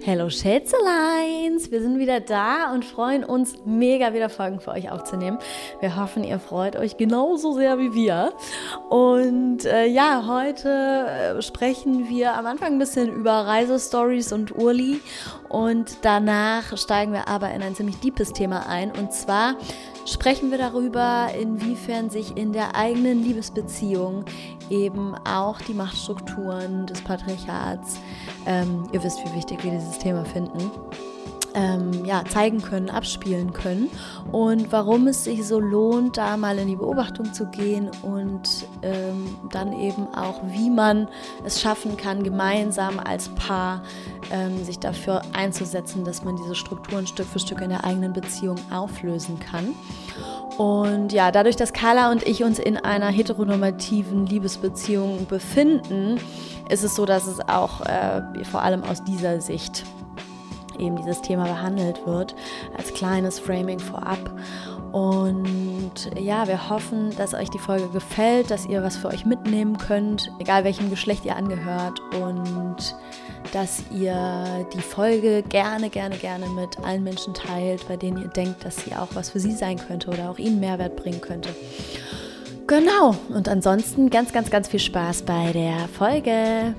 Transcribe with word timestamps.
Hello 0.00 0.30
Schätzeleins! 0.30 1.72
Wir 1.72 1.82
sind 1.82 1.98
wieder 1.98 2.20
da 2.20 2.72
und 2.72 2.84
freuen 2.84 3.24
uns 3.24 3.56
mega 3.64 4.14
wieder 4.14 4.28
Folgen 4.28 4.60
für 4.60 4.70
euch 4.70 4.92
aufzunehmen. 4.92 5.38
Wir 5.80 5.96
hoffen, 5.96 6.22
ihr 6.22 6.38
freut 6.38 6.76
euch 6.76 6.96
genauso 6.96 7.54
sehr 7.54 7.78
wie 7.80 7.92
wir. 7.94 8.32
Und 8.90 9.64
äh, 9.64 9.86
ja, 9.86 10.24
heute 10.28 10.68
äh, 10.68 11.42
sprechen 11.42 12.08
wir 12.08 12.34
am 12.34 12.46
Anfang 12.46 12.74
ein 12.74 12.78
bisschen 12.78 13.12
über 13.12 13.32
Reisestories 13.32 14.32
und 14.32 14.56
Urli 14.56 15.00
und 15.48 15.98
danach 16.02 16.78
steigen 16.78 17.12
wir 17.12 17.26
aber 17.26 17.50
in 17.50 17.62
ein 17.62 17.74
ziemlich 17.74 17.96
deepes 17.96 18.32
Thema 18.32 18.68
ein 18.68 18.92
und 18.92 19.12
zwar 19.12 19.56
sprechen 20.06 20.50
wir 20.50 20.58
darüber, 20.58 21.28
inwiefern 21.38 22.10
sich 22.10 22.36
in 22.36 22.52
der 22.52 22.74
eigenen 22.74 23.22
Liebesbeziehung 23.22 24.24
eben 24.70 25.14
auch 25.26 25.60
die 25.60 25.74
Machtstrukturen 25.74 26.86
des 26.86 27.00
Patriarchats, 27.02 27.98
ähm, 28.46 28.88
ihr 28.92 29.02
wisst, 29.02 29.18
wie 29.24 29.34
wichtig 29.36 29.62
wir 29.64 29.72
dieses 29.72 29.98
Thema 29.98 30.24
finden, 30.24 30.70
ähm, 31.54 32.04
ja, 32.04 32.24
zeigen 32.28 32.62
können, 32.62 32.90
abspielen 32.90 33.52
können 33.52 33.90
und 34.32 34.70
warum 34.72 35.06
es 35.06 35.24
sich 35.24 35.46
so 35.46 35.58
lohnt, 35.58 36.16
da 36.16 36.36
mal 36.36 36.58
in 36.58 36.68
die 36.68 36.76
Beobachtung 36.76 37.32
zu 37.32 37.46
gehen 37.46 37.90
und 38.02 38.66
ähm, 38.82 39.36
dann 39.50 39.72
eben 39.72 40.06
auch, 40.14 40.40
wie 40.46 40.70
man 40.70 41.08
es 41.44 41.60
schaffen 41.60 41.96
kann, 41.96 42.22
gemeinsam 42.22 42.98
als 42.98 43.28
Paar 43.30 43.82
ähm, 44.30 44.64
sich 44.64 44.78
dafür 44.78 45.22
einzusetzen, 45.32 46.04
dass 46.04 46.24
man 46.24 46.36
diese 46.36 46.54
Strukturen 46.54 47.06
Stück 47.06 47.26
für 47.26 47.38
Stück 47.38 47.60
in 47.60 47.70
der 47.70 47.84
eigenen 47.84 48.12
Beziehung 48.12 48.56
auflösen 48.70 49.38
kann. 49.38 49.74
Und 50.58 51.12
ja, 51.12 51.30
dadurch, 51.30 51.54
dass 51.54 51.72
Carla 51.72 52.10
und 52.10 52.26
ich 52.26 52.42
uns 52.42 52.58
in 52.58 52.76
einer 52.76 53.06
heteronormativen 53.06 54.26
Liebesbeziehung 54.26 55.26
befinden, 55.28 56.18
ist 56.68 56.82
es 56.82 56.96
so, 56.96 57.06
dass 57.06 57.26
es 57.26 57.40
auch 57.48 57.80
äh, 57.82 58.44
vor 58.44 58.62
allem 58.62 58.82
aus 58.82 59.04
dieser 59.04 59.40
Sicht 59.40 59.84
eben 60.78 60.96
dieses 60.96 61.22
Thema 61.22 61.44
behandelt 61.44 62.06
wird, 62.06 62.34
als 62.76 62.92
kleines 62.94 63.38
Framing 63.38 63.78
vorab. 63.78 64.30
Und 64.92 66.10
ja, 66.18 66.48
wir 66.48 66.70
hoffen, 66.70 67.14
dass 67.16 67.34
euch 67.34 67.50
die 67.50 67.58
Folge 67.58 67.88
gefällt, 67.88 68.50
dass 68.50 68.66
ihr 68.66 68.82
was 68.82 68.96
für 68.96 69.08
euch 69.08 69.26
mitnehmen 69.26 69.76
könnt, 69.76 70.32
egal 70.38 70.64
welchem 70.64 70.88
Geschlecht 70.90 71.24
ihr 71.24 71.36
angehört 71.36 72.00
und 72.20 72.96
dass 73.52 73.82
ihr 73.90 74.66
die 74.72 74.80
Folge 74.80 75.42
gerne, 75.42 75.90
gerne, 75.90 76.16
gerne 76.16 76.46
mit 76.48 76.78
allen 76.80 77.04
Menschen 77.04 77.34
teilt, 77.34 77.86
bei 77.88 77.96
denen 77.96 78.18
ihr 78.18 78.28
denkt, 78.28 78.64
dass 78.64 78.84
sie 78.84 78.94
auch 78.94 79.08
was 79.14 79.30
für 79.30 79.40
sie 79.40 79.52
sein 79.52 79.78
könnte 79.78 80.10
oder 80.10 80.30
auch 80.30 80.38
ihnen 80.38 80.60
Mehrwert 80.60 80.96
bringen 80.96 81.20
könnte. 81.20 81.50
Genau, 82.66 83.14
und 83.30 83.48
ansonsten 83.48 84.10
ganz, 84.10 84.32
ganz, 84.32 84.50
ganz 84.50 84.68
viel 84.68 84.80
Spaß 84.80 85.22
bei 85.22 85.52
der 85.52 85.88
Folge. 85.88 86.74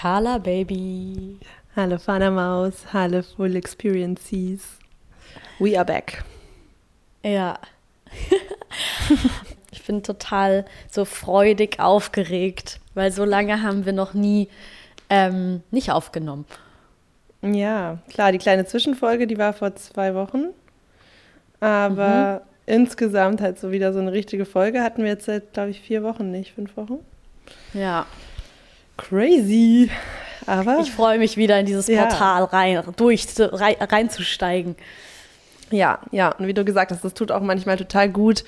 Carla 0.00 0.38
Baby. 0.38 1.36
Hallo 1.76 1.98
Fana 1.98 2.30
Maus, 2.30 2.86
hallo 2.90 3.20
Full 3.20 3.54
Experiences. 3.54 4.78
We 5.58 5.76
are 5.76 5.84
back. 5.84 6.24
Ja. 7.22 7.58
ich 9.70 9.84
bin 9.84 10.02
total 10.02 10.64
so 10.90 11.04
freudig 11.04 11.80
aufgeregt, 11.80 12.80
weil 12.94 13.12
so 13.12 13.26
lange 13.26 13.60
haben 13.60 13.84
wir 13.84 13.92
noch 13.92 14.14
nie 14.14 14.48
ähm, 15.10 15.62
nicht 15.70 15.90
aufgenommen. 15.90 16.46
Ja, 17.42 17.98
klar, 18.08 18.32
die 18.32 18.38
kleine 18.38 18.64
Zwischenfolge, 18.64 19.26
die 19.26 19.36
war 19.36 19.52
vor 19.52 19.76
zwei 19.76 20.14
Wochen. 20.14 20.46
Aber 21.60 22.40
mhm. 22.66 22.74
insgesamt 22.74 23.42
halt 23.42 23.58
so 23.58 23.70
wieder 23.70 23.92
so 23.92 23.98
eine 23.98 24.12
richtige 24.12 24.46
Folge 24.46 24.82
hatten 24.82 25.02
wir 25.02 25.10
jetzt 25.10 25.26
seit, 25.26 25.52
glaube 25.52 25.68
ich, 25.68 25.82
vier 25.82 26.02
Wochen 26.02 26.30
nicht, 26.30 26.52
fünf 26.54 26.74
Wochen. 26.78 27.00
Ja. 27.74 28.06
Crazy. 29.08 29.90
Aber 30.46 30.78
ich 30.80 30.90
freue 30.90 31.18
mich 31.18 31.36
wieder 31.36 31.58
in 31.60 31.66
dieses 31.66 31.86
ja. 31.86 32.06
Portal 32.06 32.44
rein, 32.44 32.82
durch, 32.96 33.26
rein, 33.38 33.76
reinzusteigen. 33.78 34.76
Ja, 35.70 36.00
ja. 36.10 36.32
Und 36.32 36.46
wie 36.46 36.54
du 36.54 36.64
gesagt 36.64 36.90
hast, 36.90 37.04
das 37.04 37.14
tut 37.14 37.30
auch 37.30 37.40
manchmal 37.40 37.76
total 37.76 38.08
gut, 38.08 38.44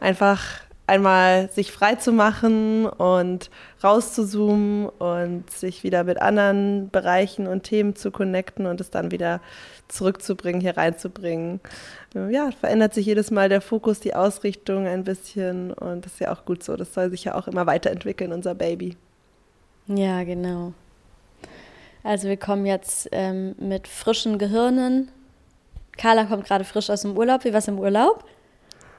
einfach 0.00 0.42
einmal 0.86 1.48
sich 1.50 1.72
frei 1.72 1.94
zu 1.94 2.12
machen 2.12 2.86
und 2.86 3.50
rauszuzoomen 3.82 4.88
und 4.88 5.50
sich 5.50 5.82
wieder 5.82 6.04
mit 6.04 6.20
anderen 6.20 6.90
Bereichen 6.90 7.46
und 7.46 7.62
Themen 7.62 7.96
zu 7.96 8.10
connecten 8.10 8.66
und 8.66 8.80
es 8.80 8.90
dann 8.90 9.10
wieder 9.10 9.40
zurückzubringen, 9.88 10.60
hier 10.60 10.76
reinzubringen. 10.76 11.60
Ja, 12.14 12.50
verändert 12.50 12.94
sich 12.94 13.06
jedes 13.06 13.30
Mal 13.30 13.48
der 13.48 13.60
Fokus, 13.60 14.00
die 14.00 14.14
Ausrichtung 14.14 14.86
ein 14.86 15.04
bisschen 15.04 15.72
und 15.72 16.04
das 16.04 16.14
ist 16.14 16.20
ja 16.20 16.32
auch 16.32 16.44
gut 16.44 16.62
so. 16.62 16.76
Das 16.76 16.92
soll 16.92 17.10
sich 17.10 17.24
ja 17.24 17.34
auch 17.34 17.48
immer 17.48 17.66
weiterentwickeln, 17.66 18.32
unser 18.32 18.54
Baby. 18.54 18.96
Ja, 19.86 20.24
genau. 20.24 20.72
Also 22.02 22.28
wir 22.28 22.36
kommen 22.36 22.66
jetzt 22.66 23.08
ähm, 23.12 23.54
mit 23.58 23.88
frischen 23.88 24.38
Gehirnen. 24.38 25.10
Carla 25.96 26.24
kommt 26.24 26.46
gerade 26.46 26.64
frisch 26.64 26.90
aus 26.90 27.02
dem 27.02 27.16
Urlaub. 27.16 27.44
Wie 27.44 27.52
war 27.52 27.58
es 27.58 27.68
im 27.68 27.78
Urlaub? 27.78 28.24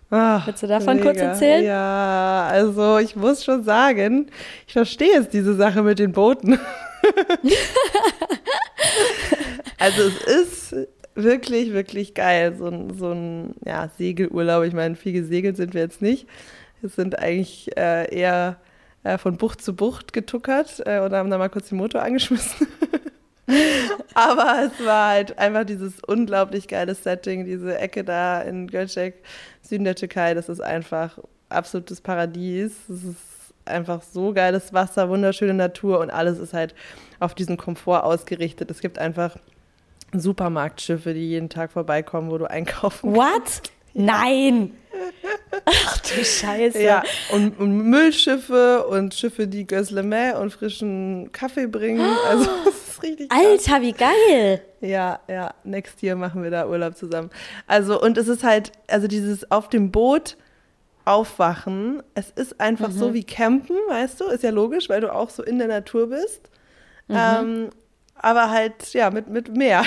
Ach, 0.10 0.48
Willst 0.48 0.64
du 0.64 0.68
davon 0.68 0.98
mega. 0.98 1.10
kurz 1.10 1.20
erzählen? 1.20 1.66
Ja, 1.66 2.48
also 2.50 3.00
ich 3.00 3.16
muss 3.16 3.44
schon 3.44 3.64
sagen, 3.64 4.30
ich 4.68 4.74
verstehe 4.74 5.14
jetzt 5.14 5.34
diese 5.34 5.56
Sache 5.56 5.82
mit 5.82 6.00
den 6.00 6.12
Booten. 6.12 6.54
also 9.80 10.02
es 10.04 10.22
ist 10.26 10.76
wirklich, 11.16 11.74
wirklich 11.74 12.14
geil. 12.14 12.56
So 12.58 12.68
ein, 12.68 12.98
so 12.98 13.12
ein 13.12 13.56
ja, 13.66 13.90
Segelurlaub. 13.98 14.64
Ich 14.64 14.74
meine, 14.74 14.96
viel 14.96 15.14
gesegelt 15.14 15.58
sind 15.58 15.74
wir 15.74 15.82
jetzt 15.82 16.02
nicht. 16.02 16.28
Es 16.84 16.96
sind 16.96 17.18
eigentlich 17.18 17.76
äh, 17.78 18.14
eher 18.16 18.58
äh, 19.06 19.18
von 19.18 19.38
Bucht 19.38 19.62
zu 19.62 19.76
Bucht 19.76 20.12
getuckert 20.14 20.82
äh, 20.86 21.00
und 21.00 21.14
haben 21.14 21.30
dann 21.30 21.40
mal 21.40 21.50
kurz 21.50 21.70
den 21.70 21.78
Motor 21.78 22.02
angeschmissen. 22.02 22.68
Aber 24.16 24.64
es 24.66 24.86
war 24.86 25.10
halt 25.10 25.38
einfach 25.38 25.64
dieses 25.64 26.00
unglaublich 26.00 26.68
geile 26.68 26.96
Setting, 26.96 27.46
diese 27.46 27.78
Ecke 27.78 28.04
da 28.04 28.42
in 28.42 28.68
Göcek, 28.68 29.24
Süden 29.62 29.84
der 29.84 29.96
Türkei, 29.96 30.34
das 30.34 30.50
ist 30.50 30.62
einfach 30.62 31.20
absolutes 31.50 32.02
Paradies. 32.02 32.74
Es 32.90 33.04
ist 33.04 33.18
einfach 33.66 34.02
so 34.02 34.34
geiles 34.34 34.74
Wasser, 34.74 35.08
wunderschöne 35.10 35.54
Natur 35.54 36.00
und 36.00 36.10
alles 36.10 36.40
ist 36.40 36.54
halt 36.54 36.74
auf 37.20 37.36
diesen 37.36 37.58
Komfort 37.58 38.04
ausgerichtet. 38.04 38.72
Es 38.72 38.82
gibt 38.82 38.98
einfach 38.98 39.38
Supermarktschiffe, 40.14 41.14
die 41.14 41.30
jeden 41.30 41.50
Tag 41.50 41.72
vorbeikommen, 41.72 42.32
wo 42.32 42.40
du 42.40 42.50
einkaufen 42.50 43.16
What? 43.16 43.34
kannst. 43.34 43.72
Nein! 43.96 44.76
Ach 45.66 45.98
du 46.00 46.24
Scheiße. 46.24 46.82
Ja, 46.82 47.04
und, 47.32 47.60
und 47.60 47.78
Müllschiffe 47.90 48.86
und 48.88 49.14
Schiffe, 49.14 49.48
die 49.48 49.66
Gözleme 49.66 50.38
und 50.40 50.52
frischen 50.52 51.32
Kaffee 51.32 51.68
bringen. 51.68 52.06
Also, 52.28 52.50
das 52.66 52.76
ist 52.76 53.04
richtig 53.04 53.32
Alter, 53.32 53.64
krass. 53.64 53.82
wie 53.82 53.94
geil. 53.94 54.62
Ja, 54.82 55.20
ja, 55.30 55.54
next 55.64 56.04
year 56.04 56.16
machen 56.16 56.44
wir 56.44 56.52
da 56.52 56.68
Urlaub 56.68 56.98
zusammen. 56.98 57.30
Also, 57.68 58.02
und 58.02 58.18
es 58.18 58.28
ist 58.28 58.44
halt, 58.44 58.74
also 58.88 59.08
dieses 59.08 59.50
auf 59.50 59.70
dem 59.70 59.92
Boot 59.92 60.38
aufwachen, 61.06 62.04
es 62.16 62.32
ist 62.32 62.60
einfach 62.60 62.90
mhm. 62.90 62.98
so 62.98 63.14
wie 63.14 63.24
campen, 63.24 63.78
weißt 63.88 64.20
du? 64.20 64.26
Ist 64.26 64.44
ja 64.44 64.50
logisch, 64.50 64.90
weil 64.90 65.02
du 65.02 65.14
auch 65.14 65.30
so 65.30 65.42
in 65.42 65.58
der 65.58 65.68
Natur 65.68 66.10
bist. 66.10 66.50
Mhm. 67.08 67.16
Ähm, 67.18 67.70
aber 68.26 68.50
halt, 68.50 68.92
ja, 68.94 69.12
mit, 69.12 69.30
mit 69.30 69.56
mehr. 69.56 69.84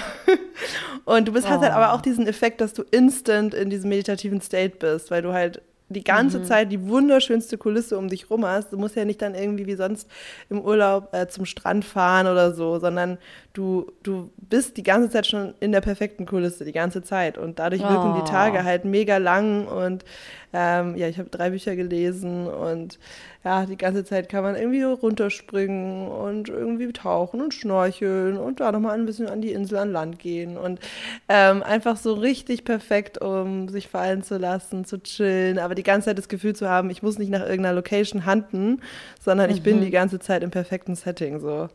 Und 1.05 1.26
du 1.26 1.32
bist, 1.32 1.49
oh. 1.49 1.50
hast 1.50 1.61
halt 1.61 1.73
aber 1.73 1.93
oh. 1.93 1.96
auch 1.96 2.00
diesen 2.00 2.29
Effekt, 2.29 2.61
dass 2.61 2.73
du 2.73 2.85
instant 2.93 3.52
in 3.52 3.69
diesem 3.69 3.88
meditativen 3.88 4.40
State 4.40 4.76
bist, 4.76 5.11
weil 5.11 5.23
du 5.23 5.32
halt 5.32 5.61
die 5.88 6.05
ganze 6.05 6.38
mhm. 6.38 6.44
Zeit 6.44 6.70
die 6.70 6.87
wunderschönste 6.87 7.58
Kulisse 7.58 7.99
um 7.99 8.08
dich 8.08 8.31
rum 8.31 8.46
hast. 8.46 8.73
Du 8.73 8.79
musst 8.79 8.94
ja 8.94 9.05
nicht 9.05 9.23
dann 9.23 9.35
irgendwie 9.35 9.67
wie 9.67 9.75
sonst 9.75 10.08
im 10.50 10.61
Urlaub 10.61 11.12
äh, 11.12 11.26
zum 11.26 11.46
Strand 11.46 11.85
fahren 11.85 12.29
oder 12.29 12.52
so, 12.52 12.79
sondern 12.79 13.19
du, 13.55 13.90
du 14.05 14.31
bist 14.37 14.76
die 14.76 14.82
ganze 14.84 15.11
Zeit 15.11 15.26
schon 15.26 15.55
in 15.58 15.73
der 15.73 15.81
perfekten 15.81 16.25
Kulisse, 16.25 16.64
die 16.64 16.73
ganze 16.73 17.02
Zeit. 17.02 17.38
Und 17.38 17.58
dadurch 17.58 17.82
oh. 17.82 17.88
wirken 17.88 18.23
die 18.23 18.31
Tage 18.31 18.62
halt 18.62 18.84
mega 18.84 19.17
lang 19.17 19.67
und 19.67 20.05
Ähm, 20.53 20.97
ja, 20.97 21.09
ich 21.09 21.19
habe 21.19 21.29
drei 21.29 21.50
Bücher 21.50 21.77
gelesen 21.77 22.47
und 22.47 22.99
ja, 23.45 23.67
die 23.67 23.77
ganze 23.77 24.05
Zeit 24.05 24.29
kann 24.29 24.43
man 24.43 24.56
irgendwie 24.56 24.83
runterspringen 24.83 26.09
und 26.09 26.49
irgendwie 26.49 26.91
tauchen 26.93 27.41
und 27.41 27.53
schnorcheln 27.53 28.37
und 28.37 28.61
da 28.61 28.73
nochmal 28.73 28.95
ein 28.95 29.06
bisschen 29.06 29.29
an 29.29 29.43
die 29.43 29.53
Insel 29.53 29.79
an 29.79 29.93
Land 29.93 30.19
gehen 30.19 30.56
und 30.56 30.81
ähm, 31.29 31.62
einfach 31.62 31.97
so 31.97 32.15
richtig 32.15 32.65
perfekt, 32.65 33.19
um 33.21 33.69
sich 33.69 33.89
fallen 33.89 34.23
zu 34.23 34.39
lassen, 34.39 34.85
zu 34.85 35.03
chillen, 35.03 35.59
aber 35.59 35.75
die 35.75 35.83
ganze 35.83 36.06
Zeit 36.06 36.19
das 36.19 36.29
Gefühl 36.29 36.56
zu 36.56 36.69
haben, 36.69 36.91
ich 36.91 37.03
muss 37.03 37.19
nicht 37.19 37.31
nach 37.31 37.41
irgendeiner 37.41 37.75
Location 37.75 38.25
handen, 38.25 38.81
sondern 39.21 39.51
ich 39.51 39.62
bin 39.62 39.79
mhm. 39.79 39.83
die 39.83 39.91
ganze 39.91 40.19
Zeit 40.19 40.43
im 40.43 40.51
perfekten 40.51 40.94
Setting 40.94 41.41
so. 41.41 41.69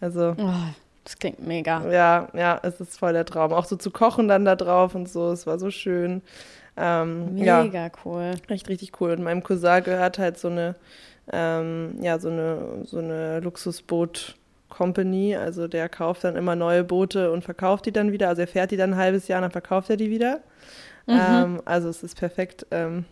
Also. 0.00 0.34
Oh. 0.38 0.52
Das 1.04 1.18
klingt 1.18 1.44
mega. 1.44 1.90
Ja, 1.90 2.28
ja, 2.32 2.60
es 2.62 2.80
ist 2.80 2.98
voll 2.98 3.12
der 3.12 3.24
Traum. 3.24 3.52
Auch 3.52 3.64
so 3.64 3.74
zu 3.74 3.90
kochen 3.90 4.28
dann 4.28 4.44
da 4.44 4.54
drauf 4.54 4.94
und 4.94 5.08
so, 5.08 5.32
es 5.32 5.46
war 5.46 5.58
so 5.58 5.70
schön. 5.70 6.22
Ähm, 6.76 7.34
mega 7.34 7.84
ja, 7.84 7.90
cool. 8.04 8.32
Echt 8.48 8.68
richtig 8.68 9.00
cool. 9.00 9.12
Und 9.12 9.22
meinem 9.22 9.42
Cousin 9.42 9.82
gehört 9.84 10.18
halt 10.18 10.38
so 10.38 10.48
eine, 10.48 10.74
ähm, 11.32 11.96
ja, 12.00 12.18
so 12.18 12.28
eine, 12.28 12.84
so 12.84 12.98
eine 12.98 13.40
Luxusboot- 13.40 14.34
Company, 14.72 15.36
also 15.36 15.68
der 15.68 15.88
kauft 15.90 16.24
dann 16.24 16.34
immer 16.34 16.56
neue 16.56 16.82
Boote 16.82 17.30
und 17.30 17.44
verkauft 17.44 17.84
die 17.84 17.92
dann 17.92 18.10
wieder. 18.10 18.28
Also 18.28 18.40
er 18.40 18.48
fährt 18.48 18.70
die 18.70 18.78
dann 18.78 18.94
ein 18.94 18.98
halbes 18.98 19.28
Jahr 19.28 19.38
und 19.38 19.42
dann 19.42 19.50
verkauft 19.50 19.90
er 19.90 19.98
die 19.98 20.10
wieder. 20.10 20.40
Mhm. 21.06 21.14
Ähm, 21.18 21.62
also 21.66 21.90
es 21.90 22.02
ist 22.02 22.16
perfekt. 22.18 22.66
Ähm, 22.70 23.04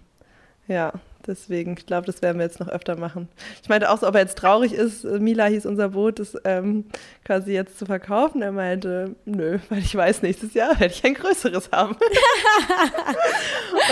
ja, 0.67 0.93
Deswegen, 1.27 1.77
ich 1.79 1.87
glaube, 1.87 2.07
das 2.07 2.23
werden 2.23 2.39
wir 2.39 2.47
jetzt 2.47 2.61
noch 2.61 2.69
öfter 2.69 2.97
machen. 2.97 3.29
Ich 3.63 3.69
meinte 3.69 3.91
auch 3.91 3.99
so, 3.99 4.09
ob 4.09 4.15
er 4.15 4.23
jetzt 4.23 4.39
traurig 4.39 4.73
ist, 4.73 5.05
Mila 5.05 5.47
hieß 5.47 5.67
unser 5.67 5.91
Boot, 5.91 6.19
das 6.19 6.37
ähm, 6.45 6.87
quasi 7.25 7.53
jetzt 7.53 7.79
zu 7.79 7.87
verkaufen. 7.87 8.43
Er 8.43 8.53
meinte, 8.53 9.15
nö, 9.25 9.59
weil 9.69 9.81
ich 9.81 9.95
weiß, 9.95 10.23
nächstes 10.23 10.55
Jahr 10.55 10.79
werde 10.81 10.95
ich 10.95 11.05
ein 11.05 11.15
größeres 11.15 11.71
haben. 11.73 11.95
Und 11.95 12.01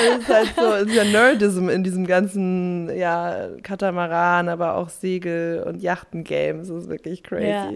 es 0.08 0.19
ist 0.19 0.28
halt 0.28 0.54
so, 0.56 0.75
es 0.75 0.88
ist 0.88 0.94
ja 0.94 1.04
Nerdism 1.04 1.69
in 1.69 1.84
diesem 1.84 2.06
ganzen, 2.06 2.96
ja, 2.96 3.48
Katamaran, 3.62 4.48
aber 4.48 4.75
auch 4.76 4.88
Segel- 4.88 5.62
und 5.66 5.82
Yachten-Games. 5.82 6.69
Das 6.69 6.84
ist 6.84 6.88
wirklich 6.88 7.22
crazy. 7.22 7.46
Ja. 7.46 7.69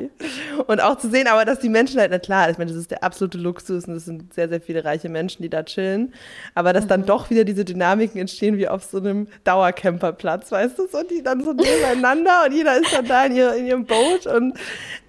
Und 0.67 0.81
auch 0.83 0.97
zu 0.97 1.11
sehen, 1.11 1.27
aber 1.27 1.45
dass 1.45 1.59
die 1.59 1.69
Menschen 1.69 2.01
halt, 2.01 2.11
na 2.11 2.19
klar, 2.19 2.51
ich 2.51 2.59
meine, 2.59 2.71
das 2.71 2.81
ist 2.81 2.91
der 2.91 3.05
absolute 3.05 3.39
Luxus 3.39 3.87
und 3.87 3.95
es 3.95 4.05
sind 4.05 4.33
sehr, 4.35 4.49
sehr 4.49 4.61
viele 4.61 4.85
reiche 4.85 5.09
Menschen, 5.09 5.43
die 5.43 5.51
da 5.51 5.63
chillen. 5.63 6.13
Aber 6.55 6.73
dass 6.73 6.85
mhm. 6.85 6.89
dann 6.89 7.07
doch 7.07 7.31
wieder 7.31 7.45
diese 7.45 7.65
Dynamiken 7.65 8.21
entstehen 8.21 8.57
wie 8.57 8.69
auf 8.69 8.85
so 8.85 8.99
einem 8.99 9.29
Dauercamperplatz, 9.45 10.53
weißt 10.53 10.79
du, 10.79 10.87
so 10.87 11.03
die 11.03 11.23
dann 11.23 11.45
so 11.45 11.53
nebeneinander 11.53 12.45
und 12.47 12.53
jeder 12.53 12.77
ist 12.77 12.93
dann 12.93 13.07
da 13.07 13.25
in, 13.25 13.37
ihr, 13.37 13.55
in 13.55 13.67
ihrem 13.67 13.85
Boot 13.85 14.27
und, 14.27 14.59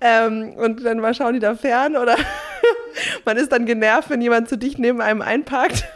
ähm, 0.01 0.53
und 0.57 0.83
dann 0.83 0.99
mal 0.99 1.13
schauen 1.13 1.33
die 1.33 1.39
da 1.39 1.55
fern 1.55 1.95
oder 1.95 2.17
man 3.25 3.37
ist 3.37 3.51
dann 3.51 3.65
genervt, 3.65 4.09
wenn 4.09 4.21
jemand 4.21 4.49
zu 4.49 4.57
dicht 4.57 4.79
neben 4.79 5.01
einem 5.01 5.21
einparkt. 5.21 5.85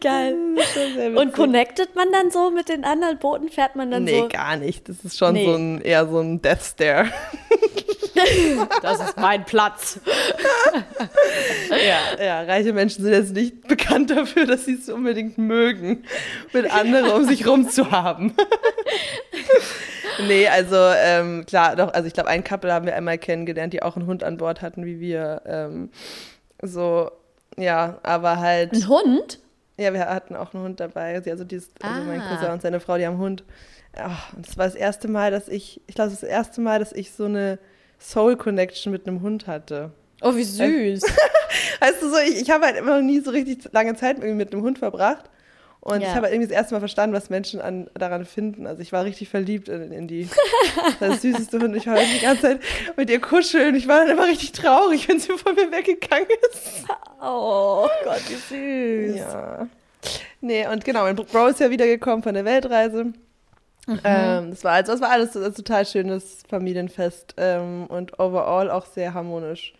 Geil. 0.00 0.34
Und 1.14 1.32
connectet 1.34 1.94
man 1.94 2.10
dann 2.12 2.30
so 2.30 2.50
mit 2.50 2.68
den 2.68 2.84
anderen 2.84 3.18
Booten? 3.18 3.48
Fährt 3.50 3.76
man 3.76 3.90
dann 3.90 4.04
nee, 4.04 4.18
so? 4.18 4.22
Nee, 4.24 4.28
gar 4.28 4.56
nicht. 4.56 4.88
Das 4.88 5.04
ist 5.04 5.18
schon 5.18 5.34
nee. 5.34 5.44
so 5.44 5.54
ein, 5.54 5.80
eher 5.82 6.06
so 6.06 6.20
ein 6.20 6.40
Death 6.40 6.62
Stare. 6.62 7.08
das 8.82 9.00
ist 9.00 9.16
mein 9.16 9.44
Platz. 9.44 10.00
ja, 11.70 12.24
ja, 12.24 12.42
reiche 12.42 12.72
Menschen 12.72 13.04
sind 13.04 13.12
jetzt 13.12 13.32
nicht 13.32 13.68
bekannt 13.68 14.10
dafür, 14.10 14.46
dass 14.46 14.64
sie 14.64 14.74
es 14.74 14.88
unbedingt 14.88 15.38
mögen, 15.38 16.04
mit 16.52 16.70
anderen 16.72 17.10
um 17.10 17.24
sich 17.24 17.46
rum 17.46 17.68
zu 17.68 17.90
haben. 17.90 18.34
nee, 20.26 20.48
also 20.48 20.76
ähm, 20.76 21.46
klar, 21.46 21.76
doch, 21.76 21.92
also 21.92 22.06
ich 22.06 22.14
glaube, 22.14 22.28
ein 22.28 22.44
Couple 22.44 22.72
haben 22.72 22.86
wir 22.86 22.96
einmal 22.96 23.18
kennengelernt, 23.18 23.72
die 23.72 23.82
auch 23.82 23.96
einen 23.96 24.06
Hund 24.06 24.24
an 24.24 24.36
Bord 24.36 24.62
hatten, 24.62 24.84
wie 24.84 25.00
wir. 25.00 25.42
Ähm, 25.46 25.90
so, 26.62 27.10
ja, 27.56 27.98
aber 28.02 28.38
halt. 28.38 28.72
Ein 28.72 28.88
Hund? 28.88 29.38
Ja, 29.76 29.92
wir 29.92 30.06
hatten 30.06 30.36
auch 30.36 30.52
einen 30.52 30.64
Hund 30.64 30.80
dabei. 30.80 31.14
Also, 31.14 31.44
dieses, 31.44 31.70
also 31.82 32.02
mein 32.04 32.20
ah. 32.20 32.28
Cousin 32.28 32.52
und 32.52 32.62
seine 32.62 32.80
Frau, 32.80 32.98
die 32.98 33.06
haben 33.06 33.14
einen 33.14 33.22
Hund. 33.22 33.44
Ach, 33.96 34.32
und 34.34 34.46
das 34.46 34.56
war 34.56 34.66
das 34.66 34.74
erste 34.74 35.08
Mal, 35.08 35.30
dass 35.30 35.48
ich, 35.48 35.80
ich 35.86 35.94
glaube, 35.94 36.10
das, 36.10 36.20
das 36.20 36.28
erste 36.28 36.60
Mal, 36.60 36.78
dass 36.78 36.92
ich 36.92 37.12
so 37.12 37.24
eine 37.24 37.58
Soul 38.00 38.36
Connection 38.36 38.92
mit 38.92 39.06
einem 39.06 39.22
Hund 39.22 39.46
hatte. 39.46 39.92
Oh, 40.22 40.34
wie 40.34 40.44
süß. 40.44 41.02
Weißt 41.80 42.02
du, 42.02 42.10
so, 42.10 42.16
ich, 42.18 42.40
ich 42.40 42.50
habe 42.50 42.66
halt 42.66 42.76
immer 42.76 42.96
noch 42.96 43.04
nie 43.04 43.20
so 43.20 43.30
richtig 43.30 43.72
lange 43.72 43.94
Zeit 43.94 44.18
mit 44.18 44.52
einem 44.52 44.62
Hund 44.62 44.78
verbracht. 44.78 45.30
Und 45.82 46.02
ja. 46.02 46.08
ich 46.08 46.14
habe 46.14 46.24
halt 46.24 46.34
irgendwie 46.34 46.48
das 46.48 46.56
erste 46.56 46.74
Mal 46.74 46.80
verstanden, 46.80 47.16
was 47.16 47.30
Menschen 47.30 47.60
an, 47.60 47.88
daran 47.94 48.26
finden. 48.26 48.66
Also 48.66 48.82
ich 48.82 48.92
war 48.92 49.04
richtig 49.04 49.30
verliebt 49.30 49.68
in, 49.68 49.90
in 49.92 50.06
die 50.06 50.28
das 51.00 51.22
süßeste 51.22 51.58
Hund. 51.58 51.74
Ich 51.74 51.86
war 51.86 51.94
halt 51.94 52.08
die 52.14 52.20
ganze 52.20 52.42
Zeit 52.42 52.60
mit 52.96 53.08
ihr 53.08 53.20
kuscheln. 53.20 53.74
Ich 53.74 53.88
war 53.88 54.00
dann 54.00 54.10
immer 54.10 54.26
richtig 54.26 54.52
traurig, 54.52 55.08
wenn 55.08 55.18
sie 55.18 55.32
von 55.38 55.54
mir 55.54 55.72
weggegangen 55.72 56.28
ist. 56.52 56.84
Oh 57.22 57.88
Gott, 58.04 58.22
wie 58.28 59.08
süß. 59.14 59.16
Ja. 59.16 59.68
Nee, 60.42 60.66
und 60.66 60.84
genau, 60.84 61.02
mein 61.02 61.16
Bro 61.16 61.48
ist 61.48 61.60
ja 61.60 61.70
wiedergekommen 61.70 62.22
von 62.22 62.34
der 62.34 62.44
Weltreise. 62.44 63.12
Mhm. 63.86 64.00
Ähm, 64.04 64.50
das, 64.50 64.64
war, 64.64 64.72
also, 64.72 64.92
das 64.92 65.00
war 65.00 65.10
alles 65.10 65.36
ein 65.36 65.54
total 65.54 65.86
schönes 65.86 66.42
Familienfest 66.48 67.34
ähm, 67.38 67.86
und 67.86 68.18
overall 68.18 68.70
auch 68.70 68.86
sehr 68.86 69.14
harmonisch, 69.14 69.74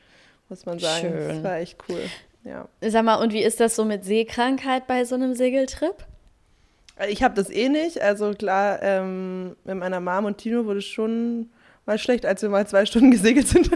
muss 0.49 0.67
man 0.67 0.79
sagen. 0.79 1.09
Schön. 1.09 1.29
Das 1.29 1.43
war 1.45 1.57
echt 1.59 1.79
cool. 1.89 2.03
Ja. 2.45 2.69
Sag 2.81 3.05
mal, 3.05 3.17
und 3.17 3.33
wie 3.33 3.43
ist 3.43 3.61
das 3.61 3.77
so 3.77 3.85
mit 3.85 4.05
Seekrankheit 4.05 4.87
bei 4.87 5.05
so 5.05 5.15
einem 5.15 5.35
Segeltrip? 5.35 6.07
Ich 7.09 7.23
habe 7.23 7.35
das 7.35 7.51
eh 7.51 7.69
nicht. 7.69 8.01
Also 8.01 8.33
klar, 8.33 8.83
ähm, 8.83 9.57
mit 9.65 9.77
meiner 9.77 10.01
Mom 10.01 10.25
und 10.27 10.39
Tino 10.39 10.65
wurde 10.65 10.81
es 10.81 10.87
schon 10.87 11.51
mal 11.87 11.99
schlecht, 11.99 12.27
als 12.27 12.43
wir 12.43 12.49
mal 12.49 12.67
zwei 12.67 12.87
Stunden 12.87 13.11
gesegelt 13.13 13.49
sind. 13.49 13.71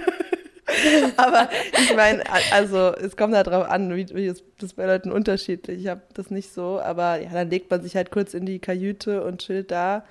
Aber 1.16 1.48
ich 1.72 1.94
meine, 1.94 2.22
also 2.52 2.94
es 2.94 3.16
kommt 3.16 3.34
halt 3.34 3.46
drauf 3.46 3.68
an, 3.68 3.94
wie, 3.94 4.08
wie 4.14 4.28
das, 4.28 4.42
das 4.58 4.72
bei 4.74 4.86
Leuten 4.86 5.12
unterschiedlich. 5.12 5.82
Ich 5.82 5.88
habe 5.88 6.02
das 6.14 6.30
nicht 6.30 6.52
so, 6.52 6.80
aber 6.80 7.20
ja, 7.20 7.30
dann 7.30 7.50
legt 7.50 7.70
man 7.70 7.82
sich 7.82 7.96
halt 7.96 8.10
kurz 8.10 8.34
in 8.34 8.46
die 8.46 8.58
Kajüte 8.58 9.22
und 9.24 9.42
chillt 9.42 9.70
da 9.70 10.04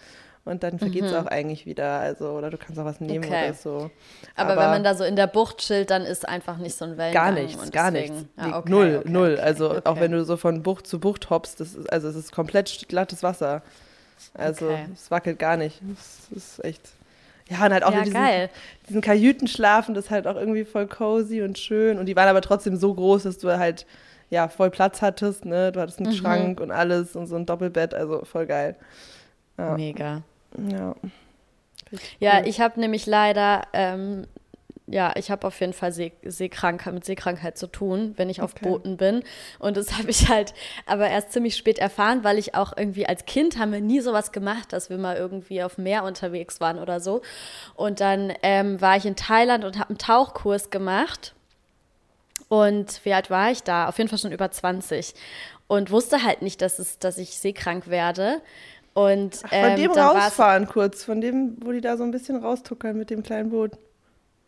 und 0.46 0.64
dann 0.64 0.78
vergeht 0.78 1.04
es 1.04 1.12
mhm. 1.12 1.18
auch 1.18 1.26
eigentlich 1.28 1.66
wieder. 1.66 2.00
Also, 2.00 2.32
oder 2.32 2.50
du 2.50 2.58
kannst 2.58 2.78
auch 2.78 2.86
was 2.86 3.00
nehmen 3.00 3.24
okay. 3.24 3.46
oder 3.46 3.54
so. 3.54 3.92
Aber, 4.36 4.52
Aber, 4.52 4.62
wenn 4.62 4.70
man 4.70 4.84
da 4.84 4.94
so 4.94 5.06
in 5.06 5.16
der 5.16 5.28
Bucht 5.28 5.60
chillt, 5.60 5.90
dann 5.90 6.04
ist 6.04 6.28
einfach 6.28 6.58
nicht 6.58 6.76
so 6.76 6.86
ein 6.86 6.98
Wellengang. 6.98 7.36
Gar 7.36 7.42
nichts, 7.42 7.72
gar 7.72 7.92
nichts. 7.92 8.26
Ja, 8.38 8.60
okay, 8.60 8.70
null, 8.70 8.98
okay, 9.00 9.10
null. 9.10 9.40
also 9.40 9.82
auch 9.86 10.00
wenn 10.00 10.12
du 10.12 10.26
so 10.26 10.36
von 10.36 10.62
Bucht 10.62 10.86
zu 10.86 11.00
Bucht 11.00 11.30
hoppst, 11.30 11.62
das 11.62 11.74
ist, 11.74 11.92
also 11.92 12.10
es 12.10 12.16
ist 12.16 12.32
komplett 12.34 12.88
glattes 12.90 13.24
Wasser. 13.24 13.62
Also 14.34 14.70
es 14.94 15.10
wackelt 15.12 15.40
gar 15.40 15.58
nicht. 15.58 15.82
Es 15.94 16.38
ist 16.38 16.66
echt. 16.66 16.90
Ja, 17.50 17.66
und 17.66 17.74
halt 17.74 17.84
auch 17.84 17.94
ja, 17.94 18.04
diesen, 18.04 18.14
geil. 18.14 18.50
diesen 18.88 19.02
Kajütenschlafen, 19.02 19.94
das 19.94 20.06
ist 20.06 20.12
halt 20.12 20.28
auch 20.28 20.36
irgendwie 20.36 20.64
voll 20.64 20.88
cozy 20.88 21.42
und 21.42 21.58
schön. 21.58 22.00
Und 22.00 22.06
die 22.06 22.16
waren 22.16 22.30
aber 22.30 22.42
trotzdem 22.42 22.78
so 22.78 22.94
groß, 22.94 23.24
dass 23.24 23.38
du 23.38 23.58
halt 23.58 23.86
ja 24.30 24.48
voll 24.48 24.70
Platz 24.70 25.02
hattest. 25.02 25.46
Ne? 25.46 25.72
Du 25.72 25.80
hattest 25.80 26.00
einen 26.00 26.12
mhm. 26.12 26.16
Schrank 26.16 26.60
und 26.60 26.72
alles 26.72 27.16
und 27.16 27.28
so 27.28 27.36
ein 27.36 27.46
Doppelbett, 27.46 27.94
also 27.94 28.24
voll 28.26 28.46
geil. 28.46 28.76
Ja. 29.58 29.76
Mega. 29.76 30.22
Ja. 30.70 30.96
Ja, 32.20 32.44
ich 32.44 32.60
habe 32.60 32.80
nämlich 32.80 33.06
leider, 33.06 33.64
ähm, 33.74 34.26
ja, 34.86 35.14
ich 35.16 35.32
habe 35.32 35.48
auf 35.48 35.60
jeden 35.62 35.72
Fall 35.72 35.94
See 35.94 36.12
Seekrankheit, 36.24 36.94
mit 36.94 37.06
Seekrankheit 37.06 37.58
zu 37.58 37.68
tun, 37.68 38.14
wenn 38.18 38.30
ich 38.30 38.42
auf 38.42 38.52
okay. 38.52 38.68
Booten 38.68 38.98
bin. 38.98 39.24
Und 39.60 39.78
das 39.78 39.94
habe 39.98 40.10
ich 40.10 40.28
halt 40.30 40.54
aber 40.86 41.10
erst 41.10 41.32
ziemlich 41.32 41.56
spät 41.56 41.80
erfahren, 41.80 42.24
weil 42.24 42.38
ich 42.38 42.56
auch 42.56 42.76
irgendwie 42.76 43.06
als 43.06 43.26
Kind 43.26 43.58
haben 43.58 43.72
wir 43.72 43.80
nie 43.80 44.02
sowas 44.02 44.32
gemacht, 44.32 44.74
dass 44.74 44.90
wir 44.90 44.98
mal 44.98 45.16
irgendwie 45.16 45.64
auf 45.64 45.78
Meer 45.78 46.04
unterwegs 46.04 46.60
waren 46.60 46.80
oder 46.80 47.00
so. 47.00 47.22
Und 47.76 48.02
dann 48.02 48.34
ähm, 48.44 48.82
war 48.82 48.98
ich 48.98 49.06
in 49.06 49.16
Thailand 49.16 49.64
und 49.64 49.80
habe 49.80 49.90
einen 49.90 50.00
Tauchkurs 50.00 50.70
gemacht. 50.70 51.34
Und 52.50 53.04
wie 53.06 53.14
alt 53.14 53.30
war 53.30 53.52
ich 53.52 53.64
da? 53.64 53.88
Auf 53.88 53.98
jeden 53.98 54.10
Fall 54.10 54.20
schon 54.20 54.34
über 54.34 54.52
20. 54.52 55.14
Und 55.68 55.92
wusste 55.92 56.24
halt 56.24 56.42
nicht, 56.42 56.62
dass, 56.62 56.78
es, 56.78 57.00
dass 57.00 57.18
ich 57.18 57.38
seekrank 57.38 57.88
werde. 57.88 58.42
Und, 58.94 59.40
Ach, 59.44 59.50
von 59.50 59.60
ähm, 59.60 59.76
dem 59.78 59.92
rausfahren 59.92 60.68
kurz, 60.68 61.06
von 61.06 61.22
dem, 61.22 61.56
wo 61.62 61.72
die 61.72 61.82
da 61.82 61.96
so 61.96 62.04
ein 62.04 62.12
bisschen 62.12 62.36
raustuckern 62.36 62.98
mit 62.98 63.10
dem 63.10 63.24
kleinen 63.24 63.50
Boot. 63.50 63.72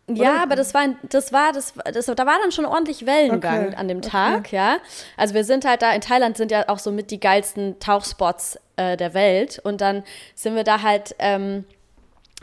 Oder? 0.07 0.23
Ja, 0.23 0.43
aber 0.43 0.55
das 0.55 0.73
war, 0.73 0.87
das 1.09 1.33
war, 1.33 1.51
das, 1.51 1.73
das, 1.91 2.05
da 2.05 2.25
war 2.25 2.37
dann 2.39 2.51
schon 2.51 2.65
ordentlich 2.65 3.07
Wellengang 3.07 3.67
okay. 3.67 3.75
an 3.75 3.87
dem 3.87 4.01
Tag, 4.03 4.39
okay. 4.39 4.55
ja. 4.55 4.77
Also 5.17 5.33
wir 5.33 5.43
sind 5.43 5.65
halt 5.65 5.81
da, 5.81 5.91
in 5.93 6.01
Thailand 6.01 6.37
sind 6.37 6.51
ja 6.51 6.69
auch 6.69 6.77
so 6.77 6.91
mit 6.91 7.09
die 7.09 7.19
geilsten 7.19 7.79
Tauchspots 7.79 8.59
äh, 8.75 8.97
der 8.97 9.15
Welt. 9.15 9.59
Und 9.63 9.81
dann 9.81 10.03
sind 10.35 10.55
wir 10.55 10.63
da 10.63 10.83
halt 10.83 11.15
ähm, 11.17 11.65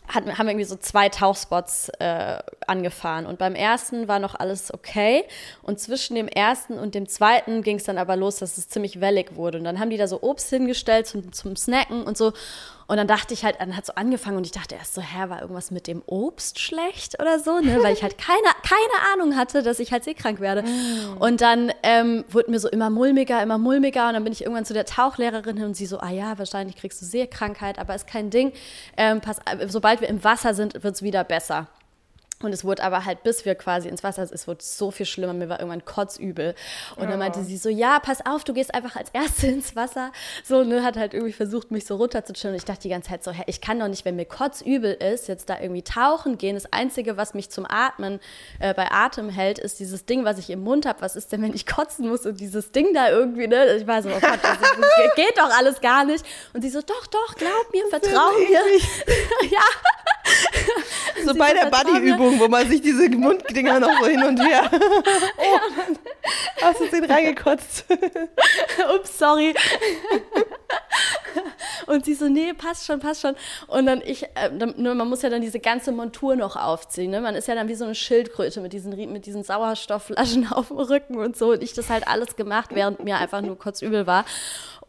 hat, 0.08 0.26
haben 0.26 0.46
wir 0.46 0.52
irgendwie 0.52 0.64
so 0.64 0.76
zwei 0.76 1.08
Tauchspots 1.08 1.90
äh, 2.00 2.38
angefahren. 2.68 3.26
Und 3.26 3.38
beim 3.38 3.54
ersten 3.54 4.08
war 4.08 4.18
noch 4.18 4.34
alles 4.34 4.72
okay. 4.72 5.24
Und 5.62 5.80
zwischen 5.80 6.14
dem 6.14 6.28
ersten 6.28 6.78
und 6.78 6.94
dem 6.94 7.08
zweiten 7.08 7.62
ging 7.62 7.76
es 7.76 7.84
dann 7.84 7.98
aber 7.98 8.16
los, 8.16 8.36
dass 8.36 8.58
es 8.58 8.68
ziemlich 8.68 9.00
wellig 9.00 9.36
wurde. 9.36 9.58
Und 9.58 9.64
dann 9.64 9.78
haben 9.78 9.90
die 9.90 9.96
da 9.96 10.06
so 10.06 10.22
Obst 10.22 10.50
hingestellt 10.50 11.06
zum, 11.06 11.32
zum 11.32 11.56
Snacken 11.56 12.02
und 12.02 12.16
so. 12.16 12.32
Und 12.92 12.98
dann 12.98 13.06
dachte 13.06 13.32
ich 13.32 13.42
halt, 13.42 13.56
dann 13.58 13.74
hat 13.74 13.86
so 13.86 13.94
angefangen 13.94 14.36
und 14.36 14.44
ich 14.44 14.52
dachte 14.52 14.74
erst 14.74 14.92
so, 14.92 15.00
hä, 15.00 15.28
war 15.28 15.40
irgendwas 15.40 15.70
mit 15.70 15.86
dem 15.86 16.02
Obst 16.04 16.58
schlecht 16.58 17.18
oder 17.20 17.38
so, 17.38 17.58
ne? 17.60 17.78
Weil 17.82 17.94
ich 17.94 18.02
halt 18.02 18.18
keine, 18.18 18.36
keine 18.62 19.12
Ahnung 19.14 19.34
hatte, 19.34 19.62
dass 19.62 19.78
ich 19.78 19.92
halt 19.92 20.04
seekrank 20.04 20.40
werde. 20.40 20.62
Mm. 20.62 21.16
Und 21.18 21.40
dann 21.40 21.72
ähm, 21.82 22.24
wurde 22.28 22.50
mir 22.50 22.58
so 22.58 22.68
immer 22.68 22.90
mulmiger, 22.90 23.42
immer 23.42 23.56
mulmiger 23.56 24.08
und 24.08 24.12
dann 24.12 24.24
bin 24.24 24.32
ich 24.34 24.42
irgendwann 24.42 24.66
zu 24.66 24.74
der 24.74 24.84
Tauchlehrerin 24.84 25.56
hin 25.56 25.66
und 25.68 25.74
sie 25.74 25.86
so, 25.86 26.00
ah 26.00 26.10
ja, 26.10 26.38
wahrscheinlich 26.38 26.76
kriegst 26.76 27.00
du 27.00 27.06
Seekrankheit, 27.06 27.78
aber 27.78 27.94
ist 27.94 28.06
kein 28.06 28.28
Ding. 28.28 28.52
Ähm, 28.98 29.22
pass, 29.22 29.38
sobald 29.68 30.02
wir 30.02 30.08
im 30.08 30.22
Wasser 30.22 30.52
sind, 30.52 30.82
wird 30.82 30.94
es 30.94 31.02
wieder 31.02 31.24
besser. 31.24 31.68
Und 32.44 32.52
es 32.52 32.64
wurde 32.64 32.82
aber 32.82 33.04
halt, 33.04 33.22
bis 33.22 33.44
wir 33.44 33.54
quasi 33.54 33.88
ins 33.88 34.02
Wasser, 34.02 34.22
es 34.22 34.46
wurde 34.48 34.62
so 34.62 34.90
viel 34.90 35.06
schlimmer, 35.06 35.32
mir 35.32 35.48
war 35.48 35.60
irgendwann 35.60 35.84
kotzübel. 35.84 36.54
Und 36.96 37.10
dann 37.10 37.18
meinte 37.18 37.42
sie 37.44 37.56
so, 37.56 37.68
ja, 37.68 37.98
pass 38.00 38.24
auf, 38.24 38.44
du 38.44 38.52
gehst 38.52 38.74
einfach 38.74 38.96
als 38.96 39.10
Erste 39.12 39.46
ins 39.48 39.76
Wasser. 39.76 40.12
So, 40.44 40.64
ne, 40.64 40.82
hat 40.82 40.96
halt 40.96 41.14
irgendwie 41.14 41.32
versucht, 41.32 41.70
mich 41.70 41.86
so 41.86 41.96
runterzuchillen. 41.96 42.54
Und 42.54 42.58
ich 42.58 42.64
dachte 42.64 42.82
die 42.82 42.88
ganze 42.88 43.10
Zeit 43.10 43.24
so, 43.24 43.30
hä, 43.30 43.42
ich 43.46 43.60
kann 43.60 43.78
doch 43.78 43.88
nicht, 43.88 44.04
wenn 44.04 44.16
mir 44.16 44.24
kotzübel 44.24 44.92
ist, 44.92 45.28
jetzt 45.28 45.48
da 45.50 45.60
irgendwie 45.60 45.82
tauchen 45.82 46.38
gehen. 46.38 46.54
Das 46.54 46.72
Einzige, 46.72 47.16
was 47.16 47.34
mich 47.34 47.50
zum 47.50 47.66
Atmen, 47.68 48.20
äh, 48.58 48.74
bei 48.74 48.90
Atem 48.90 49.28
hält, 49.28 49.58
ist 49.58 49.80
dieses 49.80 50.04
Ding, 50.04 50.24
was 50.24 50.38
ich 50.38 50.50
im 50.50 50.62
Mund 50.62 50.86
habe. 50.86 51.00
Was 51.00 51.16
ist 51.16 51.32
denn, 51.32 51.42
wenn 51.42 51.54
ich 51.54 51.66
kotzen 51.66 52.08
muss 52.08 52.26
und 52.26 52.40
dieses 52.40 52.72
Ding 52.72 52.94
da 52.94 53.10
irgendwie, 53.10 53.46
ne? 53.46 53.76
Ich 53.76 53.86
war 53.86 54.02
so, 54.02 54.08
oh 54.08 54.20
Gott, 54.20 54.40
das, 54.42 54.54
ist, 54.54 54.62
das 54.80 55.14
geht 55.14 55.38
doch 55.38 55.50
alles 55.50 55.80
gar 55.80 56.04
nicht. 56.04 56.24
Und 56.52 56.62
sie 56.62 56.70
so, 56.70 56.80
doch, 56.80 57.06
doch, 57.06 57.34
glaub 57.34 57.72
mir, 57.72 57.86
vertrau 57.88 58.30
mir. 58.38 58.60
ja. 59.50 59.60
So 61.24 61.34
bei 61.34 61.52
der 61.52 61.66
Buddy-Übung, 61.66 62.40
wo 62.40 62.48
man 62.48 62.68
sich 62.68 62.80
diese 62.80 63.08
Munddinger 63.10 63.80
noch 63.80 64.00
so 64.00 64.06
hin 64.06 64.22
und 64.22 64.40
her. 64.40 64.70
oh, 65.38 65.58
hast 66.62 66.80
du 66.80 66.86
den 66.88 67.04
reingekotzt? 67.04 67.84
Ups, 68.96 69.18
sorry. 69.18 69.54
Und 71.86 72.04
sie 72.04 72.14
so, 72.14 72.28
nee, 72.28 72.52
passt 72.52 72.86
schon, 72.86 73.00
passt 73.00 73.22
schon. 73.22 73.34
Und 73.66 73.86
dann 73.86 74.02
ich, 74.04 74.24
äh, 74.34 74.50
dann, 74.56 74.74
ne, 74.76 74.94
man 74.94 75.08
muss 75.08 75.22
ja 75.22 75.30
dann 75.30 75.42
diese 75.42 75.60
ganze 75.60 75.92
Montur 75.92 76.36
noch 76.36 76.56
aufziehen. 76.56 77.10
Ne? 77.10 77.20
Man 77.20 77.34
ist 77.34 77.48
ja 77.48 77.54
dann 77.54 77.68
wie 77.68 77.74
so 77.74 77.84
eine 77.84 77.94
Schildkröte 77.94 78.60
mit 78.60 78.72
diesen, 78.72 79.12
mit 79.12 79.26
diesen 79.26 79.44
Sauerstoffflaschen 79.44 80.48
auf 80.52 80.68
dem 80.68 80.78
Rücken 80.78 81.16
und 81.16 81.36
so. 81.36 81.52
Und 81.52 81.62
ich 81.62 81.74
das 81.74 81.90
halt 81.90 82.06
alles 82.08 82.36
gemacht, 82.36 82.70
während 82.72 83.04
mir 83.04 83.18
einfach 83.18 83.40
nur 83.40 83.58
kurz 83.58 83.82
übel 83.82 84.06
war. 84.06 84.24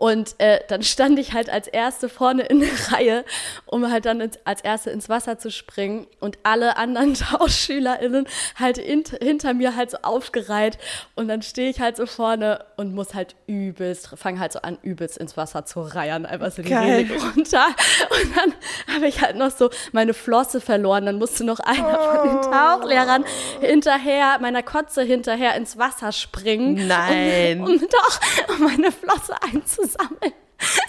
Und 0.03 0.35
äh, 0.39 0.59
dann 0.67 0.83
stand 0.83 1.17
ich 1.17 1.31
halt 1.31 1.49
als 1.49 1.65
Erste 1.69 2.09
vorne 2.09 2.41
in 2.41 2.59
der 2.59 2.69
Reihe, 2.91 3.23
um 3.65 3.89
halt 3.89 4.03
dann 4.03 4.19
ins, 4.19 4.37
als 4.43 4.59
Erste 4.59 4.89
ins 4.89 5.07
Wasser 5.07 5.37
zu 5.37 5.49
springen. 5.49 6.07
Und 6.19 6.39
alle 6.43 6.75
anderen 6.75 7.13
TauschschülerInnen 7.13 8.27
halt 8.59 8.79
in, 8.79 9.05
hinter 9.21 9.53
mir 9.53 9.77
halt 9.77 9.91
so 9.91 9.99
aufgereiht. 10.01 10.77
Und 11.15 11.29
dann 11.29 11.41
stehe 11.41 11.69
ich 11.69 11.79
halt 11.79 11.95
so 11.95 12.05
vorne 12.05 12.65
und 12.75 12.93
muss 12.93 13.13
halt 13.13 13.37
übelst, 13.47 14.09
fange 14.17 14.41
halt 14.41 14.51
so 14.51 14.59
an, 14.61 14.77
übelst 14.81 15.19
ins 15.19 15.37
Wasser 15.37 15.65
zu 15.65 15.79
reiern, 15.79 16.25
einfach 16.25 16.51
so 16.51 16.63
die 16.63 16.69
Geil. 16.69 17.09
runter. 17.09 17.65
Und 18.09 18.35
dann 18.35 18.53
habe 18.95 19.07
ich 19.07 19.21
halt 19.21 19.37
noch 19.37 19.51
so 19.51 19.69
meine 19.93 20.13
Flosse 20.13 20.59
verloren. 20.59 21.05
Dann 21.05 21.17
musste 21.17 21.45
noch 21.45 21.61
einer 21.61 21.97
oh. 21.97 22.17
von 22.17 22.27
den 22.27 22.37
oh. 22.39 22.51
Tauchlehrern 22.51 23.23
hinterher, 23.61 24.37
meiner 24.41 24.63
Kotze 24.63 25.03
hinterher 25.03 25.55
ins 25.55 25.77
Wasser 25.77 26.11
springen. 26.11 26.87
Nein. 26.87 27.61
Um, 27.61 27.67
um 27.67 27.79
doch 27.79 28.19
um 28.49 28.63
meine 28.65 28.91
Flosse 28.91 29.35
einzusammeln 29.41 29.92
sammeln. 29.93 30.33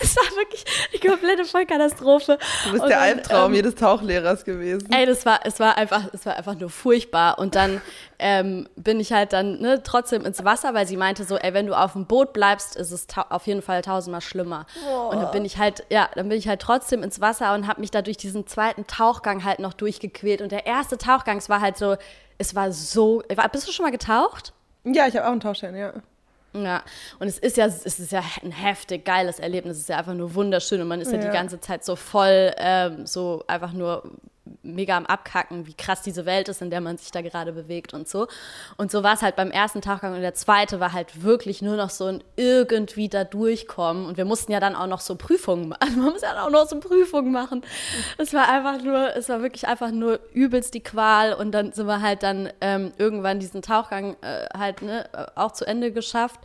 Es 0.01 0.17
war 0.17 0.25
wirklich 0.37 0.65
die 0.93 1.07
komplette 1.07 1.45
Vollkatastrophe. 1.45 2.39
Du 2.65 2.73
bist 2.73 2.83
und 2.85 2.89
der 2.89 3.01
Albtraum 3.01 3.51
ähm, 3.51 3.57
jedes 3.57 3.75
Tauchlehrers 3.75 4.45
gewesen. 4.45 4.89
Ey, 4.93 5.07
das 5.07 5.27
war, 5.27 5.41
es 5.45 5.59
war 5.59 5.77
einfach, 5.77 6.05
es 6.13 6.25
war 6.27 6.37
einfach 6.37 6.55
nur 6.55 6.71
furchtbar. 6.71 7.39
Und 7.39 7.55
dann 7.55 7.81
ähm, 8.19 8.69
bin 8.77 9.01
ich 9.01 9.13
halt 9.13 9.33
dann 9.33 9.61
ne, 9.61 9.83
trotzdem 9.83 10.25
ins 10.25 10.45
Wasser, 10.45 10.75
weil 10.75 10.87
sie 10.87 10.97
meinte 10.97 11.25
so, 11.25 11.37
ey, 11.37 11.55
wenn 11.55 11.67
du 11.67 11.75
auf 11.75 11.93
dem 11.93 12.07
Boot 12.07 12.33
bleibst, 12.33 12.77
ist 12.77 12.93
es 12.93 13.07
auf 13.31 13.47
jeden 13.47 13.63
Fall 13.63 13.83
tausendmal 13.83 14.21
schlimmer. 14.21 14.67
Oh. 14.89 15.09
Und 15.11 15.21
dann 15.21 15.31
bin 15.33 15.45
ich 15.45 15.59
halt, 15.59 15.85
ja, 15.91 16.09
dann 16.15 16.29
bin 16.29 16.39
ich 16.39 16.49
halt 16.49 16.61
trotzdem 16.61 17.03
ins 17.03 17.21
Wasser 17.21 17.55
und 17.55 17.67
habe 17.67 17.81
mich 17.81 17.91
da 17.91 18.03
durch 18.03 18.17
diesen 18.17 18.47
zweiten 18.47 18.87
Tauchgang 18.87 19.45
halt 19.45 19.59
noch 19.59 19.73
durchgequält. 19.73 20.41
Und 20.41 20.53
der 20.53 20.67
erste 20.67 20.99
Tauchgang, 20.99 21.39
es 21.39 21.49
war 21.49 21.61
halt 21.61 21.77
so, 21.77 21.97
es 22.39 22.55
war 22.55 22.73
so. 22.73 23.23
Bist 23.53 23.69
du 23.69 23.73
schon 23.73 23.85
mal 23.85 23.93
getaucht? 23.93 24.53
Ja, 24.85 25.07
ich 25.07 25.17
habe 25.17 25.27
auch 25.27 25.33
einen 25.33 25.41
Tauchschein, 25.41 25.75
ja. 25.75 25.95
Ja, 26.57 26.85
und 27.19 27.27
es 27.27 27.39
ist 27.39 27.57
ja, 27.57 27.67
es 27.67 27.85
ist 27.85 28.13
ja 28.13 28.23
ein 28.43 28.53
heftig 28.53 29.05
geiles 29.05 29.41
Erlebnis. 29.41 29.77
Es 29.77 29.83
ist 29.83 29.89
ja 29.89 29.99
einfach 29.99 30.15
nur 30.15 30.35
wunderschön 30.35 30.81
und 30.81 30.89
man 30.89 31.01
ist 31.01 31.11
ja, 31.11 31.19
ja 31.19 31.25
die 31.25 31.33
ganze 31.33 31.61
Zeit 31.61 31.85
so 31.85 31.97
voll, 31.97 32.53
ähm, 32.59 33.07
so 33.07 33.43
einfach 33.49 33.73
nur 33.73 34.05
mega 34.63 34.97
am 34.97 35.07
Abkacken, 35.07 35.67
wie 35.67 35.75
krass 35.75 36.03
diese 36.03 36.27
Welt 36.27 36.49
ist, 36.49 36.61
in 36.61 36.71
der 36.71 36.81
man 36.81 36.99
sich 36.99 37.11
da 37.11 37.23
gerade 37.23 37.53
bewegt 37.53 37.95
und 37.95 38.09
so. 38.09 38.27
Und 38.77 38.91
so 38.91 39.03
war 39.03 39.15
es 39.15 39.23
halt 39.23 39.37
beim 39.37 39.51
ersten 39.51 39.81
Tauchgang 39.81 40.15
und 40.15 40.21
der 40.21 40.35
zweite 40.35 40.81
war 40.81 40.93
halt 40.93 41.23
wirklich 41.23 41.63
nur 41.63 41.77
noch 41.77 41.91
so 41.91 42.07
ein 42.07 42.25
irgendwie 42.37 43.09
da 43.09 43.25
durchkommen. 43.25 44.07
Und 44.07 44.17
wir 44.17 44.25
mussten 44.25 44.53
ja 44.53 44.61
dann 44.61 44.75
auch 44.75 44.87
noch 44.87 45.01
so 45.01 45.17
Prüfungen 45.17 45.69
machen. 45.69 45.79
Also 45.85 46.01
man 46.01 46.13
muss 46.13 46.23
ja 46.23 46.45
auch 46.45 46.51
noch 46.51 46.67
so 46.67 46.81
Prüfungen 46.81 47.31
machen. 47.31 47.63
Es 48.17 48.33
war 48.33 48.49
einfach 48.49 48.83
nur, 48.83 49.15
es 49.17 49.29
war 49.29 49.43
wirklich 49.43 49.67
einfach 49.69 49.91
nur 49.91 50.19
übelst 50.33 50.75
die 50.75 50.83
Qual. 50.83 51.35
Und 51.35 51.53
dann 51.53 51.73
sind 51.73 51.87
wir 51.87 52.01
halt 52.01 52.23
dann 52.23 52.51
ähm, 52.61 52.93
irgendwann 52.97 53.39
diesen 53.39 53.63
Tauchgang 53.63 54.17
äh, 54.23 54.47
halt 54.57 54.83
ne, 54.83 55.09
auch 55.35 55.53
zu 55.53 55.67
Ende 55.67 55.93
geschafft 55.93 56.41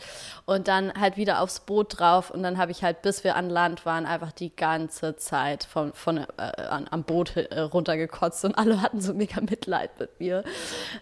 und 0.46 0.68
dann 0.68 0.94
halt 0.94 1.16
wieder 1.18 1.42
aufs 1.42 1.62
Boot 1.62 2.00
drauf. 2.00 2.32
Und 2.32 2.44
dann 2.44 2.58
habe 2.58 2.72
ich 2.72 2.84
halt, 2.84 3.02
bis 3.02 3.24
wir 3.24 3.36
an 3.36 3.50
Land 3.50 3.86
waren, 3.86 4.06
einfach 4.06 4.32
die 4.32 4.56
ganze 4.56 5.16
Zeit 5.16 5.64
von, 5.64 5.94
von, 5.94 6.18
äh, 6.18 6.62
an, 6.70 6.88
am 6.92 7.04
Boot 7.04 7.38
äh, 7.38 7.68
runtergekotzt 7.90 8.46
und 8.46 8.58
alle 8.58 8.82
hatten 8.82 9.02
so 9.02 9.14
mega 9.14 9.42
Mitleid 9.42 10.00
mit 10.00 10.20
mir. 10.20 10.44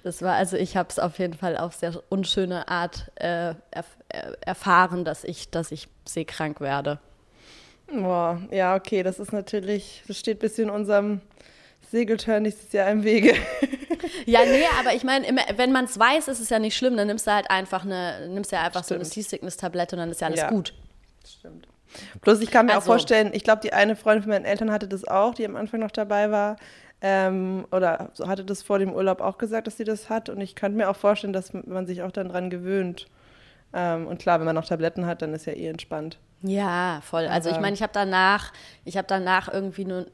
Das 0.04 0.22
war, 0.22 0.36
also 0.36 0.58
ich 0.58 0.78
habe 0.78 0.90
es 0.90 1.00
auf 1.00 1.20
jeden 1.20 1.34
Fall 1.34 1.58
auf 1.58 1.76
sehr 1.76 2.02
unschöne 2.10 2.68
Art 2.68 3.12
äh, 3.16 3.54
erf 3.72 3.98
äh, 4.10 4.32
erfahren, 4.42 5.04
dass 5.04 5.24
ich, 5.24 5.50
dass 5.50 5.72
ich 5.72 5.88
seekrank 6.06 6.62
werde. 6.62 7.00
Boah, 7.92 8.42
ja, 8.52 8.76
okay, 8.76 9.04
das 9.04 9.20
ist 9.20 9.32
natürlich, 9.34 10.04
das 10.08 10.18
steht 10.20 10.38
ein 10.38 10.40
bisschen 10.40 10.66
in 10.66 10.70
unserem 10.70 11.22
Segeltörn 11.90 12.44
nächstes 12.44 12.72
Jahr 12.74 12.90
im 12.90 13.04
Wege. 13.04 13.34
ja, 14.26 14.42
nee, 14.46 14.66
aber 14.80 14.94
ich 14.94 15.04
meine, 15.04 15.26
wenn 15.56 15.72
man 15.72 15.86
es 15.86 15.98
weiß, 15.98 16.28
ist 16.28 16.40
es 16.40 16.50
ja 16.50 16.60
nicht 16.60 16.76
schlimm. 16.76 16.98
Dann 16.98 17.08
nimmst 17.08 17.28
du 17.28 17.32
halt 17.32 17.50
einfach 17.50 17.86
eine, 17.86 18.28
nimmst 18.30 18.52
ja 18.52 18.62
einfach 18.62 18.84
Stimmt. 18.84 18.88
so 18.88 18.96
eine 18.96 19.06
Seasickness-Tablette 19.06 19.96
und 19.96 20.02
dann 20.02 20.12
ist 20.12 20.22
ja 20.22 20.28
alles 20.28 20.42
ja. 20.42 20.50
gut. 20.50 20.74
Stimmt. 21.26 21.68
Bloß 22.22 22.42
ich 22.42 22.52
kann 22.52 22.66
mir 22.66 22.74
also, 22.74 22.84
auch 22.84 22.86
vorstellen, 22.86 23.32
ich 23.34 23.44
glaube, 23.44 23.62
die 23.62 23.74
eine 23.74 23.96
Freundin 23.96 24.24
von 24.24 24.32
meinen 24.32 24.46
Eltern 24.46 24.72
hatte 24.72 24.88
das 24.88 25.08
auch, 25.08 25.34
die 25.34 25.46
am 25.46 25.56
Anfang 25.56 25.80
noch 25.80 25.92
dabei 25.92 26.32
war. 26.32 26.58
Ähm, 27.00 27.66
oder 27.72 28.12
hatte 28.26 28.44
das 28.44 28.64
vor 28.64 28.80
dem 28.80 28.92
Urlaub 28.92 29.22
auch 29.22 29.38
gesagt, 29.38 29.68
dass 29.68 29.78
sie 29.78 29.84
das 29.84 30.10
hat. 30.10 30.30
Und 30.30 30.42
ich 30.42 30.56
könnte 30.56 30.78
mir 30.78 30.90
auch 30.90 30.96
vorstellen, 30.96 31.34
dass 31.34 31.54
man 31.54 31.86
sich 31.86 32.02
auch 32.02 32.12
dann 32.12 32.30
dran 32.30 32.50
gewöhnt. 32.50 33.08
Ähm, 33.74 34.08
und 34.08 34.20
klar, 34.20 34.40
wenn 34.40 34.46
man 34.46 34.56
noch 34.56 34.66
Tabletten 34.66 35.06
hat, 35.06 35.22
dann 35.22 35.34
ist 35.34 35.46
ja 35.46 35.54
eh 35.54 35.68
entspannt. 35.68 36.18
Ja, 36.44 37.02
voll. 37.02 37.26
Also 37.26 37.50
ich 37.50 37.60
meine, 37.60 37.74
ich 37.74 37.82
habe 37.82 37.94
danach, 37.94 38.54
ich 38.86 38.96
habe 38.96 39.08
danach 39.08 39.52
irgendwie 39.52 39.86
nur, 39.86 40.06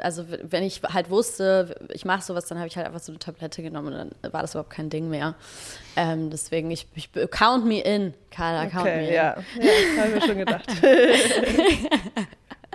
also 0.00 0.26
wenn 0.42 0.62
ich 0.62 0.82
halt 0.82 1.08
wusste, 1.08 1.74
ich 1.88 2.04
mache 2.04 2.22
sowas, 2.22 2.46
dann 2.46 2.58
habe 2.58 2.68
ich 2.68 2.76
halt 2.76 2.86
einfach 2.86 3.00
so 3.00 3.12
eine 3.12 3.18
Tablette 3.18 3.62
genommen 3.62 3.94
und 3.94 4.12
dann 4.20 4.32
war 4.32 4.42
das 4.42 4.52
überhaupt 4.52 4.70
kein 4.70 4.90
Ding 4.90 5.08
mehr. 5.08 5.34
Ähm, 5.96 6.28
deswegen, 6.28 6.70
ich, 6.70 6.86
ich, 6.94 7.10
count 7.30 7.64
me 7.64 7.80
in, 7.80 8.12
Carla, 8.30 8.66
count 8.66 8.82
okay, 8.82 8.96
me 8.96 9.08
in. 9.08 9.14
Ja, 9.14 9.36
ja 9.58 10.02
habe 10.02 10.08
ich 10.08 10.14
mir 10.14 10.26
schon 10.26 10.38
gedacht. 10.38 10.66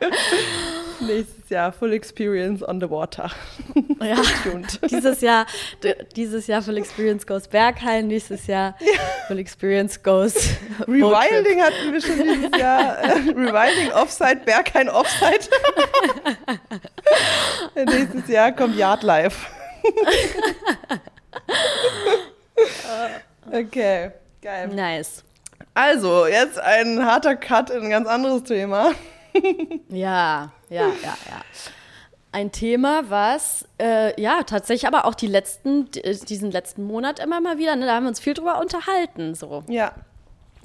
Nächstes 1.06 1.50
Jahr 1.50 1.72
Full 1.72 1.94
Experience 1.94 2.64
on 2.68 2.80
the 2.80 2.90
Water. 2.90 3.30
Ja, 4.02 4.16
dieses 4.90 5.22
Jahr, 5.22 5.46
dieses 6.16 6.48
Jahr 6.48 6.62
Full 6.62 6.78
Experience 6.78 7.26
goes 7.26 7.48
Berghain, 7.48 8.08
nächstes 8.08 8.48
Jahr 8.48 8.76
ja. 8.80 9.00
Full 9.28 9.40
Experience 9.40 10.02
goes 10.02 10.36
Rewilding 10.88 11.62
hatten 11.62 11.94
wir 11.94 12.02
schon 12.02 12.18
dieses 12.18 12.60
Jahr. 12.60 12.98
Rewilding 13.04 13.92
Offside, 13.94 14.42
Berghain 14.46 14.90
Offside. 14.90 15.48
nächstes 17.76 18.28
Jahr 18.28 18.52
kommt 18.52 18.76
Yardlife. 18.76 19.48
okay, 23.52 24.12
geil. 24.42 24.68
Nice. 24.70 25.24
Also, 25.74 26.26
jetzt 26.26 26.58
ein 26.58 27.06
harter 27.06 27.36
Cut 27.36 27.70
in 27.70 27.84
ein 27.84 27.90
ganz 27.90 28.08
anderes 28.08 28.44
Thema. 28.44 28.94
Ja, 29.90 30.52
ja, 30.70 30.88
ja, 30.88 30.88
ja. 31.04 31.42
Ein 32.32 32.52
Thema, 32.52 33.10
was 33.10 33.66
äh, 33.80 34.20
ja 34.22 34.44
tatsächlich 34.44 34.88
aber 34.88 35.06
auch 35.06 35.16
die 35.16 35.28
letzten, 35.28 35.90
diesen 35.92 36.52
letzten 36.52 36.84
Monat 36.84 37.20
immer 37.20 37.40
mal 37.40 37.58
wieder, 37.58 37.76
ne, 37.78 37.86
da 37.86 37.96
haben 37.96 38.04
wir 38.04 38.10
uns 38.10 38.20
viel 38.20 38.34
drüber 38.34 38.60
unterhalten. 38.60 39.36
So. 39.36 39.64
Ja. 39.68 39.94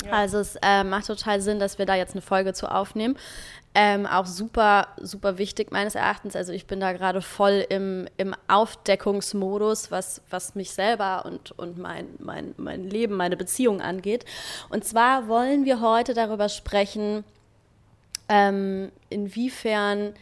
ja. 0.04 0.10
Also 0.10 0.38
es 0.38 0.56
äh, 0.62 0.82
macht 0.82 1.06
total 1.06 1.40
Sinn, 1.40 1.60
dass 1.60 1.78
wir 1.78 1.86
da 1.86 1.94
jetzt 1.94 2.14
eine 2.14 2.22
Folge 2.22 2.54
zu 2.54 2.68
aufnehmen. 2.68 3.16
Ähm, 3.72 4.04
auch 4.04 4.26
super, 4.26 4.88
super 4.96 5.38
wichtig 5.38 5.70
meines 5.70 5.94
Erachtens. 5.94 6.34
Also 6.34 6.52
ich 6.52 6.66
bin 6.66 6.80
da 6.80 6.92
gerade 6.92 7.22
voll 7.22 7.64
im, 7.68 8.08
im 8.16 8.34
Aufdeckungsmodus, 8.48 9.92
was, 9.92 10.22
was 10.28 10.56
mich 10.56 10.72
selber 10.72 11.24
und, 11.24 11.52
und 11.52 11.78
mein, 11.78 12.08
mein, 12.18 12.52
mein 12.56 12.82
Leben, 12.82 13.14
meine 13.14 13.36
Beziehung 13.36 13.80
angeht. 13.80 14.24
Und 14.70 14.84
zwar 14.84 15.28
wollen 15.28 15.64
wir 15.66 15.80
heute 15.80 16.14
darüber 16.14 16.48
sprechen, 16.48 17.22
ähm, 18.30 18.90
inwiefern 19.10 20.14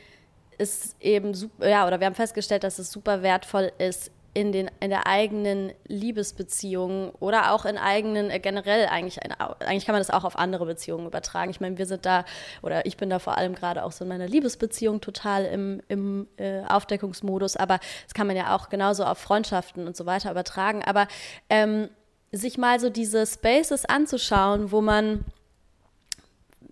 es 0.57 0.97
eben 1.01 1.35
super, 1.35 1.69
ja, 1.69 1.87
oder 1.87 2.01
wir 2.01 2.07
haben 2.07 2.15
festgestellt, 2.15 2.65
dass 2.65 2.81
es 2.81 2.91
super 2.91 3.23
wertvoll 3.23 3.71
ist, 3.79 4.11
in, 4.35 4.53
den, 4.53 4.71
in 4.81 4.91
der 4.91 5.07
eigenen 5.07 5.73
Liebesbeziehung 5.87 7.11
oder 7.19 7.53
auch 7.53 7.65
in 7.65 7.77
eigenen, 7.77 8.31
äh, 8.31 8.39
generell 8.39 8.87
eigentlich, 8.87 9.19
eigentlich 9.21 9.85
kann 9.85 9.95
man 9.95 10.01
das 10.01 10.11
auch 10.11 10.25
auf 10.25 10.39
andere 10.39 10.67
Beziehungen 10.67 11.07
übertragen. 11.07 11.51
Ich 11.51 11.61
meine, 11.61 11.77
wir 11.77 11.87
sind 11.87 12.07
da, 12.07 12.25
oder 12.63 12.87
ich 12.87 12.97
bin 12.97 13.11
da 13.11 13.19
vor 13.19 13.37
allem 13.37 13.55
gerade 13.55 13.85
auch 13.85 13.91
so 13.93 14.05
in 14.05 14.09
meiner 14.09 14.29
Liebesbeziehung 14.29 15.01
total 15.01 15.45
im, 15.45 15.83
im 15.89 16.29
äh, 16.37 16.63
Aufdeckungsmodus, 16.69 17.57
aber 17.57 17.81
das 18.05 18.15
kann 18.15 18.27
man 18.27 18.37
ja 18.37 18.55
auch 18.55 18.69
genauso 18.69 19.05
auf 19.05 19.19
Freundschaften 19.19 19.87
und 19.87 19.97
so 19.97 20.07
weiter 20.07 20.31
übertragen. 20.31 20.85
Aber 20.85 21.09
ähm, 21.51 21.89
sich 22.31 22.59
mal 22.59 22.79
so 22.79 22.91
diese 22.91 23.27
Spaces 23.27 23.87
anzuschauen, 23.87 24.71
wo 24.71 24.81
man 24.81 25.25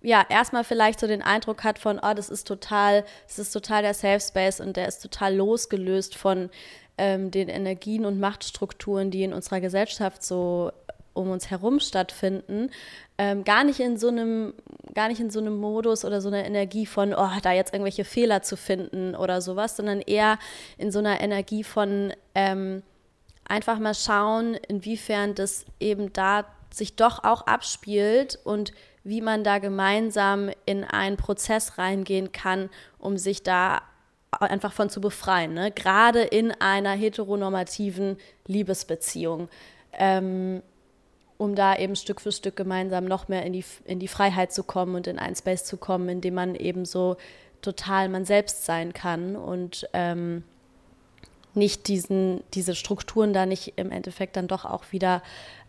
ja, 0.01 0.25
erstmal 0.29 0.63
vielleicht 0.63 0.99
so 0.99 1.07
den 1.07 1.21
Eindruck 1.21 1.63
hat 1.63 1.79
von, 1.79 1.99
oh, 1.99 2.13
das 2.13 2.29
ist 2.29 2.47
total, 2.47 3.03
das 3.27 3.39
ist 3.39 3.51
total 3.51 3.81
der 3.81 3.93
Safe 3.93 4.19
Space 4.19 4.59
und 4.59 4.77
der 4.77 4.87
ist 4.87 5.01
total 5.01 5.35
losgelöst 5.35 6.15
von 6.15 6.49
ähm, 6.97 7.31
den 7.31 7.49
Energien 7.49 8.05
und 8.05 8.19
Machtstrukturen, 8.19 9.11
die 9.11 9.23
in 9.23 9.33
unserer 9.33 9.59
Gesellschaft 9.59 10.23
so 10.23 10.71
um 11.13 11.31
uns 11.31 11.49
herum 11.49 11.79
stattfinden, 11.79 12.69
ähm, 13.17 13.43
gar 13.43 13.63
nicht 13.63 13.79
in 13.79 13.97
so 13.97 14.07
einem, 14.09 14.53
gar 14.93 15.07
nicht 15.07 15.19
in 15.19 15.31
so 15.31 15.39
einem 15.39 15.57
Modus 15.57 16.05
oder 16.05 16.21
so 16.21 16.27
einer 16.27 16.45
Energie 16.45 16.85
von, 16.85 17.13
oh, 17.13 17.29
da 17.41 17.51
jetzt 17.51 17.73
irgendwelche 17.73 18.05
Fehler 18.05 18.43
zu 18.43 18.55
finden 18.55 19.15
oder 19.15 19.41
sowas, 19.41 19.75
sondern 19.75 20.01
eher 20.01 20.37
in 20.77 20.91
so 20.91 20.99
einer 20.99 21.19
Energie 21.19 21.63
von 21.63 22.13
ähm, 22.35 22.83
einfach 23.45 23.79
mal 23.79 23.95
schauen, 23.95 24.53
inwiefern 24.67 25.33
das 25.33 25.65
eben 25.79 26.13
da 26.13 26.45
sich 26.71 26.95
doch 26.95 27.23
auch 27.23 27.47
abspielt 27.47 28.39
und 28.43 28.71
wie 29.07 29.21
man 29.21 29.45
da 29.45 29.59
gemeinsam 29.59 30.49
in 30.65 30.83
einen 30.83 31.15
Prozess 31.15 31.77
reingehen 31.77 32.33
kann, 32.33 32.69
um 32.99 33.17
sich 33.17 33.41
da 33.41 33.81
einfach 34.31 34.73
von 34.73 34.89
zu 34.89 34.99
befreien, 34.99 35.53
ne? 35.53 35.71
gerade 35.71 36.21
in 36.21 36.51
einer 36.51 36.91
heteronormativen 36.91 38.17
Liebesbeziehung. 38.45 39.47
Ähm, 39.93 40.61
um 41.37 41.55
da 41.55 41.77
eben 41.77 41.95
Stück 41.95 42.19
für 42.19 42.31
Stück 42.31 42.55
gemeinsam 42.55 43.05
noch 43.05 43.27
mehr 43.27 43.45
in 43.45 43.53
die, 43.53 43.63
in 43.85 43.99
die 43.99 44.07
Freiheit 44.07 44.51
zu 44.51 44.63
kommen 44.63 44.95
und 44.95 45.07
in 45.07 45.19
einen 45.19 45.35
Space 45.35 45.63
zu 45.63 45.77
kommen, 45.77 46.09
in 46.09 46.19
dem 46.19 46.33
man 46.33 46.55
eben 46.55 46.83
so 46.83 47.15
total 47.61 48.09
man 48.09 48.25
selbst 48.25 48.65
sein 48.65 48.91
kann 48.91 49.35
und 49.35 49.87
ähm, 49.93 50.43
nicht 51.53 51.87
diesen, 51.87 52.43
diese 52.53 52.75
Strukturen 52.75 53.33
da 53.33 53.45
nicht 53.45 53.73
im 53.77 53.91
Endeffekt 53.91 54.35
dann 54.35 54.47
doch 54.47 54.65
auch 54.65 54.91
wieder 54.91 55.21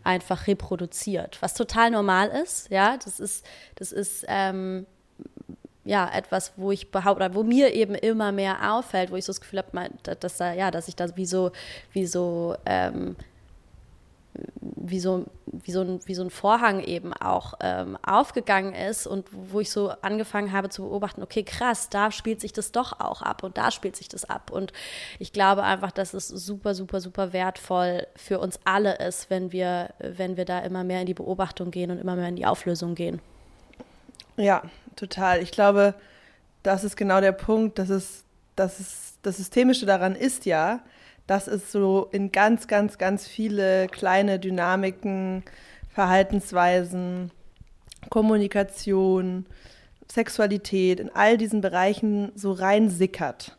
einfach 0.03 0.47
reproduziert, 0.47 1.37
was 1.41 1.53
total 1.53 1.91
normal 1.91 2.29
ist, 2.29 2.69
ja, 2.69 2.97
das 2.97 3.19
ist, 3.19 3.45
das 3.75 3.91
ist 3.91 4.25
ähm, 4.27 4.85
ja 5.83 6.09
etwas, 6.13 6.53
wo 6.55 6.71
ich 6.71 6.91
behaupte, 6.91 7.33
wo 7.33 7.43
mir 7.43 7.73
eben 7.73 7.95
immer 7.95 8.31
mehr 8.31 8.73
auffällt, 8.73 9.11
wo 9.11 9.15
ich 9.15 9.25
so 9.25 9.31
das 9.31 9.41
Gefühl 9.41 9.59
habe, 9.59 9.89
dass 10.19 10.37
da, 10.37 10.53
ja, 10.53 10.71
dass 10.71 10.87
ich 10.87 10.95
da 10.95 11.15
wie 11.15 11.25
so, 11.25 11.51
wie 11.91 12.05
so 12.05 12.55
ähm, 12.65 13.15
wie 14.61 14.99
so, 14.99 15.25
wie 15.45 15.71
so, 15.71 15.81
ein, 15.81 15.99
wie 16.05 16.15
so 16.15 16.23
ein 16.23 16.29
Vorhang 16.29 16.81
eben 16.81 17.13
auch 17.13 17.53
ähm, 17.61 17.97
aufgegangen 18.05 18.73
ist 18.73 19.07
und 19.07 19.27
wo 19.31 19.59
ich 19.59 19.71
so 19.71 19.89
angefangen 20.01 20.51
habe 20.51 20.69
zu 20.69 20.83
beobachten, 20.83 21.21
okay, 21.21 21.43
krass, 21.43 21.89
da 21.89 22.11
spielt 22.11 22.41
sich 22.41 22.53
das 22.53 22.71
doch 22.71 22.99
auch 22.99 23.21
ab 23.21 23.43
und 23.43 23.57
da 23.57 23.71
spielt 23.71 23.95
sich 23.95 24.09
das 24.09 24.25
ab. 24.25 24.51
Und 24.51 24.73
ich 25.19 25.33
glaube 25.33 25.63
einfach, 25.63 25.91
dass 25.91 26.13
es 26.13 26.27
super, 26.27 26.73
super, 26.73 27.01
super 27.01 27.33
wertvoll 27.33 28.07
für 28.15 28.39
uns 28.39 28.59
alle 28.65 28.97
ist, 28.97 29.29
wenn 29.29 29.51
wir, 29.51 29.89
wenn 29.99 30.37
wir 30.37 30.45
da 30.45 30.59
immer 30.59 30.83
mehr 30.83 31.01
in 31.01 31.07
die 31.07 31.13
Beobachtung 31.13 31.71
gehen 31.71 31.91
und 31.91 31.99
immer 31.99 32.15
mehr 32.15 32.29
in 32.29 32.35
die 32.35 32.45
Auflösung 32.45 32.95
gehen. 32.95 33.21
Ja, 34.37 34.63
total. 34.95 35.41
Ich 35.41 35.51
glaube, 35.51 35.93
das 36.63 36.83
ist 36.83 36.95
genau 36.95 37.21
der 37.21 37.33
Punkt, 37.33 37.79
dass 37.79 37.89
es, 37.89 38.23
dass 38.55 38.79
es 38.79 39.17
das 39.21 39.37
Systemische 39.37 39.85
daran 39.85 40.15
ist 40.15 40.45
ja, 40.45 40.81
dass 41.29 41.47
es 41.47 41.71
so 41.71 42.09
in 42.11 42.31
ganz, 42.31 42.67
ganz, 42.67 42.97
ganz 42.97 43.27
viele 43.27 43.85
kleine 43.87 44.39
Dynamiken, 44.39 45.43
Verhaltensweisen, 45.89 47.29
Kommunikation, 48.09 49.45
Sexualität, 50.11 50.99
in 50.99 51.11
all 51.13 51.37
diesen 51.37 51.61
Bereichen 51.61 52.31
so 52.33 52.51
reinsickert. 52.51 53.57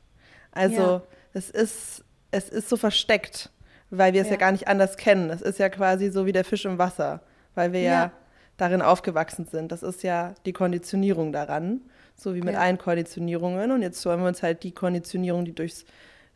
Also 0.50 0.83
ja. 0.83 1.03
es, 1.33 1.49
ist, 1.49 2.05
es 2.33 2.49
ist 2.49 2.69
so 2.69 2.77
versteckt, 2.77 3.50
weil 3.91 4.15
wir 4.15 4.23
es 4.23 4.27
ja. 4.27 4.33
ja. 4.33 4.41
gar 4.41 4.50
nicht 4.50 4.67
anders 4.67 4.97
kennen. 4.97 5.31
Es 5.31 5.41
ist 5.41 5.61
ja 5.61 5.69
quasi 5.69 6.11
so 6.11 6.27
wie 6.27 6.33
der 6.33 6.45
Fisch 6.45 6.65
im 6.65 6.77
Wasser, 6.77 7.21
weil 7.55 7.73
wir 7.73 7.83
ja, 7.83 7.93
ja 7.93 8.12
darin 8.57 8.83
aufgewachsen 8.83 9.47
sind. 9.47 9.71
Das 9.71 9.85
ist 9.85 10.03
ja 10.03 10.35
die 10.45 10.53
Konditionierung 10.53 11.33
daran, 11.33 11.83
so 12.17 12.35
wie 12.35 12.43
mit 12.43 12.57
allen 12.57 12.79
Konditionierungen. 12.79 13.71
Und 13.71 13.83
jetzt 13.83 14.05
wollen 14.07 14.21
wir 14.21 14.27
uns 14.27 14.43
halt 14.43 14.65
die 14.65 14.73
Konditionierung, 14.73 15.45
die 15.45 15.55
durchs 15.55 15.85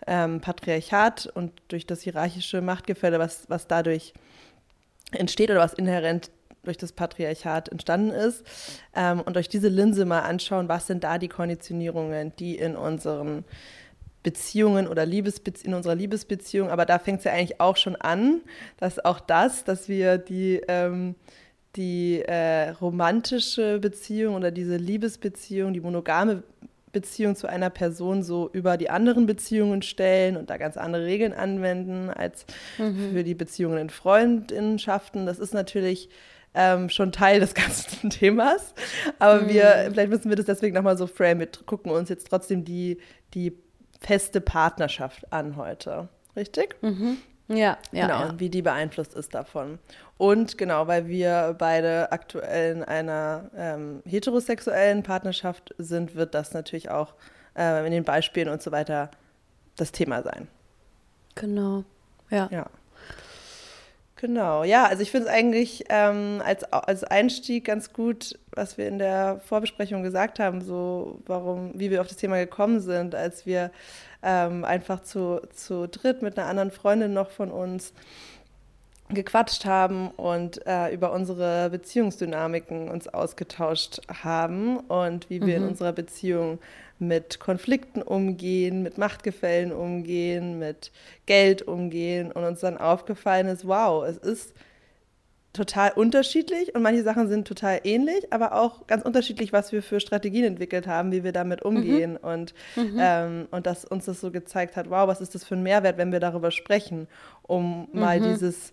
ähm, 0.06 0.40
Patriarchat 0.40 1.26
und 1.34 1.52
durch 1.68 1.86
das 1.86 2.02
hierarchische 2.02 2.60
Machtgefälle, 2.60 3.18
was, 3.18 3.48
was 3.48 3.66
dadurch 3.66 4.12
entsteht 5.12 5.50
oder 5.50 5.60
was 5.60 5.74
inhärent 5.74 6.30
durch 6.64 6.78
das 6.78 6.92
Patriarchat 6.92 7.68
entstanden 7.68 8.10
ist 8.10 8.44
ähm, 8.94 9.20
und 9.20 9.36
durch 9.36 9.48
diese 9.48 9.68
Linse 9.68 10.04
mal 10.04 10.20
anschauen, 10.20 10.68
was 10.68 10.86
sind 10.86 11.04
da 11.04 11.18
die 11.18 11.28
Konditionierungen, 11.28 12.32
die 12.36 12.56
in 12.56 12.76
unseren 12.76 13.44
Beziehungen 14.22 14.88
oder 14.88 15.04
Liebesbe 15.04 15.52
in 15.62 15.74
unserer 15.74 15.94
Liebesbeziehung, 15.94 16.70
aber 16.70 16.86
da 16.86 16.98
fängt 16.98 17.18
es 17.18 17.24
ja 17.24 17.32
eigentlich 17.32 17.60
auch 17.60 17.76
schon 17.76 17.96
an, 17.96 18.40
dass 18.78 19.04
auch 19.04 19.20
das, 19.20 19.64
dass 19.64 19.88
wir 19.88 20.16
die, 20.16 20.62
ähm, 20.66 21.14
die 21.76 22.22
äh, 22.22 22.70
romantische 22.70 23.78
Beziehung 23.78 24.34
oder 24.34 24.50
diese 24.50 24.76
Liebesbeziehung, 24.76 25.74
die 25.74 25.80
monogame 25.80 26.42
Beziehung 26.94 27.36
zu 27.36 27.46
einer 27.46 27.68
Person 27.68 28.22
so 28.22 28.48
über 28.50 28.78
die 28.78 28.88
anderen 28.88 29.26
Beziehungen 29.26 29.82
stellen 29.82 30.38
und 30.38 30.48
da 30.48 30.56
ganz 30.56 30.78
andere 30.78 31.04
Regeln 31.04 31.34
anwenden 31.34 32.08
als 32.08 32.46
mhm. 32.78 33.12
für 33.12 33.24
die 33.24 33.34
Beziehungen 33.34 33.76
in 33.76 33.90
Freundinnenschaften. 33.90 35.26
Das 35.26 35.38
ist 35.38 35.52
natürlich 35.52 36.08
ähm, 36.54 36.88
schon 36.88 37.12
Teil 37.12 37.40
des 37.40 37.52
ganzen 37.54 38.08
Themas. 38.08 38.72
Aber 39.18 39.42
mhm. 39.42 39.48
wir, 39.50 39.88
vielleicht 39.90 40.10
müssen 40.10 40.30
wir 40.30 40.36
das 40.36 40.46
deswegen 40.46 40.74
nochmal 40.74 40.96
so 40.96 41.06
frame. 41.06 41.40
Wir 41.40 41.48
gucken 41.66 41.92
uns 41.92 42.08
jetzt 42.08 42.28
trotzdem 42.28 42.64
die, 42.64 42.98
die 43.34 43.58
feste 44.00 44.40
Partnerschaft 44.40 45.30
an 45.32 45.56
heute. 45.56 46.08
Richtig? 46.36 46.76
Mhm. 46.82 47.18
Ja, 47.48 47.76
ja. 47.92 48.06
Genau, 48.06 48.20
ja. 48.20 48.40
wie 48.40 48.48
die 48.48 48.62
beeinflusst 48.62 49.14
ist 49.14 49.34
davon. 49.34 49.78
Und 50.16 50.56
genau, 50.56 50.86
weil 50.86 51.08
wir 51.08 51.54
beide 51.58 52.10
aktuell 52.12 52.76
in 52.76 52.82
einer 52.82 53.50
ähm, 53.56 54.02
heterosexuellen 54.06 55.02
Partnerschaft 55.02 55.74
sind, 55.78 56.14
wird 56.14 56.34
das 56.34 56.54
natürlich 56.54 56.90
auch 56.90 57.14
äh, 57.56 57.84
in 57.84 57.92
den 57.92 58.04
Beispielen 58.04 58.48
und 58.48 58.62
so 58.62 58.72
weiter 58.72 59.10
das 59.76 59.92
Thema 59.92 60.22
sein. 60.22 60.48
Genau, 61.34 61.84
ja. 62.30 62.48
Ja. 62.50 62.66
Genau, 64.16 64.62
ja, 64.62 64.86
also 64.86 65.02
ich 65.02 65.10
finde 65.10 65.26
es 65.26 65.32
eigentlich 65.32 65.84
ähm, 65.88 66.40
als, 66.44 66.62
als 66.72 67.02
Einstieg 67.02 67.64
ganz 67.64 67.92
gut, 67.92 68.38
was 68.52 68.78
wir 68.78 68.86
in 68.86 68.98
der 68.98 69.40
Vorbesprechung 69.44 70.04
gesagt 70.04 70.38
haben, 70.38 70.62
so 70.62 71.20
warum, 71.26 71.72
wie 71.74 71.90
wir 71.90 72.00
auf 72.00 72.06
das 72.06 72.16
Thema 72.16 72.36
gekommen 72.36 72.80
sind, 72.80 73.16
als 73.16 73.44
wir 73.44 73.72
ähm, 74.22 74.64
einfach 74.64 75.02
zu, 75.02 75.40
zu 75.52 75.88
dritt 75.88 76.22
mit 76.22 76.38
einer 76.38 76.48
anderen 76.48 76.70
Freundin 76.70 77.12
noch 77.12 77.30
von 77.30 77.50
uns 77.50 77.92
gequatscht 79.10 79.64
haben 79.66 80.10
und 80.10 80.64
äh, 80.66 80.94
über 80.94 81.12
unsere 81.12 81.68
Beziehungsdynamiken 81.70 82.88
uns 82.88 83.08
ausgetauscht 83.08 84.00
haben 84.22 84.78
und 84.78 85.28
wie 85.28 85.40
wir 85.40 85.58
mhm. 85.58 85.64
in 85.64 85.68
unserer 85.70 85.92
Beziehung 85.92 86.58
mit 87.06 87.40
Konflikten 87.40 88.02
umgehen, 88.02 88.82
mit 88.82 88.98
Machtgefällen 88.98 89.72
umgehen, 89.72 90.58
mit 90.58 90.92
Geld 91.26 91.62
umgehen 91.62 92.32
und 92.32 92.44
uns 92.44 92.60
dann 92.60 92.78
aufgefallen 92.78 93.46
ist, 93.46 93.66
wow, 93.66 94.04
es 94.06 94.16
ist 94.16 94.54
total 95.54 95.92
unterschiedlich 95.92 96.74
und 96.74 96.82
manche 96.82 97.04
Sachen 97.04 97.28
sind 97.28 97.46
total 97.46 97.80
ähnlich, 97.84 98.32
aber 98.32 98.54
auch 98.54 98.86
ganz 98.86 99.04
unterschiedlich, 99.04 99.52
was 99.52 99.72
wir 99.72 99.82
für 99.82 100.00
Strategien 100.00 100.44
entwickelt 100.44 100.86
haben, 100.86 101.12
wie 101.12 101.24
wir 101.24 101.32
damit 101.32 101.62
umgehen 101.62 102.12
mhm. 102.12 102.28
und, 102.28 102.54
mhm. 102.76 102.98
Ähm, 102.98 103.48
und 103.52 103.66
dass 103.66 103.84
uns 103.84 104.04
das 104.04 104.20
so 104.20 104.30
gezeigt 104.32 104.76
hat, 104.76 104.90
wow, 104.90 105.06
was 105.06 105.20
ist 105.20 105.34
das 105.34 105.44
für 105.44 105.54
ein 105.54 105.62
Mehrwert, 105.62 105.96
wenn 105.96 106.12
wir 106.12 106.20
darüber 106.20 106.50
sprechen, 106.50 107.06
um 107.42 107.88
mhm. 107.92 108.00
mal 108.00 108.20
dieses, 108.20 108.72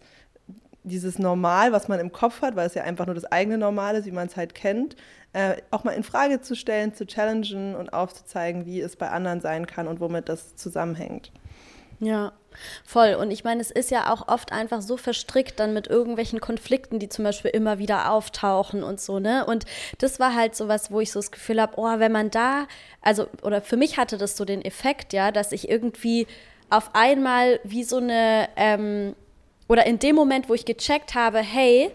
dieses 0.83 1.19
Normal, 1.19 1.71
was 1.71 1.87
man 1.87 1.99
im 1.99 2.11
Kopf 2.11 2.41
hat, 2.41 2.55
weil 2.55 2.67
es 2.67 2.73
ja 2.73 2.83
einfach 2.83 3.05
nur 3.05 3.15
das 3.15 3.25
eigene 3.25 3.57
Normal 3.57 3.95
ist, 3.95 4.05
wie 4.05 4.11
man 4.11 4.27
es 4.27 4.35
halt 4.35 4.55
kennt, 4.55 4.95
äh, 5.33 5.57
auch 5.69 5.83
mal 5.83 5.91
in 5.91 6.03
Frage 6.03 6.41
zu 6.41 6.55
stellen, 6.55 6.93
zu 6.93 7.05
challengen 7.05 7.75
und 7.75 7.93
aufzuzeigen, 7.93 8.65
wie 8.65 8.81
es 8.81 8.95
bei 8.95 9.09
anderen 9.09 9.41
sein 9.41 9.67
kann 9.67 9.87
und 9.87 9.99
womit 9.99 10.27
das 10.27 10.55
zusammenhängt. 10.55 11.31
Ja, 12.01 12.31
voll. 12.83 13.13
Und 13.13 13.29
ich 13.29 13.43
meine, 13.43 13.61
es 13.61 13.69
ist 13.69 13.91
ja 13.91 14.11
auch 14.11 14.27
oft 14.27 14.51
einfach 14.51 14.81
so 14.81 14.97
verstrickt 14.97 15.59
dann 15.59 15.73
mit 15.73 15.85
irgendwelchen 15.85 16.41
Konflikten, 16.41 16.97
die 16.97 17.09
zum 17.09 17.23
Beispiel 17.23 17.51
immer 17.51 17.77
wieder 17.77 18.11
auftauchen 18.11 18.81
und 18.81 18.99
so, 18.99 19.19
ne? 19.19 19.45
Und 19.45 19.65
das 19.99 20.19
war 20.19 20.33
halt 20.33 20.55
so 20.55 20.67
was, 20.67 20.89
wo 20.89 20.99
ich 20.99 21.11
so 21.11 21.19
das 21.19 21.31
Gefühl 21.31 21.61
habe, 21.61 21.73
oh, 21.77 21.99
wenn 21.99 22.11
man 22.11 22.31
da, 22.31 22.65
also, 23.03 23.27
oder 23.43 23.61
für 23.61 23.77
mich 23.77 23.97
hatte 23.97 24.17
das 24.17 24.35
so 24.35 24.45
den 24.45 24.65
Effekt, 24.65 25.13
ja, 25.13 25.31
dass 25.31 25.51
ich 25.51 25.69
irgendwie 25.69 26.25
auf 26.71 26.89
einmal 26.93 27.59
wie 27.63 27.83
so 27.83 27.97
eine, 27.97 28.49
ähm, 28.55 29.15
oder 29.71 29.85
in 29.85 29.99
dem 29.99 30.17
Moment, 30.17 30.49
wo 30.49 30.53
ich 30.53 30.65
gecheckt 30.65 31.15
habe, 31.15 31.39
hey, 31.39 31.91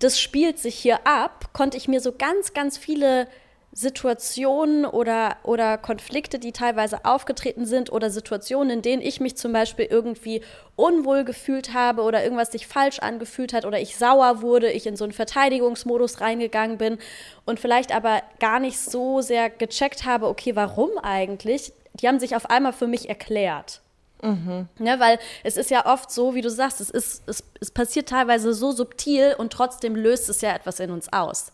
das 0.00 0.18
spielt 0.20 0.58
sich 0.58 0.74
hier 0.74 1.06
ab, 1.06 1.50
konnte 1.52 1.76
ich 1.76 1.86
mir 1.86 2.00
so 2.00 2.10
ganz, 2.10 2.54
ganz 2.54 2.76
viele 2.76 3.28
Situationen 3.70 4.84
oder, 4.84 5.36
oder 5.44 5.78
Konflikte, 5.78 6.40
die 6.40 6.50
teilweise 6.50 7.04
aufgetreten 7.04 7.66
sind 7.66 7.92
oder 7.92 8.10
Situationen, 8.10 8.70
in 8.70 8.82
denen 8.82 9.00
ich 9.00 9.20
mich 9.20 9.36
zum 9.36 9.52
Beispiel 9.52 9.84
irgendwie 9.84 10.40
unwohl 10.74 11.22
gefühlt 11.22 11.72
habe 11.72 12.02
oder 12.02 12.24
irgendwas 12.24 12.50
sich 12.50 12.66
falsch 12.66 12.98
angefühlt 12.98 13.52
hat 13.52 13.64
oder 13.64 13.78
ich 13.78 13.96
sauer 13.96 14.42
wurde, 14.42 14.72
ich 14.72 14.88
in 14.88 14.96
so 14.96 15.04
einen 15.04 15.12
Verteidigungsmodus 15.12 16.20
reingegangen 16.20 16.78
bin 16.78 16.98
und 17.44 17.60
vielleicht 17.60 17.94
aber 17.94 18.22
gar 18.40 18.58
nicht 18.58 18.80
so 18.80 19.20
sehr 19.20 19.50
gecheckt 19.50 20.04
habe, 20.04 20.26
okay, 20.26 20.56
warum 20.56 20.90
eigentlich? 21.00 21.72
Die 21.94 22.08
haben 22.08 22.18
sich 22.18 22.34
auf 22.34 22.50
einmal 22.50 22.72
für 22.72 22.88
mich 22.88 23.08
erklärt. 23.08 23.82
Mhm. 24.22 24.68
Ne, 24.78 24.98
weil 24.98 25.18
es 25.44 25.56
ist 25.56 25.70
ja 25.70 25.86
oft 25.86 26.10
so, 26.10 26.34
wie 26.34 26.40
du 26.40 26.50
sagst, 26.50 26.80
es, 26.80 26.90
ist, 26.90 27.22
es, 27.28 27.44
es 27.60 27.70
passiert 27.70 28.08
teilweise 28.08 28.54
so 28.54 28.72
subtil 28.72 29.34
und 29.36 29.52
trotzdem 29.52 29.94
löst 29.94 30.28
es 30.28 30.40
ja 30.40 30.54
etwas 30.54 30.80
in 30.80 30.90
uns 30.90 31.12
aus. 31.12 31.52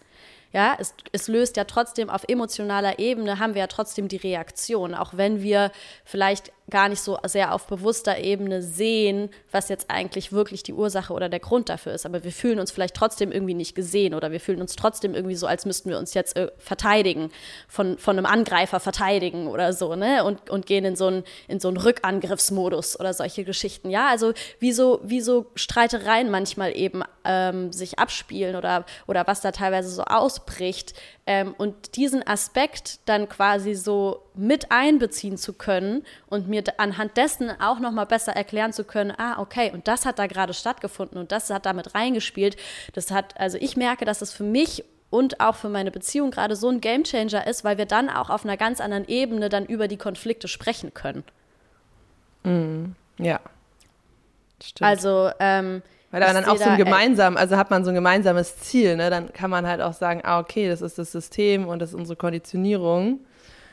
Ja, 0.52 0.76
es, 0.78 0.94
es 1.12 1.28
löst 1.28 1.56
ja 1.56 1.64
trotzdem 1.64 2.10
auf 2.10 2.24
emotionaler 2.28 2.98
Ebene, 2.98 3.38
haben 3.38 3.54
wir 3.54 3.60
ja 3.60 3.66
trotzdem 3.66 4.08
die 4.08 4.18
Reaktion, 4.18 4.94
auch 4.94 5.16
wenn 5.16 5.42
wir 5.42 5.72
vielleicht 6.04 6.52
gar 6.70 6.88
nicht 6.88 7.00
so 7.00 7.18
sehr 7.24 7.54
auf 7.54 7.66
bewusster 7.66 8.18
Ebene 8.18 8.62
sehen, 8.62 9.30
was 9.50 9.68
jetzt 9.68 9.90
eigentlich 9.90 10.32
wirklich 10.32 10.62
die 10.62 10.72
Ursache 10.72 11.12
oder 11.12 11.28
der 11.28 11.40
Grund 11.40 11.68
dafür 11.68 11.92
ist. 11.92 12.06
Aber 12.06 12.24
wir 12.24 12.32
fühlen 12.32 12.58
uns 12.60 12.70
vielleicht 12.70 12.94
trotzdem 12.94 13.32
irgendwie 13.32 13.54
nicht 13.54 13.74
gesehen 13.74 14.14
oder 14.14 14.30
wir 14.32 14.40
fühlen 14.40 14.60
uns 14.60 14.76
trotzdem 14.76 15.14
irgendwie 15.14 15.34
so, 15.34 15.46
als 15.46 15.66
müssten 15.66 15.90
wir 15.90 15.98
uns 15.98 16.14
jetzt 16.14 16.36
äh, 16.36 16.50
verteidigen, 16.58 17.30
von, 17.68 17.98
von 17.98 18.16
einem 18.16 18.26
Angreifer 18.26 18.80
verteidigen 18.80 19.48
oder 19.48 19.72
so, 19.72 19.94
ne? 19.96 20.24
Und, 20.24 20.50
und 20.50 20.66
gehen 20.66 20.84
in 20.84 20.96
so 20.96 21.06
einen, 21.08 21.24
in 21.48 21.60
so 21.60 21.68
einen 21.68 21.76
Rückangriffsmodus 21.76 22.98
oder 22.98 23.12
solche 23.12 23.44
Geschichten. 23.44 23.90
Ja, 23.90 24.08
also 24.08 24.32
wie 24.58 24.72
so, 24.72 25.00
wie 25.02 25.20
so 25.20 25.46
Streitereien 25.54 26.30
manchmal 26.30 26.76
eben 26.76 27.02
ähm, 27.24 27.72
sich 27.72 27.98
abspielen 27.98 28.56
oder, 28.56 28.84
oder 29.06 29.26
was 29.26 29.40
da 29.40 29.52
teilweise 29.52 29.90
so 29.90 30.04
ausbricht. 30.04 30.94
Ähm, 31.26 31.54
und 31.56 31.96
diesen 31.96 32.26
Aspekt 32.26 33.00
dann 33.06 33.28
quasi 33.28 33.74
so 33.74 34.22
mit 34.34 34.70
einbeziehen 34.72 35.36
zu 35.36 35.52
können 35.52 36.04
und 36.26 36.48
mir 36.48 36.62
anhand 36.78 37.16
dessen 37.16 37.50
auch 37.60 37.78
noch 37.78 37.90
mal 37.90 38.06
besser 38.06 38.32
erklären 38.32 38.72
zu 38.72 38.84
können, 38.84 39.12
ah, 39.16 39.38
okay, 39.38 39.70
und 39.72 39.88
das 39.88 40.06
hat 40.06 40.18
da 40.18 40.26
gerade 40.26 40.54
stattgefunden 40.54 41.18
und 41.18 41.32
das 41.32 41.50
hat 41.50 41.66
damit 41.66 41.94
reingespielt. 41.94 42.56
Das 42.94 43.10
hat, 43.10 43.38
also 43.38 43.58
ich 43.60 43.76
merke, 43.76 44.04
dass 44.04 44.22
es 44.22 44.32
für 44.32 44.44
mich 44.44 44.84
und 45.10 45.40
auch 45.40 45.56
für 45.56 45.68
meine 45.68 45.90
Beziehung 45.90 46.30
gerade 46.30 46.56
so 46.56 46.70
ein 46.70 46.80
Gamechanger 46.80 47.46
ist, 47.46 47.64
weil 47.64 47.76
wir 47.76 47.84
dann 47.84 48.08
auch 48.08 48.30
auf 48.30 48.44
einer 48.44 48.56
ganz 48.56 48.80
anderen 48.80 49.06
Ebene 49.06 49.50
dann 49.50 49.66
über 49.66 49.86
die 49.86 49.98
Konflikte 49.98 50.48
sprechen 50.48 50.94
können. 50.94 51.24
Mm, 52.44 52.92
ja. 53.18 53.40
Stimmt. 54.62 54.88
Also, 54.88 55.30
ähm, 55.38 55.82
weil 56.10 56.20
dann 56.20 56.44
auch 56.44 56.56
so 56.56 56.64
ein 56.64 56.78
gemeinsam, 56.78 57.36
also 57.36 57.56
hat 57.56 57.70
man 57.70 57.84
so 57.84 57.90
ein 57.90 57.94
gemeinsames 57.94 58.58
Ziel, 58.58 58.96
ne? 58.96 59.10
Dann 59.10 59.32
kann 59.32 59.50
man 59.50 59.66
halt 59.66 59.80
auch 59.80 59.94
sagen, 59.94 60.20
ah, 60.24 60.38
okay, 60.38 60.68
das 60.68 60.82
ist 60.82 60.98
das 60.98 61.12
System 61.12 61.66
und 61.66 61.80
das 61.80 61.90
ist 61.90 61.94
unsere 61.94 62.16
Konditionierung 62.16 63.20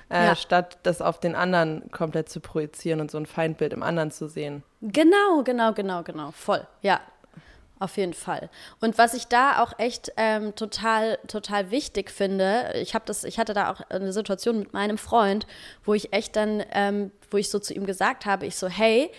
äh, 0.10 0.26
ja. 0.26 0.36
statt 0.36 0.80
das 0.84 1.02
auf 1.02 1.20
den 1.20 1.36
anderen 1.36 1.90
komplett 1.92 2.30
zu 2.30 2.40
projizieren 2.40 3.00
und 3.02 3.12
so 3.12 3.18
ein 3.18 3.26
Feindbild 3.26 3.74
im 3.74 3.84
anderen 3.84 4.12
zu 4.12 4.28
sehen. 4.28 4.64
Genau, 4.82 5.44
genau, 5.44 5.74
genau, 5.74 6.04
genau, 6.04 6.32
voll, 6.32 6.66
ja. 6.82 7.00
Auf 7.82 7.96
jeden 7.96 8.14
Fall. 8.14 8.50
Und 8.82 8.98
was 8.98 9.14
ich 9.14 9.28
da 9.28 9.64
auch 9.64 9.80
echt 9.80 10.12
ähm, 10.18 10.54
total, 10.54 11.18
total 11.28 11.72
wichtig 11.72 12.12
finde, 12.12 12.74
ich 12.76 12.94
habe 12.94 13.06
das, 13.06 13.24
ich 13.24 13.40
hatte 13.40 13.54
da 13.54 13.72
auch 13.72 13.80
eine 13.90 14.12
Situation 14.12 14.60
mit 14.60 14.74
meinem 14.74 14.98
Freund, 14.98 15.48
wo 15.86 15.94
ich 15.94 16.12
echt 16.12 16.36
dann, 16.36 16.62
ähm, 16.74 17.12
wo 17.32 17.38
ich 17.38 17.50
so 17.50 17.58
zu 17.58 17.74
ihm 17.74 17.86
gesagt 17.86 18.26
habe, 18.26 18.46
ich 18.46 18.58
so, 18.58 18.68
hey, 18.68 19.10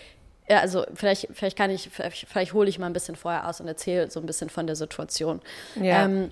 also 0.47 0.85
vielleicht, 0.93 1.29
vielleicht 1.31 1.57
kann 1.57 1.71
ich, 1.71 1.89
vielleicht, 1.89 2.27
vielleicht 2.27 2.53
hole 2.53 2.69
ich 2.69 2.77
mal 2.77 2.85
ein 2.85 2.93
bisschen 2.93 3.15
vorher 3.15 3.47
aus 3.47 3.61
und 3.61 3.67
erzähle 3.67 4.11
so 4.11 4.19
ein 4.19 4.27
bisschen 4.27 4.49
von 4.51 4.67
der 4.67 4.75
Situation. 4.75 5.41
Ja. 5.75 6.05
Ähm, 6.05 6.31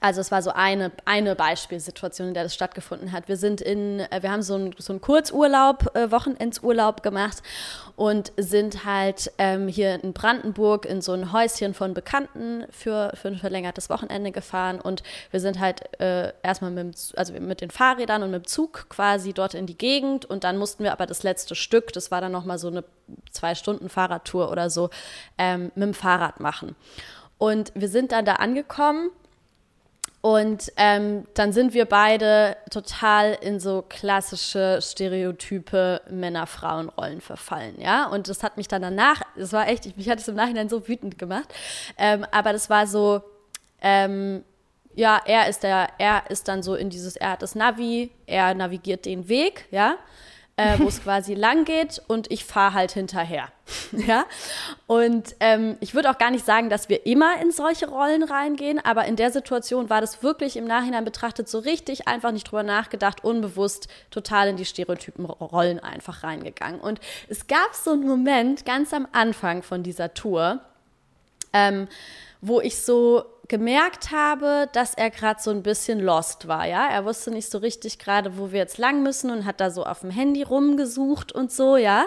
also 0.00 0.22
es 0.22 0.30
war 0.30 0.40
so 0.40 0.50
eine, 0.50 0.90
eine 1.04 1.36
Beispielsituation, 1.36 2.28
in 2.28 2.34
der 2.34 2.44
das 2.44 2.54
stattgefunden 2.54 3.12
hat. 3.12 3.28
Wir 3.28 3.36
sind 3.36 3.60
in, 3.60 4.00
äh, 4.00 4.22
wir 4.22 4.30
haben 4.30 4.42
so 4.42 4.54
einen, 4.54 4.74
so 4.78 4.94
einen 4.94 5.02
Kurzurlaub, 5.02 5.94
äh, 5.94 6.10
Wochenendsurlaub 6.10 7.02
gemacht 7.02 7.42
und 7.96 8.32
sind 8.38 8.86
halt 8.86 9.30
ähm, 9.36 9.68
hier 9.68 10.02
in 10.02 10.14
Brandenburg 10.14 10.86
in 10.86 11.02
so 11.02 11.12
ein 11.12 11.32
Häuschen 11.32 11.74
von 11.74 11.92
Bekannten 11.92 12.64
für, 12.70 13.12
für 13.14 13.28
ein 13.28 13.36
verlängertes 13.36 13.90
Wochenende 13.90 14.32
gefahren 14.32 14.80
und 14.80 15.02
wir 15.30 15.40
sind 15.40 15.60
halt 15.60 16.00
äh, 16.00 16.32
erstmal 16.42 16.70
mit, 16.70 17.12
also 17.16 17.34
mit 17.34 17.60
den 17.60 17.70
Fahrrädern 17.70 18.22
und 18.22 18.30
mit 18.30 18.44
dem 18.44 18.46
Zug 18.46 18.86
quasi 18.88 19.34
dort 19.34 19.52
in 19.52 19.66
die 19.66 19.76
Gegend 19.76 20.24
und 20.24 20.44
dann 20.44 20.56
mussten 20.56 20.82
wir 20.82 20.92
aber 20.92 21.04
das 21.04 21.22
letzte 21.22 21.54
Stück, 21.54 21.92
das 21.92 22.10
war 22.10 22.22
dann 22.22 22.32
nochmal 22.32 22.58
so 22.58 22.68
eine 22.68 22.84
zwei 23.30 23.54
Stunden 23.54 23.90
Fahrradtour 23.90 24.50
oder 24.50 24.70
so, 24.70 24.88
ähm, 25.36 25.72
mit 25.74 25.84
dem 25.84 25.94
Fahrrad 25.94 26.40
machen. 26.40 26.74
Und 27.36 27.72
wir 27.74 27.88
sind 27.88 28.12
dann 28.12 28.24
da 28.24 28.34
angekommen 28.34 29.10
und 30.22 30.70
ähm, 30.76 31.24
dann 31.32 31.52
sind 31.52 31.72
wir 31.72 31.86
beide 31.86 32.56
total 32.70 33.38
in 33.40 33.58
so 33.58 33.82
klassische 33.88 34.78
Stereotype 34.82 36.02
Männer-Frauen-Rollen 36.10 37.22
verfallen, 37.22 37.80
ja. 37.80 38.06
Und 38.06 38.28
das 38.28 38.42
hat 38.42 38.58
mich 38.58 38.68
dann 38.68 38.82
danach, 38.82 39.22
das 39.36 39.52
war 39.52 39.68
echt, 39.68 39.96
mich 39.96 40.08
hat 40.10 40.18
es 40.18 40.28
im 40.28 40.34
Nachhinein 40.34 40.68
so 40.68 40.86
wütend 40.88 41.18
gemacht. 41.18 41.48
Ähm, 41.96 42.26
aber 42.32 42.52
das 42.52 42.68
war 42.68 42.86
so, 42.86 43.22
ähm, 43.80 44.44
ja, 44.94 45.20
er 45.24 45.48
ist 45.48 45.62
der, 45.62 45.88
er 45.98 46.30
ist 46.30 46.48
dann 46.48 46.62
so 46.62 46.74
in 46.74 46.90
dieses, 46.90 47.16
er 47.16 47.30
hat 47.30 47.42
das 47.42 47.54
Navi, 47.54 48.10
er 48.26 48.54
navigiert 48.54 49.06
den 49.06 49.28
Weg, 49.28 49.66
ja 49.70 49.96
äh, 50.60 50.78
wo 50.78 50.88
es 50.88 51.02
quasi 51.02 51.34
lang 51.34 51.64
geht 51.64 52.02
und 52.06 52.30
ich 52.30 52.44
fahre 52.44 52.74
halt 52.74 52.92
hinterher. 52.92 53.48
ja? 53.92 54.26
Und 54.86 55.34
ähm, 55.40 55.76
ich 55.80 55.94
würde 55.94 56.10
auch 56.10 56.18
gar 56.18 56.30
nicht 56.30 56.44
sagen, 56.44 56.68
dass 56.68 56.88
wir 56.88 57.06
immer 57.06 57.40
in 57.40 57.50
solche 57.50 57.88
Rollen 57.88 58.22
reingehen, 58.22 58.78
aber 58.84 59.06
in 59.06 59.16
der 59.16 59.30
Situation 59.30 59.88
war 59.88 60.00
das 60.00 60.22
wirklich 60.22 60.56
im 60.56 60.66
Nachhinein 60.66 61.04
betrachtet 61.04 61.48
so 61.48 61.60
richtig 61.60 62.06
einfach 62.08 62.32
nicht 62.32 62.44
drüber 62.44 62.62
nachgedacht, 62.62 63.24
unbewusst 63.24 63.88
total 64.10 64.48
in 64.48 64.56
die 64.56 64.66
stereotypen 64.66 65.24
Rollen 65.24 65.80
einfach 65.80 66.22
reingegangen. 66.22 66.80
Und 66.80 67.00
es 67.28 67.46
gab 67.46 67.74
so 67.74 67.92
einen 67.92 68.06
Moment 68.06 68.66
ganz 68.66 68.92
am 68.92 69.08
Anfang 69.12 69.62
von 69.62 69.82
dieser 69.82 70.12
Tour, 70.12 70.60
ähm, 71.52 71.88
wo 72.42 72.60
ich 72.60 72.82
so 72.82 73.24
gemerkt 73.50 74.12
habe, 74.12 74.68
dass 74.72 74.94
er 74.94 75.10
gerade 75.10 75.42
so 75.42 75.50
ein 75.50 75.62
bisschen 75.62 75.98
lost 75.98 76.46
war, 76.48 76.66
ja. 76.66 76.88
Er 76.88 77.04
wusste 77.04 77.30
nicht 77.32 77.50
so 77.50 77.58
richtig 77.58 77.98
gerade, 77.98 78.38
wo 78.38 78.52
wir 78.52 78.60
jetzt 78.60 78.78
lang 78.78 79.02
müssen 79.02 79.30
und 79.30 79.44
hat 79.44 79.60
da 79.60 79.70
so 79.70 79.84
auf 79.84 80.00
dem 80.00 80.10
Handy 80.10 80.42
rumgesucht 80.42 81.32
und 81.32 81.52
so, 81.52 81.76
ja. 81.76 82.06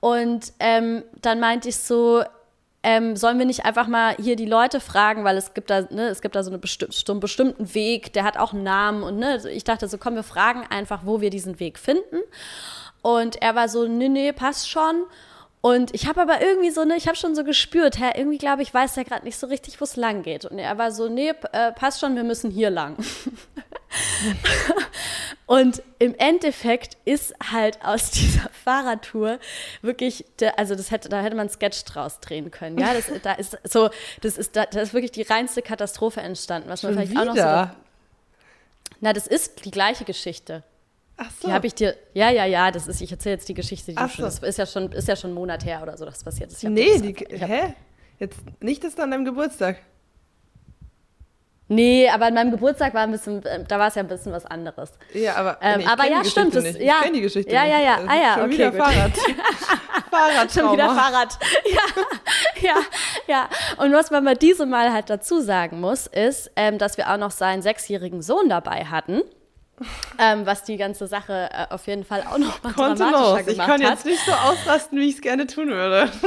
Und 0.00 0.52
ähm, 0.58 1.04
dann 1.20 1.38
meinte 1.38 1.68
ich 1.68 1.78
so, 1.78 2.24
ähm, 2.82 3.14
sollen 3.14 3.38
wir 3.38 3.46
nicht 3.46 3.64
einfach 3.64 3.86
mal 3.86 4.16
hier 4.16 4.34
die 4.34 4.44
Leute 4.44 4.80
fragen, 4.80 5.22
weil 5.22 5.36
es 5.36 5.54
gibt 5.54 5.70
da, 5.70 5.82
ne, 5.82 6.08
es 6.08 6.20
gibt 6.20 6.34
da 6.34 6.42
so, 6.42 6.50
eine 6.50 6.58
besti 6.58 6.86
so 6.90 7.12
einen 7.12 7.20
bestimmten 7.20 7.74
Weg, 7.74 8.12
der 8.12 8.24
hat 8.24 8.36
auch 8.36 8.52
einen 8.52 8.64
Namen 8.64 9.04
und 9.04 9.18
ne, 9.18 9.40
ich 9.50 9.62
dachte 9.62 9.86
so, 9.86 9.98
komm, 9.98 10.16
wir 10.16 10.24
fragen 10.24 10.64
einfach, 10.68 11.02
wo 11.04 11.20
wir 11.20 11.30
diesen 11.30 11.60
Weg 11.60 11.78
finden. 11.78 12.18
Und 13.02 13.40
er 13.40 13.54
war 13.54 13.68
so, 13.68 13.86
nee, 13.86 14.08
nee, 14.08 14.32
passt 14.32 14.68
schon. 14.68 15.04
Und 15.64 15.94
ich 15.94 16.08
habe 16.08 16.20
aber 16.20 16.42
irgendwie 16.42 16.70
so, 16.70 16.84
ne, 16.84 16.96
ich 16.96 17.06
habe 17.06 17.16
schon 17.16 17.36
so 17.36 17.44
gespürt, 17.44 17.96
hä, 17.96 18.10
irgendwie 18.16 18.38
glaube 18.38 18.62
ich, 18.62 18.74
weiß 18.74 18.96
er 18.96 19.04
gerade 19.04 19.24
nicht 19.24 19.38
so 19.38 19.46
richtig, 19.46 19.80
wo 19.80 19.84
es 19.84 19.94
lang 19.94 20.24
geht. 20.24 20.44
Und 20.44 20.58
er 20.58 20.76
war 20.76 20.90
so, 20.90 21.08
nee, 21.08 21.32
äh, 21.52 21.70
passt 21.70 22.00
schon, 22.00 22.16
wir 22.16 22.24
müssen 22.24 22.50
hier 22.50 22.68
lang. 22.68 22.96
und 25.46 25.80
im 26.00 26.16
Endeffekt 26.16 26.96
ist 27.04 27.32
halt 27.52 27.78
aus 27.84 28.10
dieser 28.10 28.50
Fahrradtour 28.64 29.38
wirklich, 29.82 30.24
der, 30.40 30.58
also 30.58 30.74
das 30.74 30.90
hätte, 30.90 31.08
da 31.08 31.20
hätte 31.20 31.36
man 31.36 31.46
einen 31.46 31.50
Sketch 31.50 31.84
draus 31.84 32.18
drehen 32.18 32.50
können. 32.50 32.76
Ja, 32.76 32.92
das, 32.92 33.04
da 33.22 33.34
ist 33.34 33.56
so, 33.62 33.88
das 34.20 34.38
ist, 34.38 34.56
da, 34.56 34.66
da 34.66 34.80
ist 34.80 34.94
wirklich 34.94 35.12
die 35.12 35.22
reinste 35.22 35.62
Katastrophe 35.62 36.22
entstanden, 36.22 36.70
was 36.70 36.82
man 36.82 36.94
Schon 36.94 37.06
vielleicht 37.06 37.12
wieder? 37.12 37.22
auch 37.22 37.36
noch 37.36 37.70
so. 37.70 37.76
Na, 39.00 39.12
das 39.12 39.28
ist 39.28 39.64
die 39.64 39.70
gleiche 39.70 40.04
Geschichte. 40.04 40.64
Ach 41.16 41.30
so. 41.40 41.48
Die 41.48 41.52
habe 41.52 41.66
ich 41.66 41.74
dir. 41.74 41.94
Ja, 42.14 42.30
ja, 42.30 42.44
ja, 42.46 42.70
das 42.70 42.88
ist, 42.88 43.00
ich 43.00 43.10
erzähle 43.12 43.34
jetzt 43.36 43.48
die 43.48 43.54
Geschichte, 43.54 43.92
die 43.92 43.98
Ach 43.98 44.08
du 44.08 44.14
schon, 44.16 44.30
so. 44.30 44.40
das 44.40 44.48
ist 44.48 44.58
ja 44.58 44.66
schon, 44.66 44.90
ist 44.92 45.08
ja 45.08 45.14
schon 45.16 45.30
ein 45.30 45.34
Monat 45.34 45.64
her 45.64 45.82
oder 45.82 45.96
so, 45.96 46.04
das 46.04 46.22
passiert 46.24 46.50
ist. 46.52 46.62
Nee, 46.64 46.98
die, 47.00 47.14
hab, 47.40 47.48
hä? 47.48 47.74
Jetzt 48.18 48.38
nicht 48.60 48.82
das 48.84 48.98
an 48.98 49.10
deinem 49.10 49.24
Geburtstag. 49.24 49.76
Nee, 51.68 52.08
aber 52.10 52.26
an 52.26 52.34
meinem 52.34 52.50
Geburtstag 52.50 52.92
war 52.92 53.02
ein 53.02 53.12
bisschen, 53.12 53.42
äh, 53.46 53.64
da 53.64 53.78
war 53.78 53.88
es 53.88 53.94
ja 53.94 54.02
ein 54.02 54.08
bisschen 54.08 54.30
was 54.32 54.44
anderes. 54.44 54.90
Ja, 55.14 55.36
aber, 55.36 55.58
Ähm, 55.62 55.78
nee, 55.80 55.86
aber 55.86 56.04
ja, 56.06 56.22
die 56.22 56.28
stimmt, 56.28 56.52
Geschichte 56.52 56.78
das- 56.78 56.86
ja. 56.86 56.94
Ich 56.98 57.02
kenne 57.02 57.16
die 57.16 57.20
Geschichte 57.22 57.52
Ja, 57.52 57.64
ja, 57.64 57.80
ja. 57.80 57.98
Ah, 58.06 58.14
ja, 58.16 58.34
schon 58.34 58.42
okay, 58.44 58.52
wieder 58.52 58.70
gut. 58.72 58.80
Fahrrad. 58.80 59.12
Fahrradtrauma. 60.10 60.48
Schon 60.50 60.72
wieder 60.72 60.94
Fahrrad. 60.94 61.38
Ja, 61.72 62.68
ja, 62.68 62.76
ja. 63.26 63.48
Und 63.82 63.92
was 63.94 64.10
man 64.10 64.22
mal 64.24 64.36
diese 64.36 64.66
Mal 64.66 64.92
halt 64.92 65.08
dazu 65.08 65.40
sagen 65.40 65.80
muss, 65.80 66.06
ist, 66.06 66.50
ähm, 66.56 66.76
dass 66.76 66.98
wir 66.98 67.10
auch 67.10 67.16
noch 67.16 67.30
seinen 67.30 67.62
sechsjährigen 67.62 68.20
Sohn 68.20 68.48
dabei 68.50 68.84
hatten. 68.84 69.22
Ähm, 70.18 70.46
was 70.46 70.62
die 70.64 70.76
ganze 70.76 71.06
Sache 71.06 71.48
äh, 71.52 71.66
auf 71.72 71.86
jeden 71.86 72.04
Fall 72.04 72.22
auch 72.22 72.38
noch 72.38 72.62
mal 72.62 72.72
Kontenance. 72.72 72.98
dramatischer 72.98 73.40
Ich 73.40 73.46
gemacht 73.46 73.68
kann 73.68 73.82
hat. 73.82 73.90
jetzt 73.90 74.06
nicht 74.06 74.24
so 74.24 74.32
ausrasten, 74.32 74.98
wie 74.98 75.08
ich 75.08 75.16
es 75.16 75.20
gerne 75.20 75.46
tun 75.46 75.68
würde. 75.68 76.10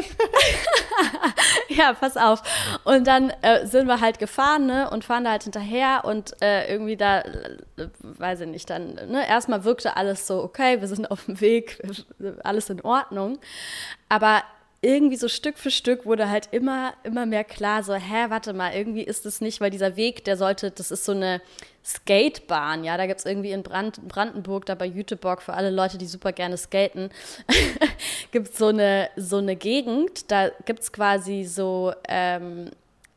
Ja, 1.70 1.94
pass 1.94 2.16
auf. 2.16 2.42
Und 2.84 3.06
dann 3.06 3.32
äh, 3.42 3.66
sind 3.66 3.88
wir 3.88 4.00
halt 4.00 4.20
gefahren, 4.20 4.66
ne, 4.66 4.90
und 4.90 5.04
fahren 5.04 5.26
da 5.26 5.32
halt 5.32 5.44
hinterher 5.44 6.04
und 6.06 6.42
äh, 6.42 6.72
irgendwie 6.72 6.96
da, 6.96 7.20
äh, 7.20 7.58
weiß 8.02 8.42
ich 8.42 8.48
nicht, 8.48 8.70
dann, 8.70 8.94
ne, 8.94 9.28
erstmal 9.28 9.64
wirkte 9.64 9.98
alles 9.98 10.26
so, 10.28 10.42
okay, 10.42 10.80
wir 10.80 10.88
sind 10.88 11.10
auf 11.12 11.26
dem 11.26 11.42
Weg, 11.42 11.82
alles 12.44 12.70
in 12.70 12.82
Ordnung. 12.82 13.40
Aber 14.10 14.44
irgendwie 14.86 15.16
so 15.16 15.28
Stück 15.28 15.58
für 15.58 15.72
Stück 15.72 16.06
wurde 16.06 16.30
halt 16.30 16.50
immer, 16.52 16.94
immer 17.04 17.26
mehr 17.26 17.44
klar, 17.44 17.82
so, 17.82 17.96
hä, 17.96 18.26
warte 18.30 18.54
mal, 18.54 18.74
irgendwie 18.74 19.02
ist 19.04 19.26
es 19.26 19.42
nicht, 19.42 19.60
weil 19.60 19.72
dieser 19.72 19.96
Weg, 19.96 20.24
der 20.26 20.38
sollte, 20.38 20.70
das 20.70 20.92
ist 20.92 21.06
so 21.06 21.12
eine 21.12 21.42
Skatebahn, 21.84 22.84
ja, 22.84 22.96
da 22.96 23.08
gibt 23.08 23.20
es 23.20 23.26
irgendwie 23.26 23.52
in 23.52 23.64
Brand, 23.64 24.08
Brandenburg, 24.08 24.66
da 24.68 24.76
bei 24.76 24.86
Jüteborg, 24.86 25.42
für 25.42 25.56
alle 25.56 25.72
Leute, 25.72 25.98
die 25.98 26.06
super 26.06 26.32
gerne 26.32 26.56
skaten, 26.58 27.10
gibt 28.32 28.50
es 28.50 28.58
so 28.58 28.68
eine, 28.68 29.10
so 29.16 29.38
eine 29.38 29.56
Gegend, 29.56 30.30
da 30.30 30.50
gibt 30.66 30.82
es 30.82 30.92
quasi 30.92 31.46
so, 31.46 31.92
ähm, 32.08 32.70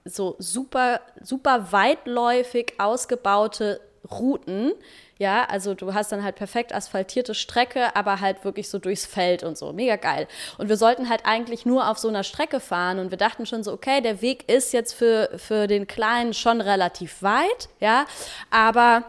so 0.06 0.36
super, 0.38 1.02
super 1.22 1.70
weitläufig 1.70 2.74
ausgebaute 2.78 3.80
Routen. 4.10 4.72
Ja, 5.18 5.44
also 5.46 5.74
du 5.74 5.94
hast 5.94 6.12
dann 6.12 6.22
halt 6.22 6.36
perfekt 6.36 6.72
asphaltierte 6.72 7.34
Strecke, 7.34 7.96
aber 7.96 8.20
halt 8.20 8.44
wirklich 8.44 8.68
so 8.68 8.78
durchs 8.78 9.04
Feld 9.04 9.42
und 9.42 9.58
so. 9.58 9.72
Mega 9.72 9.96
geil. 9.96 10.28
Und 10.58 10.68
wir 10.68 10.76
sollten 10.76 11.08
halt 11.08 11.22
eigentlich 11.24 11.66
nur 11.66 11.88
auf 11.90 11.98
so 11.98 12.08
einer 12.08 12.22
Strecke 12.22 12.60
fahren 12.60 13.00
und 13.00 13.10
wir 13.10 13.18
dachten 13.18 13.44
schon 13.44 13.64
so, 13.64 13.72
okay, 13.72 14.00
der 14.00 14.22
Weg 14.22 14.48
ist 14.48 14.72
jetzt 14.72 14.92
für, 14.94 15.30
für 15.36 15.66
den 15.66 15.88
Kleinen 15.88 16.34
schon 16.34 16.60
relativ 16.60 17.20
weit, 17.22 17.68
ja, 17.80 18.06
aber 18.50 19.04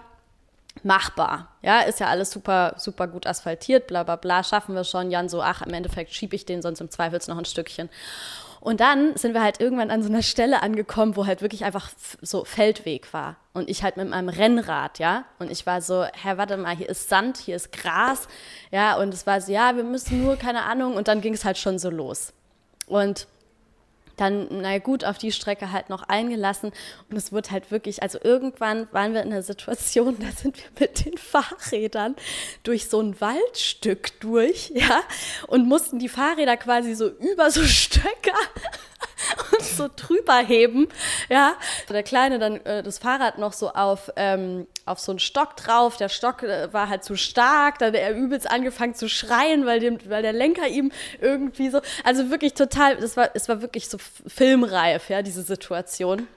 machbar. 0.83 1.49
Ja, 1.61 1.81
ist 1.81 1.99
ja 1.99 2.07
alles 2.07 2.31
super, 2.31 2.73
super 2.77 3.07
gut 3.07 3.27
asphaltiert, 3.27 3.85
bla 3.85 4.03
bla 4.03 4.15
bla, 4.15 4.43
schaffen 4.43 4.73
wir 4.73 4.85
schon. 4.85 5.11
Jan 5.11 5.29
so, 5.29 5.43
ach, 5.43 5.61
im 5.61 5.73
Endeffekt 5.73 6.13
schiebe 6.13 6.35
ich 6.35 6.45
den 6.45 6.61
sonst 6.61 6.81
im 6.81 6.89
Zweifels 6.89 7.27
noch 7.27 7.37
ein 7.37 7.45
Stückchen. 7.45 7.89
Und 8.61 8.81
dann 8.81 9.15
sind 9.15 9.33
wir 9.33 9.41
halt 9.41 9.61
irgendwann 9.61 9.89
an 9.89 10.03
so 10.03 10.09
einer 10.09 10.21
Stelle 10.21 10.61
angekommen, 10.61 11.15
wo 11.15 11.25
halt 11.25 11.41
wirklich 11.41 11.63
einfach 11.63 11.89
so 12.21 12.43
Feldweg 12.43 13.13
war. 13.13 13.37
Und 13.53 13.69
ich 13.69 13.83
halt 13.83 13.97
mit 13.97 14.09
meinem 14.09 14.29
Rennrad, 14.29 14.99
ja. 14.99 15.25
Und 15.39 15.49
ich 15.49 15.65
war 15.65 15.81
so, 15.81 16.03
hä, 16.03 16.33
warte 16.35 16.57
mal, 16.57 16.75
hier 16.75 16.89
ist 16.89 17.09
Sand, 17.09 17.37
hier 17.37 17.55
ist 17.55 17.71
Gras. 17.71 18.27
Ja, 18.71 18.97
und 18.97 19.13
es 19.13 19.25
war 19.25 19.39
so, 19.39 19.51
ja, 19.51 19.75
wir 19.75 19.83
müssen 19.83 20.23
nur, 20.23 20.35
keine 20.35 20.63
Ahnung. 20.63 20.95
Und 20.95 21.07
dann 21.07 21.21
ging 21.21 21.33
es 21.33 21.45
halt 21.45 21.57
schon 21.57 21.79
so 21.79 21.89
los. 21.89 22.33
Und 22.87 23.27
dann, 24.19 24.47
na 24.61 24.77
gut, 24.79 25.05
auf 25.05 25.17
die 25.17 25.31
Strecke 25.31 25.71
halt 25.71 25.89
noch 25.89 26.03
eingelassen. 26.03 26.71
Und 27.09 27.17
es 27.17 27.31
wird 27.31 27.51
halt 27.51 27.71
wirklich, 27.71 28.03
also 28.03 28.19
irgendwann 28.23 28.87
waren 28.91 29.13
wir 29.13 29.23
in 29.23 29.29
der 29.29 29.43
Situation, 29.43 30.17
da 30.19 30.27
sind 30.31 30.57
wir 30.57 30.87
mit 30.87 31.05
den 31.05 31.17
Fahrrädern 31.17 32.15
durch 32.63 32.89
so 32.89 33.01
ein 33.01 33.19
Waldstück 33.21 34.19
durch, 34.19 34.71
ja, 34.75 35.01
und 35.47 35.67
mussten 35.67 35.99
die 35.99 36.09
Fahrräder 36.09 36.57
quasi 36.57 36.95
so 36.95 37.07
über 37.07 37.51
so 37.51 37.63
Stöcker 37.63 38.37
und 39.51 39.61
so 39.61 39.89
drüber 39.95 40.37
heben, 40.37 40.87
ja. 41.29 41.55
Der 41.89 42.03
Kleine 42.03 42.39
dann 42.39 42.57
äh, 42.65 42.83
das 42.83 42.99
Fahrrad 42.99 43.37
noch 43.37 43.53
so 43.53 43.69
auf, 43.69 44.11
ähm, 44.15 44.67
auf 44.85 44.99
so 44.99 45.11
einen 45.11 45.19
Stock 45.19 45.55
drauf. 45.55 45.97
Der 45.97 46.09
Stock 46.09 46.43
äh, 46.43 46.71
war 46.73 46.89
halt 46.89 47.03
zu 47.03 47.15
stark. 47.15 47.79
Dann 47.79 47.89
hat 47.89 47.99
er 47.99 48.15
übelst 48.15 48.49
angefangen 48.49 48.95
zu 48.95 49.09
schreien, 49.09 49.65
weil, 49.65 49.79
dem, 49.79 49.99
weil 50.09 50.21
der 50.21 50.33
Lenker 50.33 50.67
ihm 50.67 50.91
irgendwie 51.21 51.69
so, 51.69 51.81
also 52.03 52.29
wirklich 52.29 52.53
total, 52.53 52.97
das 52.97 53.17
war, 53.17 53.31
es 53.33 53.49
war 53.49 53.61
wirklich 53.61 53.89
so 53.89 53.97
filmreif, 54.27 55.09
ja, 55.09 55.21
diese 55.21 55.43
Situation. 55.43 56.27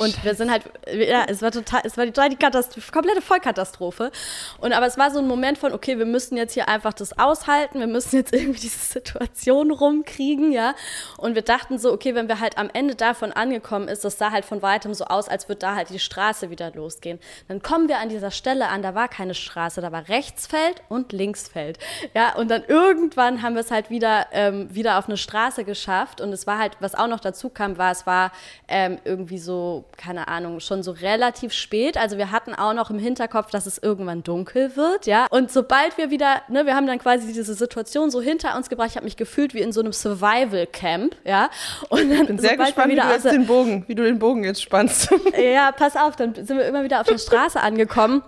Und 0.00 0.14
Scheiße. 0.14 0.24
wir 0.24 0.34
sind 0.34 0.50
halt, 0.50 0.62
ja, 0.90 1.26
es 1.28 1.42
war 1.42 1.50
total, 1.50 1.82
es 1.84 1.98
war 1.98 2.06
die, 2.06 2.12
die 2.30 2.36
Katastrophe, 2.36 2.90
komplette 2.90 3.20
Vollkatastrophe. 3.20 4.10
Und 4.58 4.72
aber 4.72 4.86
es 4.86 4.96
war 4.96 5.10
so 5.10 5.18
ein 5.18 5.28
Moment 5.28 5.58
von, 5.58 5.74
okay, 5.74 5.98
wir 5.98 6.06
müssen 6.06 6.38
jetzt 6.38 6.54
hier 6.54 6.68
einfach 6.68 6.94
das 6.94 7.18
aushalten, 7.18 7.80
wir 7.80 7.86
müssen 7.86 8.16
jetzt 8.16 8.32
irgendwie 8.32 8.60
diese 8.60 8.78
Situation 8.78 9.70
rumkriegen, 9.70 10.52
ja. 10.52 10.74
Und 11.18 11.34
wir 11.34 11.42
dachten 11.42 11.78
so, 11.78 11.92
okay, 11.92 12.14
wenn 12.14 12.28
wir 12.28 12.40
halt 12.40 12.56
am 12.56 12.70
Ende 12.72 12.94
davon 12.94 13.30
angekommen 13.30 13.88
ist, 13.88 14.02
das 14.02 14.16
sah 14.16 14.30
halt 14.30 14.46
von 14.46 14.62
weitem 14.62 14.94
so 14.94 15.04
aus, 15.04 15.28
als 15.28 15.50
würde 15.50 15.58
da 15.58 15.74
halt 15.74 15.90
die 15.90 15.98
Straße 15.98 16.48
wieder 16.48 16.70
losgehen. 16.70 17.18
Dann 17.48 17.60
kommen 17.60 17.88
wir 17.88 17.98
an 17.98 18.08
dieser 18.08 18.30
Stelle 18.30 18.68
an, 18.68 18.80
da 18.80 18.94
war 18.94 19.08
keine 19.08 19.34
Straße, 19.34 19.82
da 19.82 19.92
war 19.92 20.08
Rechtsfeld 20.08 20.80
und 20.88 21.12
Linksfeld. 21.12 21.78
Ja, 22.14 22.34
und 22.36 22.50
dann 22.50 22.64
irgendwann 22.64 23.42
haben 23.42 23.52
wir 23.52 23.60
es 23.60 23.70
halt 23.70 23.90
wieder, 23.90 24.28
ähm, 24.32 24.74
wieder 24.74 24.98
auf 24.98 25.08
eine 25.08 25.18
Straße 25.18 25.64
geschafft. 25.64 26.22
Und 26.22 26.32
es 26.32 26.46
war 26.46 26.56
halt, 26.56 26.78
was 26.80 26.94
auch 26.94 27.06
noch 27.06 27.20
dazu 27.20 27.50
kam, 27.50 27.76
war, 27.76 27.92
es 27.92 28.06
war 28.06 28.32
ähm, 28.66 28.96
irgendwie 29.04 29.38
so 29.38 29.84
keine 29.96 30.28
Ahnung, 30.28 30.60
schon 30.60 30.82
so 30.82 30.92
relativ 30.92 31.52
spät. 31.52 31.96
Also 31.96 32.18
wir 32.18 32.30
hatten 32.30 32.54
auch 32.54 32.74
noch 32.74 32.90
im 32.90 32.98
Hinterkopf, 32.98 33.50
dass 33.50 33.66
es 33.66 33.78
irgendwann 33.78 34.22
dunkel 34.22 34.76
wird, 34.76 35.06
ja. 35.06 35.26
Und 35.30 35.50
sobald 35.50 35.98
wir 35.98 36.10
wieder, 36.10 36.42
ne, 36.48 36.66
wir 36.66 36.74
haben 36.74 36.86
dann 36.86 36.98
quasi 36.98 37.32
diese 37.32 37.54
Situation 37.54 38.10
so 38.10 38.20
hinter 38.20 38.56
uns 38.56 38.68
gebracht. 38.68 38.88
Ich 38.90 38.96
habe 38.96 39.04
mich 39.04 39.16
gefühlt 39.16 39.54
wie 39.54 39.60
in 39.60 39.72
so 39.72 39.80
einem 39.80 39.92
Survival 39.92 40.66
Camp, 40.66 41.16
ja. 41.24 41.50
Und 41.88 42.10
dann, 42.10 42.22
ich 42.22 42.26
bin 42.26 42.38
sehr 42.38 42.56
gespannt, 42.56 42.92
wie 42.92 42.96
du 42.96 43.08
jetzt 43.08 43.24
den 43.24 43.46
Bogen, 43.46 43.84
wie 43.86 43.94
du 43.94 44.02
den 44.04 44.18
Bogen 44.18 44.44
jetzt 44.44 44.62
spannst. 44.62 45.10
Ja, 45.38 45.72
pass 45.72 45.96
auf, 45.96 46.16
dann 46.16 46.34
sind 46.34 46.56
wir 46.56 46.64
immer 46.64 46.84
wieder 46.84 47.00
auf 47.00 47.06
der 47.06 47.18
Straße 47.18 47.60
angekommen. 47.60 48.22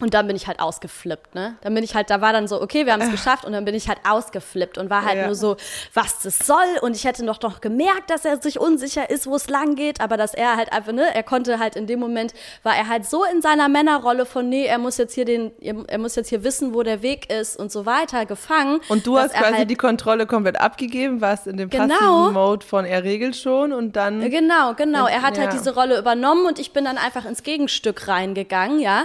Und 0.00 0.12
dann 0.12 0.26
bin 0.26 0.34
ich 0.34 0.48
halt 0.48 0.58
ausgeflippt, 0.58 1.36
ne? 1.36 1.56
Dann 1.62 1.72
bin 1.72 1.84
ich 1.84 1.94
halt, 1.94 2.10
da 2.10 2.20
war 2.20 2.32
dann 2.32 2.48
so, 2.48 2.60
okay, 2.60 2.84
wir 2.84 2.92
haben 2.92 3.00
es 3.00 3.12
geschafft 3.12 3.44
und 3.44 3.52
dann 3.52 3.64
bin 3.64 3.76
ich 3.76 3.88
halt 3.88 3.98
ausgeflippt 4.08 4.76
und 4.76 4.90
war 4.90 5.04
halt 5.04 5.18
ja. 5.18 5.26
nur 5.26 5.36
so, 5.36 5.56
was 5.92 6.18
das 6.18 6.38
soll. 6.38 6.78
Und 6.82 6.96
ich 6.96 7.04
hätte 7.04 7.24
noch 7.24 7.38
doch 7.38 7.60
gemerkt, 7.60 8.10
dass 8.10 8.24
er 8.24 8.42
sich 8.42 8.58
unsicher 8.58 9.08
ist, 9.08 9.26
wo 9.28 9.36
es 9.36 9.48
lang 9.48 9.76
geht, 9.76 10.00
aber 10.00 10.16
dass 10.16 10.34
er 10.34 10.56
halt 10.56 10.72
einfach, 10.72 10.92
ne, 10.92 11.14
er 11.14 11.22
konnte 11.22 11.60
halt 11.60 11.76
in 11.76 11.86
dem 11.86 12.00
Moment, 12.00 12.34
war 12.64 12.74
er 12.74 12.88
halt 12.88 13.06
so 13.06 13.24
in 13.24 13.40
seiner 13.40 13.68
Männerrolle 13.68 14.26
von, 14.26 14.48
nee, 14.48 14.64
er 14.64 14.78
muss 14.78 14.98
jetzt 14.98 15.14
hier 15.14 15.24
den, 15.24 15.52
er 15.60 15.98
muss 15.98 16.16
jetzt 16.16 16.28
hier 16.28 16.42
wissen, 16.42 16.74
wo 16.74 16.82
der 16.82 17.02
Weg 17.02 17.30
ist 17.32 17.56
und 17.56 17.70
so 17.70 17.86
weiter, 17.86 18.26
gefangen. 18.26 18.80
Und 18.88 19.06
du 19.06 19.16
hast 19.16 19.34
quasi 19.34 19.58
halt 19.58 19.70
die 19.70 19.76
Kontrolle 19.76 20.26
komplett 20.26 20.60
abgegeben, 20.60 21.20
warst 21.20 21.46
in 21.46 21.56
dem 21.56 21.70
genau, 21.70 21.86
passiven 21.86 22.32
Mode 22.32 22.66
von 22.66 22.84
er 22.84 23.04
regelt 23.04 23.36
schon 23.36 23.72
und 23.72 23.94
dann. 23.94 24.28
Genau, 24.28 24.74
genau. 24.74 25.06
Er 25.06 25.22
hat 25.22 25.24
halt 25.24 25.36
ja. 25.36 25.42
halt 25.44 25.52
diese 25.52 25.74
Rolle 25.74 25.98
übernommen 25.98 26.46
und 26.46 26.58
ich 26.58 26.72
bin 26.72 26.84
dann 26.84 26.98
einfach 26.98 27.24
ins 27.26 27.44
Gegenstück 27.44 28.08
reingegangen, 28.08 28.80
ja. 28.80 29.04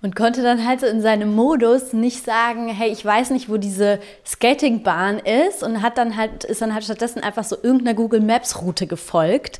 Und 0.00 0.14
konnte 0.14 0.27
konnte 0.28 0.42
dann 0.42 0.66
halt 0.66 0.80
so 0.80 0.86
in 0.86 1.00
seinem 1.00 1.34
Modus 1.34 1.94
nicht 1.94 2.22
sagen, 2.22 2.68
hey, 2.68 2.90
ich 2.90 3.02
weiß 3.02 3.30
nicht, 3.30 3.48
wo 3.48 3.56
diese 3.56 3.98
Skatingbahn 4.26 5.20
ist 5.20 5.62
und 5.62 5.80
hat 5.80 5.96
dann 5.96 6.18
halt, 6.18 6.44
ist 6.44 6.60
dann 6.60 6.74
halt 6.74 6.84
stattdessen 6.84 7.22
einfach 7.22 7.44
so 7.44 7.56
irgendeiner 7.56 7.94
Google 7.94 8.20
Maps 8.20 8.60
Route 8.60 8.86
gefolgt, 8.86 9.58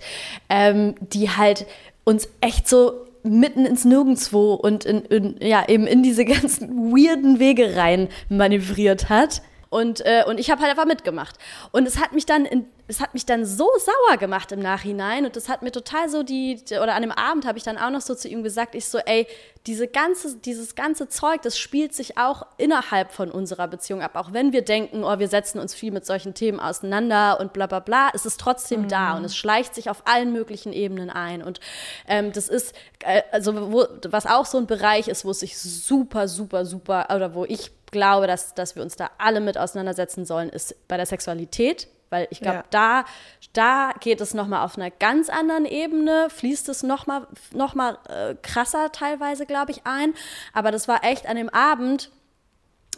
ähm, 0.50 0.94
die 1.00 1.30
halt 1.30 1.64
uns 2.04 2.28
echt 2.42 2.68
so 2.68 3.06
mitten 3.22 3.64
ins 3.64 3.86
Nirgendwo 3.86 4.52
und 4.52 4.84
in, 4.84 5.06
in, 5.06 5.36
ja, 5.40 5.66
eben 5.66 5.86
in 5.86 6.02
diese 6.02 6.26
ganzen 6.26 6.68
weirden 6.92 7.38
Wege 7.38 7.74
rein 7.74 8.08
manövriert 8.28 9.08
hat. 9.08 9.40
Und, 9.70 10.00
äh, 10.06 10.24
und 10.26 10.40
ich 10.40 10.50
habe 10.50 10.62
halt 10.62 10.70
einfach 10.70 10.86
mitgemacht. 10.86 11.36
Und 11.72 11.86
es 11.86 12.00
hat 12.00 12.12
mich 12.12 12.24
dann 12.24 12.46
in, 12.46 12.66
es 12.86 13.00
hat 13.00 13.12
mich 13.12 13.26
dann 13.26 13.44
so 13.44 13.68
sauer 13.78 14.16
gemacht 14.16 14.50
im 14.50 14.60
Nachhinein 14.60 15.26
und 15.26 15.36
das 15.36 15.50
hat 15.50 15.60
mir 15.60 15.70
total 15.70 16.08
so 16.08 16.22
die, 16.22 16.58
oder 16.82 16.94
an 16.94 17.02
dem 17.02 17.12
Abend 17.12 17.46
habe 17.46 17.58
ich 17.58 17.64
dann 17.64 17.76
auch 17.76 17.90
noch 17.90 18.00
so 18.00 18.14
zu 18.14 18.28
ihm 18.28 18.42
gesagt, 18.42 18.74
ich 18.74 18.86
so, 18.86 18.96
ey, 18.98 19.26
diese 19.66 19.86
ganze, 19.86 20.38
dieses 20.38 20.74
ganze 20.74 21.08
Zeug, 21.08 21.42
das 21.42 21.58
spielt 21.58 21.94
sich 21.94 22.16
auch 22.16 22.46
innerhalb 22.56 23.12
von 23.12 23.30
unserer 23.30 23.68
Beziehung 23.68 24.00
ab. 24.00 24.12
Auch 24.14 24.32
wenn 24.32 24.54
wir 24.54 24.62
denken, 24.62 25.04
oh, 25.04 25.18
wir 25.18 25.28
setzen 25.28 25.58
uns 25.58 25.74
viel 25.74 25.92
mit 25.92 26.06
solchen 26.06 26.32
Themen 26.32 26.60
auseinander 26.60 27.38
und 27.38 27.52
bla 27.52 27.66
bla 27.66 27.80
bla, 27.80 28.10
es 28.14 28.24
ist 28.24 28.40
trotzdem 28.40 28.82
mhm. 28.82 28.88
da 28.88 29.16
und 29.18 29.24
es 29.26 29.36
schleicht 29.36 29.74
sich 29.74 29.90
auf 29.90 30.06
allen 30.06 30.32
möglichen 30.32 30.72
Ebenen 30.72 31.10
ein. 31.10 31.42
Und 31.42 31.60
ähm, 32.06 32.32
das 32.32 32.48
ist, 32.48 32.74
äh, 33.04 33.20
also 33.32 33.70
wo, 33.70 33.84
was 34.08 34.24
auch 34.24 34.46
so 34.46 34.56
ein 34.56 34.66
Bereich 34.66 35.08
ist, 35.08 35.26
wo 35.26 35.32
es 35.32 35.40
sich 35.40 35.58
super, 35.58 36.26
super, 36.26 36.64
super, 36.64 37.08
oder 37.14 37.34
wo 37.34 37.44
ich 37.44 37.70
glaube, 37.90 38.26
dass, 38.26 38.54
dass 38.54 38.76
wir 38.76 38.82
uns 38.82 38.96
da 38.96 39.10
alle 39.18 39.40
mit 39.40 39.58
auseinandersetzen 39.58 40.24
sollen, 40.24 40.48
ist 40.48 40.88
bei 40.88 40.96
der 40.96 41.06
Sexualität. 41.06 41.88
Weil 42.10 42.26
ich 42.30 42.40
glaube, 42.40 42.58
ja. 42.58 42.64
da, 42.70 43.04
da 43.52 43.92
geht 44.00 44.22
es 44.22 44.32
nochmal 44.32 44.64
auf 44.64 44.78
einer 44.78 44.90
ganz 44.90 45.28
anderen 45.28 45.66
Ebene, 45.66 46.28
fließt 46.30 46.68
es 46.70 46.82
nochmal 46.82 47.26
noch 47.52 47.74
mal, 47.74 47.98
äh, 48.08 48.34
krasser 48.42 48.92
teilweise, 48.92 49.44
glaube 49.44 49.72
ich, 49.72 49.82
ein. 49.84 50.14
Aber 50.54 50.70
das 50.70 50.88
war 50.88 51.04
echt 51.04 51.26
an 51.26 51.36
dem 51.36 51.50
Abend, 51.50 52.10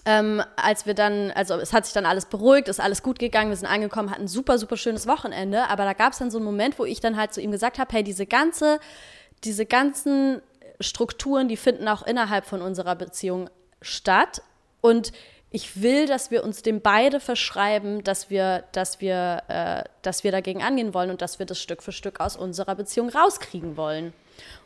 ähm, 0.06 0.42
als 0.56 0.86
wir 0.86 0.94
dann, 0.94 1.30
also 1.32 1.54
es 1.54 1.72
hat 1.72 1.84
sich 1.84 1.92
dann 1.92 2.06
alles 2.06 2.26
beruhigt, 2.26 2.68
ist 2.68 2.80
alles 2.80 3.02
gut 3.02 3.18
gegangen, 3.18 3.50
wir 3.50 3.56
sind 3.56 3.68
angekommen, 3.68 4.10
hatten 4.10 4.22
ein 4.22 4.28
super, 4.28 4.58
super 4.58 4.76
schönes 4.76 5.06
Wochenende. 5.06 5.68
Aber 5.68 5.84
da 5.84 5.92
gab 5.92 6.12
es 6.12 6.18
dann 6.18 6.30
so 6.30 6.38
einen 6.38 6.46
Moment, 6.46 6.78
wo 6.78 6.84
ich 6.84 7.00
dann 7.00 7.16
halt 7.16 7.34
zu 7.34 7.40
ihm 7.40 7.50
gesagt 7.50 7.78
habe, 7.78 7.92
hey, 7.92 8.02
diese 8.02 8.26
ganze, 8.26 8.80
diese 9.44 9.66
ganzen 9.66 10.40
Strukturen, 10.80 11.48
die 11.48 11.56
finden 11.56 11.88
auch 11.88 12.02
innerhalb 12.06 12.46
von 12.46 12.62
unserer 12.62 12.94
Beziehung 12.94 13.50
statt. 13.82 14.42
Und 14.80 15.12
ich 15.50 15.82
will, 15.82 16.06
dass 16.06 16.30
wir 16.30 16.44
uns 16.44 16.62
dem 16.62 16.80
beide 16.80 17.18
verschreiben, 17.18 18.04
dass 18.04 18.30
wir, 18.30 18.64
dass 18.72 19.00
wir, 19.00 19.42
äh, 19.48 19.82
dass 20.02 20.22
wir 20.22 20.30
dagegen 20.30 20.62
angehen 20.62 20.94
wollen 20.94 21.10
und 21.10 21.22
dass 21.22 21.40
wir 21.40 21.46
das 21.46 21.60
Stück 21.60 21.82
für 21.82 21.92
Stück 21.92 22.20
aus 22.20 22.36
unserer 22.36 22.76
Beziehung 22.76 23.08
rauskriegen 23.08 23.76
wollen. 23.76 24.12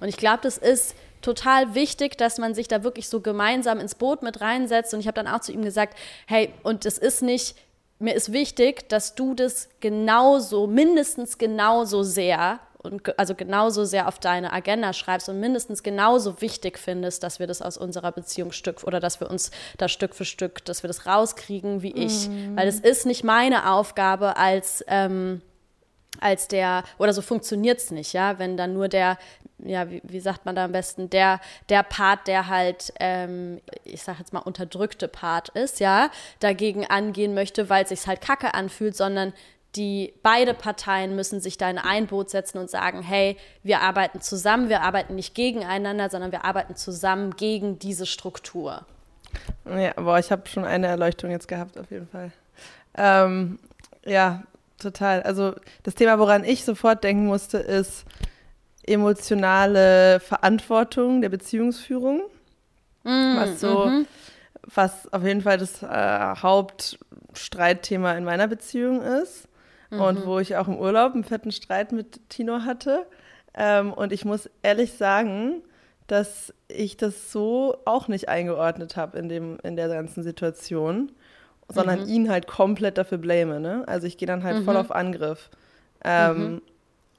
Und 0.00 0.08
ich 0.08 0.18
glaube, 0.18 0.40
das 0.42 0.58
ist 0.58 0.94
total 1.22 1.74
wichtig, 1.74 2.18
dass 2.18 2.36
man 2.36 2.54
sich 2.54 2.68
da 2.68 2.84
wirklich 2.84 3.08
so 3.08 3.20
gemeinsam 3.20 3.80
ins 3.80 3.94
Boot 3.94 4.22
mit 4.22 4.42
reinsetzt. 4.42 4.92
Und 4.92 5.00
ich 5.00 5.06
habe 5.06 5.14
dann 5.14 5.26
auch 5.26 5.40
zu 5.40 5.52
ihm 5.52 5.62
gesagt, 5.62 5.98
hey, 6.26 6.52
und 6.62 6.84
es 6.84 6.98
ist 6.98 7.22
nicht, 7.22 7.56
mir 7.98 8.14
ist 8.14 8.32
wichtig, 8.32 8.86
dass 8.90 9.14
du 9.14 9.34
das 9.34 9.70
genauso, 9.80 10.66
mindestens 10.66 11.38
genauso 11.38 12.02
sehr 12.02 12.60
und 12.84 13.18
also 13.18 13.34
genauso 13.34 13.84
sehr 13.84 14.08
auf 14.08 14.18
deine 14.18 14.52
Agenda 14.52 14.92
schreibst 14.92 15.28
und 15.28 15.40
mindestens 15.40 15.82
genauso 15.82 16.40
wichtig 16.40 16.78
findest, 16.78 17.22
dass 17.22 17.38
wir 17.38 17.46
das 17.46 17.62
aus 17.62 17.76
unserer 17.76 18.12
Beziehung 18.12 18.52
Stück 18.52 18.84
oder 18.84 19.00
dass 19.00 19.20
wir 19.20 19.30
uns 19.30 19.50
da 19.78 19.88
Stück 19.88 20.14
für 20.14 20.24
Stück, 20.24 20.64
dass 20.64 20.82
wir 20.82 20.88
das 20.88 21.06
rauskriegen 21.06 21.82
wie 21.82 21.92
ich. 21.92 22.28
Mm. 22.28 22.56
Weil 22.56 22.68
es 22.68 22.80
ist 22.80 23.06
nicht 23.06 23.24
meine 23.24 23.70
Aufgabe 23.70 24.36
als 24.36 24.84
ähm, 24.88 25.40
als 26.20 26.48
der, 26.48 26.84
oder 26.98 27.12
so 27.12 27.22
funktioniert 27.22 27.78
es 27.78 27.90
nicht, 27.90 28.12
ja, 28.12 28.38
wenn 28.38 28.56
dann 28.56 28.72
nur 28.72 28.88
der, 28.88 29.18
ja, 29.58 29.90
wie, 29.90 30.00
wie, 30.04 30.20
sagt 30.20 30.46
man 30.46 30.54
da 30.54 30.64
am 30.64 30.72
besten, 30.72 31.10
der, 31.10 31.40
der 31.68 31.82
Part, 31.82 32.28
der 32.28 32.48
halt, 32.48 32.92
ähm, 33.00 33.60
ich 33.84 34.02
sag 34.02 34.18
jetzt 34.18 34.32
mal, 34.32 34.40
unterdrückte 34.40 35.08
Part 35.08 35.50
ist, 35.50 35.80
ja, 35.80 36.10
dagegen 36.40 36.86
angehen 36.86 37.34
möchte, 37.34 37.68
weil 37.68 37.84
es 37.84 37.88
sich 37.90 38.06
halt 38.06 38.20
kacke 38.20 38.54
anfühlt, 38.54 38.96
sondern 38.96 39.32
die 39.76 40.14
beide 40.22 40.54
Parteien 40.54 41.16
müssen 41.16 41.40
sich 41.40 41.58
da 41.58 41.68
in 41.68 41.78
ein 41.78 42.06
Boot 42.06 42.30
setzen 42.30 42.58
und 42.58 42.70
sagen, 42.70 43.02
hey, 43.02 43.36
wir 43.62 43.80
arbeiten 43.80 44.20
zusammen, 44.20 44.68
wir 44.68 44.82
arbeiten 44.82 45.14
nicht 45.14 45.34
gegeneinander, 45.34 46.10
sondern 46.10 46.32
wir 46.32 46.44
arbeiten 46.44 46.76
zusammen 46.76 47.34
gegen 47.36 47.78
diese 47.78 48.06
Struktur. 48.06 48.86
Ja, 49.64 49.92
boah, 49.94 50.18
ich 50.18 50.30
habe 50.30 50.48
schon 50.48 50.64
eine 50.64 50.86
Erleuchtung 50.86 51.30
jetzt 51.30 51.48
gehabt, 51.48 51.78
auf 51.78 51.90
jeden 51.90 52.06
Fall. 52.06 52.30
Ähm, 52.96 53.58
ja, 54.04 54.44
total. 54.78 55.22
Also 55.22 55.54
das 55.82 55.96
Thema, 55.96 56.18
woran 56.20 56.44
ich 56.44 56.64
sofort 56.64 57.02
denken 57.02 57.26
musste, 57.26 57.58
ist 57.58 58.04
emotionale 58.84 60.20
Verantwortung 60.20 61.20
der 61.20 61.30
Beziehungsführung. 61.30 62.22
Mm, 63.02 63.36
was 63.36 63.60
so, 63.60 63.86
mm 63.86 63.88
-hmm. 63.88 64.06
was 64.72 65.12
auf 65.12 65.24
jeden 65.24 65.42
Fall 65.42 65.58
das 65.58 65.82
äh, 65.82 66.36
Hauptstreitthema 66.36 68.12
in 68.12 68.24
meiner 68.24 68.46
Beziehung 68.46 69.02
ist 69.02 69.48
mhm. 69.94 70.00
und 70.00 70.26
wo 70.26 70.38
ich 70.38 70.56
auch 70.56 70.68
im 70.68 70.76
Urlaub 70.76 71.14
einen 71.14 71.24
fetten 71.24 71.52
Streit 71.52 71.92
mit 71.92 72.28
Tino 72.28 72.60
hatte. 72.64 73.06
Ähm, 73.54 73.92
und 73.92 74.12
ich 74.12 74.24
muss 74.24 74.50
ehrlich 74.62 74.94
sagen, 74.94 75.62
dass 76.06 76.52
ich 76.68 76.96
das 76.96 77.32
so 77.32 77.76
auch 77.84 78.08
nicht 78.08 78.28
eingeordnet 78.28 78.96
habe 78.96 79.18
in, 79.18 79.58
in 79.58 79.76
der 79.76 79.88
ganzen 79.88 80.22
Situation, 80.22 81.12
sondern 81.68 82.02
mhm. 82.02 82.08
ihn 82.08 82.30
halt 82.30 82.46
komplett 82.46 82.98
dafür 82.98 83.18
blame. 83.18 83.60
Ne? 83.60 83.84
Also 83.86 84.06
ich 84.06 84.18
gehe 84.18 84.26
dann 84.26 84.42
halt 84.42 84.58
mhm. 84.58 84.64
voll 84.64 84.76
auf 84.76 84.90
Angriff 84.90 85.50
ähm, 86.04 86.36
mhm. 86.36 86.62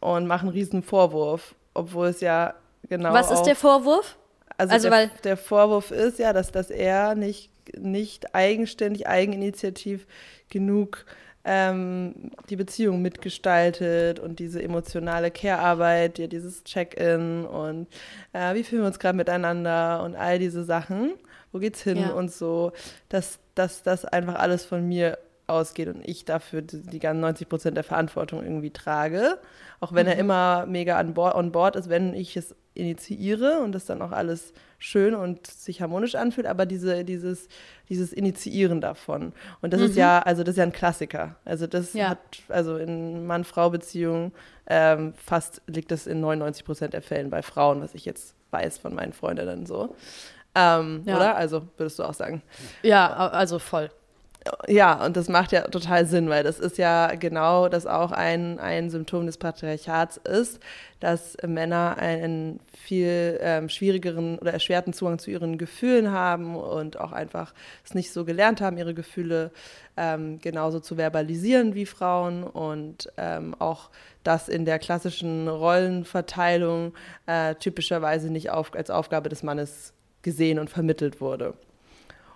und 0.01 0.27
mache 0.27 0.41
einen 0.41 0.49
riesen 0.49 0.83
Vorwurf, 0.83 1.55
obwohl 1.73 2.07
es 2.07 2.21
ja 2.21 2.53
genau. 2.87 3.13
Was 3.13 3.31
ist 3.31 3.43
der 3.43 3.55
Vorwurf? 3.55 4.17
Also, 4.57 4.73
also 4.73 4.89
der, 4.89 5.07
der, 5.23 5.37
Vorwurf 5.37 5.91
ist 5.91 6.19
ja, 6.19 6.31
dass, 6.31 6.51
dass 6.51 6.69
er 6.69 7.15
nicht, 7.15 7.49
nicht 7.77 8.33
eigenständig, 8.35 9.07
eigeninitiativ 9.07 10.07
genug 10.49 11.05
ähm, 11.45 12.31
die 12.49 12.55
Beziehung 12.55 13.01
mitgestaltet 13.01 14.19
und 14.19 14.39
diese 14.39 14.61
emotionale 14.61 15.29
Care-Arbeit, 15.29 16.17
ja, 16.17 16.27
dieses 16.27 16.63
Check-in 16.63 17.45
und 17.45 17.87
äh, 18.33 18.55
wie 18.55 18.63
fühlen 18.63 18.81
wir 18.81 18.87
uns 18.87 18.99
gerade 18.99 19.15
miteinander 19.15 20.03
und 20.03 20.15
all 20.15 20.39
diese 20.39 20.63
Sachen, 20.63 21.13
wo 21.51 21.59
geht's 21.59 21.81
hin 21.83 21.97
ja. 21.97 22.09
und 22.09 22.31
so, 22.31 22.71
dass, 23.09 23.39
dass 23.53 23.83
das 23.83 24.05
einfach 24.05 24.35
alles 24.35 24.65
von 24.65 24.87
mir 24.87 25.19
ausgeht 25.47 25.87
und 25.87 26.01
ich 26.07 26.25
dafür 26.25 26.63
die, 26.63 26.81
die 26.81 26.99
ganzen 26.99 27.21
90 27.21 27.47
Prozent 27.47 27.77
der 27.77 27.83
Verantwortung 27.83 28.43
irgendwie 28.43 28.71
trage. 28.71 29.37
Auch 29.79 29.93
wenn 29.93 30.07
mhm. 30.07 30.11
er 30.13 30.17
immer 30.17 30.65
mega 30.65 30.97
an 30.97 31.13
board, 31.13 31.35
on 31.35 31.51
board 31.51 31.75
ist, 31.75 31.89
wenn 31.89 32.15
ich 32.15 32.35
es 32.35 32.55
initiiere 32.75 33.59
und 33.61 33.71
das 33.71 33.85
dann 33.85 34.01
auch 34.01 34.11
alles 34.11 34.53
schön 34.77 35.15
und 35.15 35.47
sich 35.47 35.81
harmonisch 35.81 36.15
anfühlt, 36.15 36.45
aber 36.45 36.65
diese, 36.65 37.03
dieses, 37.03 37.47
dieses 37.89 38.13
Initiieren 38.13 38.81
davon. 38.81 39.33
Und 39.61 39.73
das 39.73 39.79
mhm. 39.79 39.87
ist 39.87 39.95
ja, 39.95 40.19
also 40.19 40.43
das 40.43 40.53
ist 40.53 40.57
ja 40.57 40.63
ein 40.63 40.71
Klassiker. 40.71 41.35
Also 41.45 41.65
das 41.65 41.93
ja. 41.93 42.09
hat, 42.09 42.19
also 42.49 42.77
in 42.77 43.25
Mann-Frau-Beziehungen 43.25 44.31
ähm, 44.67 45.13
fast 45.13 45.61
liegt 45.67 45.91
das 45.91 46.05
in 46.05 46.19
99 46.19 46.65
Prozent 46.65 46.93
der 46.93 47.01
Fällen 47.01 47.29
bei 47.29 47.41
Frauen, 47.41 47.81
was 47.81 47.95
ich 47.95 48.05
jetzt 48.05 48.35
weiß 48.51 48.77
von 48.77 48.93
meinen 48.93 49.13
Freundinnen 49.13 49.65
so. 49.65 49.95
Ähm, 50.53 51.03
ja. 51.05 51.15
Oder? 51.15 51.35
Also 51.35 51.63
würdest 51.77 51.99
du 51.99 52.03
auch 52.03 52.13
sagen? 52.13 52.41
Ja, 52.83 53.13
also 53.29 53.59
voll. 53.59 53.89
Ja, 54.67 55.03
und 55.03 55.17
das 55.17 55.27
macht 55.27 55.51
ja 55.51 55.61
total 55.61 56.05
Sinn, 56.05 56.29
weil 56.29 56.43
das 56.43 56.59
ist 56.59 56.77
ja 56.77 57.15
genau 57.15 57.67
das 57.67 57.87
auch 57.87 58.11
ein, 58.11 58.59
ein 58.59 58.91
Symptom 58.91 59.25
des 59.25 59.37
Patriarchats 59.37 60.17
ist, 60.17 60.59
dass 60.99 61.35
Männer 61.45 61.97
einen 61.97 62.59
viel 62.77 63.39
ähm, 63.41 63.69
schwierigeren 63.69 64.37
oder 64.37 64.53
erschwerten 64.53 64.93
Zugang 64.93 65.17
zu 65.17 65.31
ihren 65.31 65.57
Gefühlen 65.57 66.11
haben 66.11 66.55
und 66.55 66.99
auch 66.99 67.11
einfach 67.11 67.55
es 67.83 67.95
nicht 67.95 68.13
so 68.13 68.23
gelernt 68.23 68.61
haben, 68.61 68.77
ihre 68.77 68.93
Gefühle 68.93 69.49
ähm, 69.97 70.39
genauso 70.41 70.79
zu 70.79 70.95
verbalisieren 70.95 71.73
wie 71.73 71.87
Frauen 71.87 72.43
und 72.43 73.11
ähm, 73.17 73.55
auch 73.57 73.89
das 74.23 74.47
in 74.47 74.65
der 74.65 74.77
klassischen 74.77 75.47
Rollenverteilung 75.47 76.93
äh, 77.25 77.55
typischerweise 77.55 78.29
nicht 78.31 78.51
auf, 78.51 78.75
als 78.75 78.91
Aufgabe 78.91 79.29
des 79.29 79.41
Mannes 79.41 79.93
gesehen 80.21 80.59
und 80.59 80.69
vermittelt 80.69 81.19
wurde. 81.19 81.55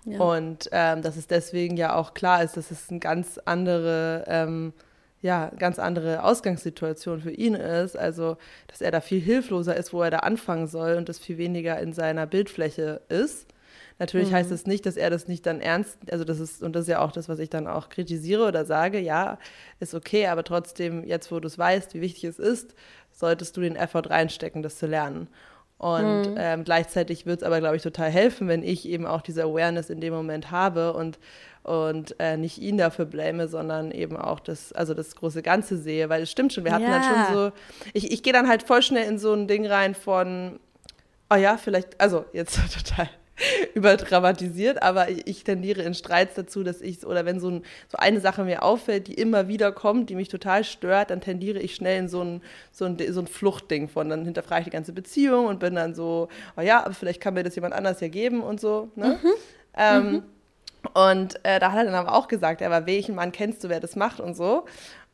Ja. 0.04 0.18
Und 0.20 0.68
ähm, 0.72 1.02
dass 1.02 1.16
es 1.16 1.26
deswegen 1.26 1.76
ja 1.76 1.94
auch 1.94 2.14
klar 2.14 2.42
ist, 2.42 2.56
dass 2.56 2.70
es 2.70 2.90
eine 2.90 3.00
ganz 3.00 3.38
andere, 3.44 4.24
ähm, 4.26 4.72
ja, 5.20 5.50
ganz 5.58 5.78
andere 5.78 6.24
Ausgangssituation 6.24 7.20
für 7.20 7.32
ihn 7.32 7.54
ist. 7.54 7.96
Also, 7.96 8.36
dass 8.68 8.80
er 8.80 8.90
da 8.90 9.00
viel 9.00 9.20
hilfloser 9.20 9.76
ist, 9.76 9.92
wo 9.92 10.02
er 10.02 10.10
da 10.10 10.20
anfangen 10.20 10.66
soll 10.66 10.94
und 10.94 11.08
das 11.08 11.18
viel 11.18 11.38
weniger 11.38 11.78
in 11.78 11.92
seiner 11.92 12.26
Bildfläche 12.26 13.02
ist. 13.08 13.46
Natürlich 14.00 14.30
mhm. 14.30 14.36
heißt 14.36 14.50
es 14.50 14.62
das 14.62 14.66
nicht, 14.66 14.86
dass 14.86 14.96
er 14.96 15.10
das 15.10 15.28
nicht 15.28 15.44
dann 15.44 15.60
ernst, 15.60 15.98
also 16.10 16.24
das 16.24 16.40
ist, 16.40 16.62
und 16.62 16.74
das 16.74 16.82
ist 16.82 16.88
ja 16.88 17.00
auch 17.00 17.12
das, 17.12 17.28
was 17.28 17.38
ich 17.38 17.50
dann 17.50 17.66
auch 17.66 17.90
kritisiere 17.90 18.46
oder 18.46 18.64
sage, 18.64 18.98
ja, 18.98 19.38
ist 19.78 19.94
okay, 19.94 20.26
aber 20.26 20.42
trotzdem, 20.42 21.04
jetzt 21.04 21.30
wo 21.30 21.38
du 21.38 21.46
es 21.46 21.58
weißt, 21.58 21.92
wie 21.92 22.00
wichtig 22.00 22.24
es 22.24 22.38
ist, 22.38 22.74
solltest 23.12 23.58
du 23.58 23.60
den 23.60 23.76
Effort 23.76 24.08
reinstecken, 24.08 24.62
das 24.62 24.78
zu 24.78 24.86
lernen. 24.86 25.28
Und 25.80 26.32
mhm. 26.32 26.36
ähm, 26.36 26.64
gleichzeitig 26.64 27.24
wird 27.24 27.40
es 27.40 27.42
aber, 27.42 27.58
glaube 27.58 27.74
ich, 27.74 27.82
total 27.82 28.10
helfen, 28.10 28.48
wenn 28.48 28.62
ich 28.62 28.86
eben 28.86 29.06
auch 29.06 29.22
diese 29.22 29.44
Awareness 29.44 29.88
in 29.88 30.02
dem 30.02 30.12
Moment 30.12 30.50
habe 30.50 30.92
und, 30.92 31.18
und 31.62 32.14
äh, 32.20 32.36
nicht 32.36 32.58
ihn 32.58 32.76
dafür 32.76 33.06
blame, 33.06 33.48
sondern 33.48 33.90
eben 33.90 34.18
auch 34.18 34.40
das, 34.40 34.74
also 34.74 34.92
das 34.92 35.16
große 35.16 35.40
Ganze 35.40 35.78
sehe. 35.78 36.10
Weil 36.10 36.24
es 36.24 36.30
stimmt 36.30 36.52
schon, 36.52 36.64
wir 36.64 36.72
hatten 36.72 36.84
ja. 36.84 37.00
dann 37.00 37.02
schon 37.02 37.34
so, 37.34 37.52
ich, 37.94 38.12
ich 38.12 38.22
gehe 38.22 38.34
dann 38.34 38.46
halt 38.46 38.62
voll 38.62 38.82
schnell 38.82 39.08
in 39.08 39.18
so 39.18 39.32
ein 39.32 39.48
Ding 39.48 39.66
rein 39.66 39.94
von, 39.94 40.60
oh 41.30 41.36
ja, 41.36 41.56
vielleicht, 41.56 41.98
also 41.98 42.26
jetzt 42.34 42.56
total 42.74 43.08
überdramatisiert, 43.74 44.82
aber 44.82 45.08
ich 45.08 45.44
tendiere 45.44 45.82
in 45.82 45.94
Streits 45.94 46.34
dazu, 46.34 46.62
dass 46.62 46.80
ich, 46.80 47.04
oder 47.06 47.24
wenn 47.24 47.40
so, 47.40 47.48
ein, 47.50 47.62
so 47.88 47.98
eine 47.98 48.20
Sache 48.20 48.44
mir 48.44 48.62
auffällt, 48.62 49.08
die 49.08 49.14
immer 49.14 49.48
wieder 49.48 49.72
kommt, 49.72 50.10
die 50.10 50.14
mich 50.14 50.28
total 50.28 50.64
stört, 50.64 51.10
dann 51.10 51.20
tendiere 51.20 51.58
ich 51.58 51.74
schnell 51.74 51.98
in 51.98 52.08
so 52.08 52.22
ein, 52.22 52.42
so 52.72 52.84
ein, 52.84 52.96
so 53.10 53.20
ein 53.20 53.26
Fluchtding 53.26 53.88
von, 53.88 54.08
dann 54.08 54.24
hinterfrage 54.24 54.60
ich 54.60 54.64
die 54.66 54.70
ganze 54.70 54.92
Beziehung 54.92 55.46
und 55.46 55.60
bin 55.60 55.74
dann 55.74 55.94
so, 55.94 56.28
oh 56.56 56.60
ja, 56.60 56.84
aber 56.84 56.94
vielleicht 56.94 57.20
kann 57.20 57.34
mir 57.34 57.42
das 57.42 57.54
jemand 57.54 57.74
anders 57.74 58.00
ja 58.00 58.08
geben 58.08 58.42
und 58.42 58.60
so. 58.60 58.90
Ne? 58.94 59.18
Mhm. 59.22 59.30
Ähm, 59.76 60.12
mhm. 60.12 60.22
Und 60.94 61.44
äh, 61.44 61.60
da 61.60 61.72
hat 61.72 61.78
er 61.78 61.84
dann 61.84 61.94
aber 61.94 62.14
auch 62.14 62.26
gesagt, 62.26 62.62
aber 62.62 62.86
welchen 62.86 63.14
Mann 63.14 63.32
kennst 63.32 63.62
du, 63.62 63.68
wer 63.68 63.80
das 63.80 63.96
macht 63.96 64.20
und 64.20 64.34
so. 64.34 64.64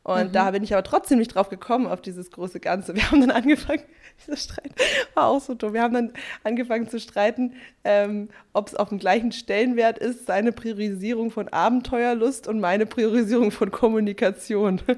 Und 0.07 0.29
mhm. 0.29 0.33
da 0.33 0.53
bin 0.53 0.63
ich 0.63 0.73
aber 0.73 0.85
trotzdem 0.85 1.19
nicht 1.19 1.35
drauf 1.35 1.49
gekommen, 1.49 1.89
auf 1.89 2.01
dieses 2.01 2.31
große 2.31 2.61
Ganze. 2.61 2.95
Wir 2.95 3.11
haben 3.11 3.21
dann 3.21 3.33
angefangen, 3.33 3.83
dieser 4.25 4.37
Streit 4.37 4.71
war 5.15 5.27
auch 5.27 5.41
so 5.41 5.55
dumm. 5.55 5.73
Wir 5.73 5.83
haben 5.83 5.95
dann 5.95 6.13
angefangen 6.45 6.89
zu 6.89 7.01
streiten, 7.01 7.55
ähm, 7.83 8.29
ob 8.53 8.69
es 8.69 8.77
auf 8.77 8.91
dem 8.91 9.01
gleichen 9.01 9.33
Stellenwert 9.33 9.99
ist, 9.99 10.27
seine 10.27 10.53
Priorisierung 10.53 11.33
von 11.33 11.49
Abenteuerlust 11.49 12.47
und 12.47 12.61
meine 12.61 12.87
Priorisierung 12.87 13.51
von 13.51 13.73
Kommunikation. 13.73 14.67
Und 14.87 14.87
wie, 14.87 14.93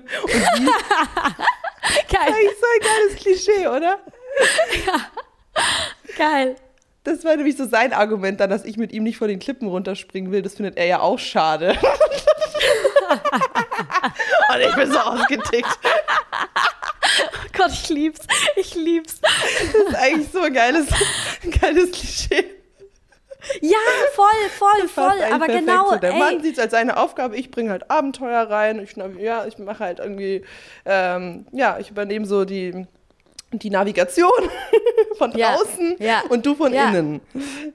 Geil. 2.12 2.20
Das 2.26 2.36
ist 2.36 2.60
so 2.60 2.66
ein 2.74 2.80
geiles 2.82 3.16
Klischee, 3.16 3.66
oder? 3.66 3.98
Ja. 4.86 5.10
Geil. 6.18 6.56
Das 7.04 7.24
war 7.24 7.34
nämlich 7.34 7.56
so 7.56 7.66
sein 7.66 7.94
Argument 7.94 8.40
dann, 8.40 8.50
dass 8.50 8.66
ich 8.66 8.76
mit 8.76 8.92
ihm 8.92 9.04
nicht 9.04 9.16
vor 9.16 9.28
den 9.28 9.38
Klippen 9.38 9.68
runterspringen 9.68 10.32
will. 10.32 10.42
Das 10.42 10.56
findet 10.56 10.76
er 10.76 10.84
ja 10.84 11.00
auch 11.00 11.18
schade. 11.18 11.78
Und 14.54 14.60
ich 14.60 14.74
bin 14.74 14.92
so 14.92 14.98
ausgetickt. 14.98 15.78
Oh 15.82 17.48
Gott, 17.56 17.72
ich 17.72 17.88
lieb's. 17.88 18.20
Ich 18.56 18.74
lieb's. 18.74 19.20
Das 19.20 19.74
ist 19.74 19.94
eigentlich 19.94 20.30
so 20.30 20.40
ein 20.42 20.52
geiles, 20.52 20.88
ein 21.44 21.50
geiles 21.50 21.90
Klischee. 21.92 22.58
Ja, 23.60 23.78
voll, 24.14 24.26
voll, 24.58 24.88
voll. 24.88 25.22
Aber 25.32 25.46
genau. 25.46 25.90
So. 25.90 25.96
Der 25.96 26.12
ey. 26.12 26.18
Mann 26.18 26.42
sieht 26.42 26.54
es 26.54 26.58
als 26.58 26.72
seine 26.72 26.96
Aufgabe, 26.96 27.36
ich 27.36 27.50
bringe 27.50 27.70
halt 27.70 27.90
Abenteuer 27.90 28.42
rein. 28.50 28.80
Ich, 28.80 28.96
ja, 29.18 29.46
ich 29.46 29.58
mache 29.58 29.84
halt 29.84 30.00
irgendwie, 30.00 30.44
ähm, 30.84 31.46
ja, 31.52 31.78
ich 31.78 31.90
übernehme 31.90 32.26
so 32.26 32.44
die, 32.44 32.86
die 33.52 33.70
Navigation 33.70 34.30
von 35.18 35.30
draußen 35.30 35.96
ja, 35.98 36.06
ja, 36.06 36.22
und 36.28 36.44
du 36.44 36.54
von 36.54 36.72
ja. 36.72 36.88
innen. 36.88 37.20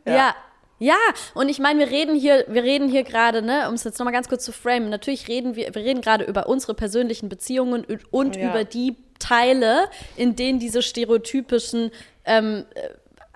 ja. 0.06 0.36
Ja, 0.80 0.98
und 1.34 1.50
ich 1.50 1.60
meine, 1.60 1.80
wir 1.80 1.90
reden 1.90 2.16
hier, 2.16 2.46
wir 2.48 2.64
reden 2.64 2.90
hier 2.90 3.04
gerade, 3.04 3.42
ne, 3.42 3.68
um 3.70 3.76
es 3.76 3.84
jetzt 3.84 4.00
nochmal 4.00 4.14
ganz 4.14 4.28
kurz 4.28 4.44
zu 4.44 4.52
framen, 4.52 4.90
natürlich 4.90 5.28
reden 5.28 5.56
wir, 5.56 5.74
wir 5.74 5.84
reden 5.84 6.02
gerade 6.02 6.26
über 6.26 6.48
unsere 6.48 6.74
persönlichen 6.74 7.30
Beziehungen 7.30 7.86
und 8.12 8.36
ja. 8.36 8.50
über 8.50 8.64
die 8.64 8.96
Teile, 9.20 9.90
in 10.18 10.36
denen 10.36 10.60
diese 10.60 10.82
stereotypischen 10.82 11.92
ähm, 12.26 12.66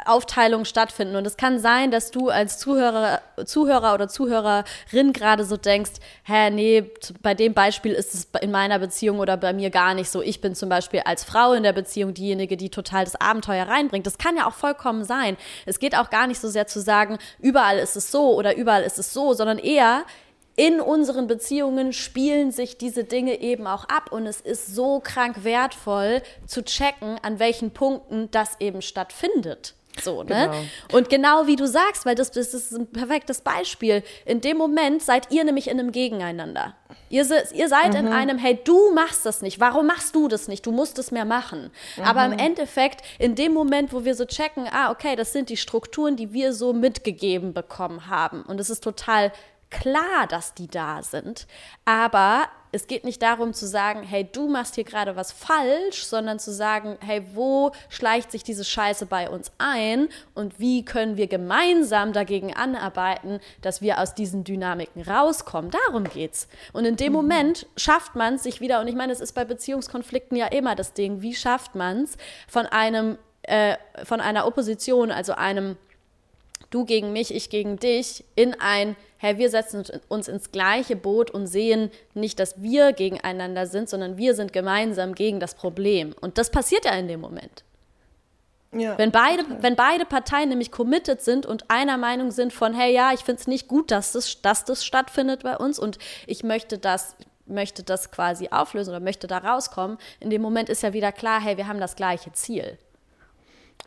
Aufteilungen 0.08 0.66
stattfinden. 0.66 1.16
Und 1.16 1.26
es 1.26 1.38
kann 1.38 1.60
sein, 1.60 1.92
dass 1.92 2.12
du 2.12 2.30
als 2.30 2.58
Zuhörer, 2.58 3.22
Zuhörer 3.46 3.94
oder 3.94 4.08
Zuhörerin 4.08 5.14
gerade 5.14 5.44
so 5.44 5.58
denkst, 5.58 5.94
hä, 6.24 6.50
nee, 6.50 6.92
bei 7.22 7.34
dem 7.34 7.54
Beispiel 7.54 7.94
ist 7.94 8.14
es 8.14 8.28
in 8.42 8.52
meiner 8.52 8.80
Beziehung 8.80 9.20
oder 9.20 9.38
bei 9.38 9.54
mir 9.54 9.70
gar 9.70 9.94
nicht 9.94 10.10
so. 10.10 10.22
Ich 10.22 10.42
bin 10.42 10.56
zum 10.56 10.70
Beispiel 10.70 11.02
als 11.06 11.24
Frau 11.24 11.54
in 11.54 11.64
der 11.64 11.74
Beziehung 11.74 12.14
diejenige, 12.14 12.58
die 12.58 12.70
total 12.70 13.06
das 13.06 13.20
Abenteuer 13.20 13.68
reinbringt. 13.68 14.06
Das 14.06 14.18
kann 14.18 14.38
ja 14.38 14.48
auch 14.48 14.54
vollkommen 14.54 15.04
sein. 15.04 15.38
Es 15.66 15.80
geht 15.80 15.98
auch 15.98 16.10
gar 16.10 16.28
nicht 16.28 16.40
so 16.40 16.48
sehr 16.48 16.68
zu 16.68 16.82
sagen, 16.82 17.18
überall 17.40 17.78
ist 17.78 17.96
es 17.96 18.12
so 18.12 18.36
oder 18.36 18.56
überall 18.56 18.84
ist 18.84 19.00
es 19.00 19.14
so, 19.14 19.34
sondern 19.34 19.58
eher, 19.60 20.04
in 20.60 20.82
unseren 20.82 21.28
Beziehungen 21.28 21.94
spielen 21.94 22.52
sich 22.52 22.80
diese 22.80 23.04
Dinge 23.04 23.42
eben 23.42 23.68
auch 23.68 23.86
ab 23.86 24.12
und 24.12 24.26
es 24.26 24.42
ist 24.42 24.74
so 24.74 25.00
krank 25.00 25.44
wertvoll 25.44 26.24
zu 26.48 26.64
checken, 26.64 27.20
an 27.22 27.38
welchen 27.38 27.72
Punkten 27.72 28.32
das 28.32 28.60
eben 28.60 28.82
stattfindet. 28.82 29.76
So, 30.02 30.24
ne? 30.24 30.50
Genau. 30.50 30.98
Und 30.98 31.10
genau 31.10 31.48
wie 31.48 31.56
du 31.56 31.68
sagst, 31.68 32.06
weil 32.06 32.16
das, 32.16 32.32
das 32.32 32.54
ist 32.54 32.72
ein 32.72 32.88
perfektes 32.88 33.42
Beispiel. 33.42 34.04
In 34.26 34.42
dem 34.42 34.58
Moment 34.58 35.02
seid 35.02 35.32
ihr 35.32 35.44
nämlich 35.44 35.68
in 35.68 35.80
einem 35.80 35.92
Gegeneinander. 35.92 36.76
Ihr, 37.10 37.26
ihr 37.54 37.70
seid 37.70 37.94
mhm. 37.94 38.00
in 38.00 38.08
einem, 38.08 38.38
hey, 38.38 38.60
du 38.64 38.94
machst 38.94 39.26
das 39.26 39.42
nicht. 39.42 39.60
Warum 39.60 39.88
machst 39.88 40.16
du 40.16 40.28
das 40.28 40.48
nicht? 40.48 40.66
Du 40.66 40.72
musst 40.72 41.00
es 41.00 41.12
mehr 41.12 41.26
machen. 41.26 41.72
Mhm. 41.98 42.04
Aber 42.04 42.26
im 42.26 42.34
Endeffekt, 42.34 43.02
in 43.20 43.36
dem 43.36 43.54
Moment, 43.54 43.94
wo 43.94 44.06
wir 44.06 44.16
so 44.16 44.26
checken, 44.26 44.68
ah, 44.72 44.92
okay, 44.92 45.16
das 45.16 45.34
sind 45.34 45.50
die 45.50 45.58
Strukturen, 45.58 46.16
die 46.16 46.34
wir 46.34 46.54
so 46.54 46.74
mitgegeben 46.74 47.54
bekommen 47.54 48.08
haben. 48.08 48.44
Und 48.44 48.60
es 48.60 48.70
ist 48.70 48.84
total 48.84 49.32
klar, 49.70 50.28
dass 50.30 50.54
die 50.54 50.68
da 50.68 51.04
sind. 51.04 51.48
Aber 51.86 52.48
es 52.78 52.86
geht 52.86 53.04
nicht 53.04 53.24
darum 53.24 53.54
zu 53.54 53.66
sagen, 53.66 54.04
hey, 54.04 54.24
du 54.32 54.48
machst 54.48 54.76
hier 54.76 54.84
gerade 54.84 55.16
was 55.16 55.32
falsch, 55.32 56.06
sondern 56.06 56.38
zu 56.38 56.54
sagen, 56.54 56.98
hey, 57.00 57.26
wo 57.34 57.72
schleicht 57.90 58.32
sich 58.32 58.44
diese 58.44 58.64
Scheiße 58.64 59.08
bei 59.08 59.32
uns 59.32 59.52
ein 59.58 60.10
und 60.36 60.60
wie 60.60 60.86
können 60.86 61.18
wir 61.18 61.26
gemeinsam 61.26 62.14
dagegen 62.14 62.54
anarbeiten, 62.54 63.40
dass 63.64 63.82
wir 63.82 64.00
aus 64.00 64.14
diesen 64.14 64.44
Dynamiken 64.44 65.02
rauskommen. 65.02 65.72
Darum 65.72 66.04
geht's. 66.04 66.48
Und 66.72 66.86
in 66.86 66.98
dem 66.98 67.14
mhm. 67.14 67.18
Moment 67.18 67.66
schafft 67.78 68.16
man 68.16 68.36
es 68.36 68.44
sich 68.44 68.62
wieder, 68.62 68.80
und 68.80 68.88
ich 68.88 68.96
meine, 68.96 69.12
es 69.12 69.22
ist 69.22 69.34
bei 69.34 69.44
Beziehungskonflikten 69.44 70.38
ja 70.38 70.46
immer 70.46 70.76
das 70.76 70.94
Ding, 70.94 71.24
wie 71.24 71.34
schafft 71.34 71.74
man 71.74 72.04
es 72.04 72.16
von 72.48 72.68
einem, 72.68 73.18
äh, 73.42 73.76
von 74.04 74.22
einer 74.22 74.46
Opposition, 74.46 75.10
also 75.10 75.34
einem 75.34 75.78
du 76.70 76.86
gegen 76.86 77.14
mich, 77.14 77.34
ich 77.34 77.50
gegen 77.50 77.78
dich, 77.78 78.24
in 78.36 78.60
ein, 78.60 78.96
hey, 79.18 79.38
wir 79.38 79.50
setzen 79.50 79.84
uns 80.08 80.28
ins 80.28 80.52
gleiche 80.52 80.96
Boot 80.96 81.32
und 81.32 81.48
sehen 81.48 81.92
nicht, 82.14 82.40
dass 82.40 82.62
wir 82.62 82.94
gegeneinander 82.94 83.66
sind, 83.66 83.90
sondern 83.90 84.18
wir 84.18 84.36
sind 84.36 84.54
gemeinsam 84.54 85.16
gegen 85.16 85.40
das 85.40 85.56
Problem. 85.56 86.14
Und 86.22 86.38
das 86.38 86.52
passiert 86.52 86.86
ja 86.86 86.92
in 86.94 87.08
dem 87.08 87.22
Moment. 87.22 87.64
Ja, 88.74 88.98
wenn, 88.98 89.12
beide, 89.12 89.44
wenn 89.62 89.76
beide 89.76 90.06
Parteien 90.06 90.50
nämlich 90.50 90.72
committed 90.72 91.22
sind 91.22 91.46
und 91.46 91.70
einer 91.70 91.98
Meinung 91.98 92.32
sind 92.32 92.52
von, 92.52 92.74
hey, 92.74 92.94
ja, 92.94 93.14
ich 93.14 93.22
finde 93.22 93.40
es 93.40 93.48
nicht 93.48 93.68
gut, 93.68 93.92
dass 93.92 94.12
das, 94.12 94.42
dass 94.42 94.66
das 94.66 94.86
stattfindet 94.86 95.44
bei 95.44 95.56
uns 95.58 95.80
und 95.80 95.98
ich 96.26 96.44
möchte 96.44 96.78
das, 96.78 97.16
möchte 97.46 97.84
das 97.84 98.12
quasi 98.12 98.50
auflösen 98.50 98.90
oder 98.90 99.00
möchte 99.00 99.28
da 99.28 99.38
rauskommen, 99.38 99.98
in 100.20 100.30
dem 100.30 100.42
Moment 100.42 100.68
ist 100.68 100.84
ja 100.84 100.92
wieder 100.92 101.14
klar, 101.14 101.40
hey, 101.40 101.56
wir 101.56 101.68
haben 101.68 101.80
das 101.80 101.96
gleiche 101.96 102.34
Ziel. 102.34 102.78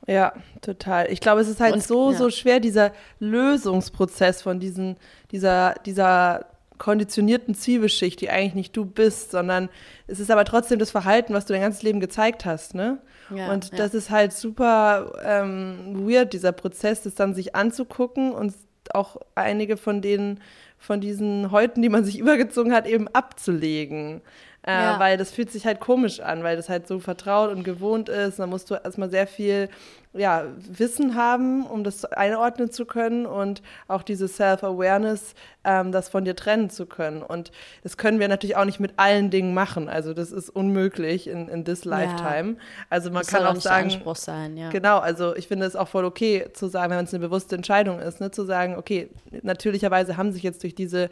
Ja, 0.07 0.33
total. 0.61 1.11
Ich 1.13 1.21
glaube, 1.21 1.41
es 1.41 1.49
ist 1.49 1.61
halt 1.61 1.75
und, 1.75 1.83
so, 1.83 2.11
ja. 2.11 2.17
so 2.17 2.31
schwer, 2.31 2.59
dieser 2.61 2.93
Lösungsprozess 3.19 4.43
von 4.43 4.59
diesen, 4.59 4.97
dieser, 5.31 5.75
dieser 5.87 6.47
konditionierten 6.79 7.55
Zwiebelschicht, 7.55 8.21
die 8.21 8.31
eigentlich 8.31 8.55
nicht 8.55 8.77
du 8.77 8.87
bist, 8.87 9.31
sondern 9.31 9.69
es 10.07 10.19
ist 10.19 10.31
aber 10.31 10.45
trotzdem 10.45 10.79
das 10.79 10.91
Verhalten, 10.91 11.35
was 11.35 11.45
du 11.45 11.53
dein 11.53 11.63
ganzes 11.63 11.83
Leben 11.83 12.01
gezeigt 12.01 12.45
hast, 12.45 12.75
ne? 12.75 12.99
Ja, 13.33 13.53
und 13.53 13.79
das 13.79 13.95
ist 13.95 14.11
halt 14.11 14.33
super 14.33 15.13
ähm, 15.23 16.09
weird, 16.09 16.33
dieser 16.33 16.51
Prozess, 16.53 17.03
das 17.03 17.15
dann 17.15 17.35
sich 17.35 17.55
anzugucken 17.55 18.33
und 18.33 18.55
auch 18.93 19.17
einige 19.37 19.77
von 19.77 20.03
denen, 20.03 20.41
von 20.79 21.01
diesen 21.01 21.53
Häuten, 21.53 21.83
die 21.83 21.89
man 21.89 22.05
sich 22.05 22.19
übergezogen 22.19 22.73
hat, 22.73 22.89
eben 22.89 23.07
abzulegen. 23.09 24.23
Äh, 24.63 24.73
ja. 24.73 25.01
Weil 25.01 25.17
das 25.17 25.31
fühlt 25.31 25.51
sich 25.51 25.67
halt 25.67 25.81
komisch 25.81 26.21
an, 26.21 26.43
weil 26.43 26.57
das 26.57 26.69
halt 26.69 26.87
so 26.87 27.01
vertraut 27.01 27.51
und 27.51 27.65
gewohnt 27.65 28.09
ist. 28.09 28.39
Da 28.39 28.47
musst 28.47 28.71
du 28.71 28.75
erstmal 28.75 29.11
sehr 29.11 29.27
viel 29.27 29.69
ja, 30.13 30.45
Wissen 30.57 31.15
haben, 31.15 31.65
um 31.65 31.85
das 31.85 32.05
einordnen 32.05 32.73
zu 32.73 32.85
können 32.85 33.27
und 33.27 33.63
auch 33.87 34.03
diese 34.03 34.27
Self-Awareness, 34.27 35.35
ähm, 35.63 35.93
das 35.93 36.09
von 36.09 36.25
dir 36.25 36.35
trennen 36.35 36.69
zu 36.69 36.87
können. 36.87 37.23
Und 37.23 37.53
das 37.85 37.97
können 37.97 38.19
wir 38.19 38.27
natürlich 38.27 38.57
auch 38.57 38.65
nicht 38.65 38.81
mit 38.81 38.95
allen 38.97 39.31
Dingen 39.31 39.55
machen. 39.55 39.89
Also 39.89 40.13
das 40.13 40.33
ist 40.33 40.51
unmöglich 40.51 41.29
in, 41.29 41.49
in 41.49 41.65
this 41.65 41.85
lifetime. 41.85 42.55
Ja. 42.55 42.65
Also 42.91 43.11
man 43.11 43.23
das 43.23 43.29
kann 43.29 43.47
auch, 43.47 43.53
auch 43.53 43.61
sagen, 43.61 43.85
Anspruch 43.85 44.17
sein, 44.17 44.57
ja. 44.57 44.71
genau, 44.71 44.99
also 44.99 45.37
ich 45.37 45.47
finde 45.47 45.67
es 45.67 45.77
auch 45.77 45.89
voll 45.89 46.05
okay 46.05 46.47
zu 46.55 46.67
sagen, 46.67 46.91
wenn 46.91 47.05
es 47.05 47.15
eine 47.15 47.25
bewusste 47.25 47.55
Entscheidung 47.55 48.01
ist, 48.01 48.21
ne, 48.21 48.33
zu 48.33 48.45
sagen, 48.45 48.77
okay, 48.77 49.11
natürlicherweise 49.43 50.17
haben 50.17 50.33
sich 50.33 50.43
jetzt 50.43 50.65
durch 50.65 50.75
diese 50.75 51.09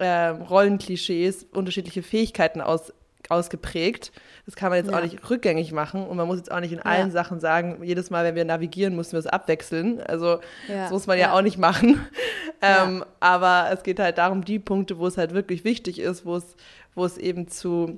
äh, 0.00 0.28
Rollenklischees 0.28 1.46
unterschiedliche 1.52 2.02
Fähigkeiten 2.02 2.60
aus, 2.60 2.92
ausgeprägt. 3.28 4.12
Das 4.46 4.56
kann 4.56 4.70
man 4.70 4.78
jetzt 4.78 4.90
ja. 4.90 4.98
auch 4.98 5.02
nicht 5.02 5.30
rückgängig 5.30 5.72
machen 5.72 6.06
und 6.06 6.16
man 6.16 6.26
muss 6.26 6.38
jetzt 6.38 6.50
auch 6.50 6.60
nicht 6.60 6.72
in 6.72 6.80
allen 6.80 7.08
ja. 7.08 7.12
Sachen 7.12 7.38
sagen, 7.38 7.78
jedes 7.84 8.10
Mal, 8.10 8.24
wenn 8.24 8.34
wir 8.34 8.44
navigieren, 8.44 8.96
müssen 8.96 9.12
wir 9.12 9.20
es 9.20 9.26
abwechseln. 9.26 10.00
Also 10.00 10.40
ja. 10.68 10.82
das 10.82 10.90
muss 10.90 11.06
man 11.06 11.18
ja, 11.18 11.32
auch 11.32 11.42
nicht 11.42 11.58
machen. 11.58 12.00
ähm, 12.62 13.04
aber 13.20 13.68
es 13.72 13.82
geht 13.82 14.00
halt 14.00 14.18
darum, 14.18 14.44
die 14.44 14.58
Punkte, 14.58 14.98
wo 14.98 15.06
es 15.06 15.16
halt 15.16 15.32
wirklich 15.32 15.64
wichtig 15.64 16.00
ist, 16.00 16.24
wo 16.24 16.36
es, 16.36 16.56
wo 16.94 17.04
es 17.04 17.18
eben 17.18 17.48
zu 17.48 17.96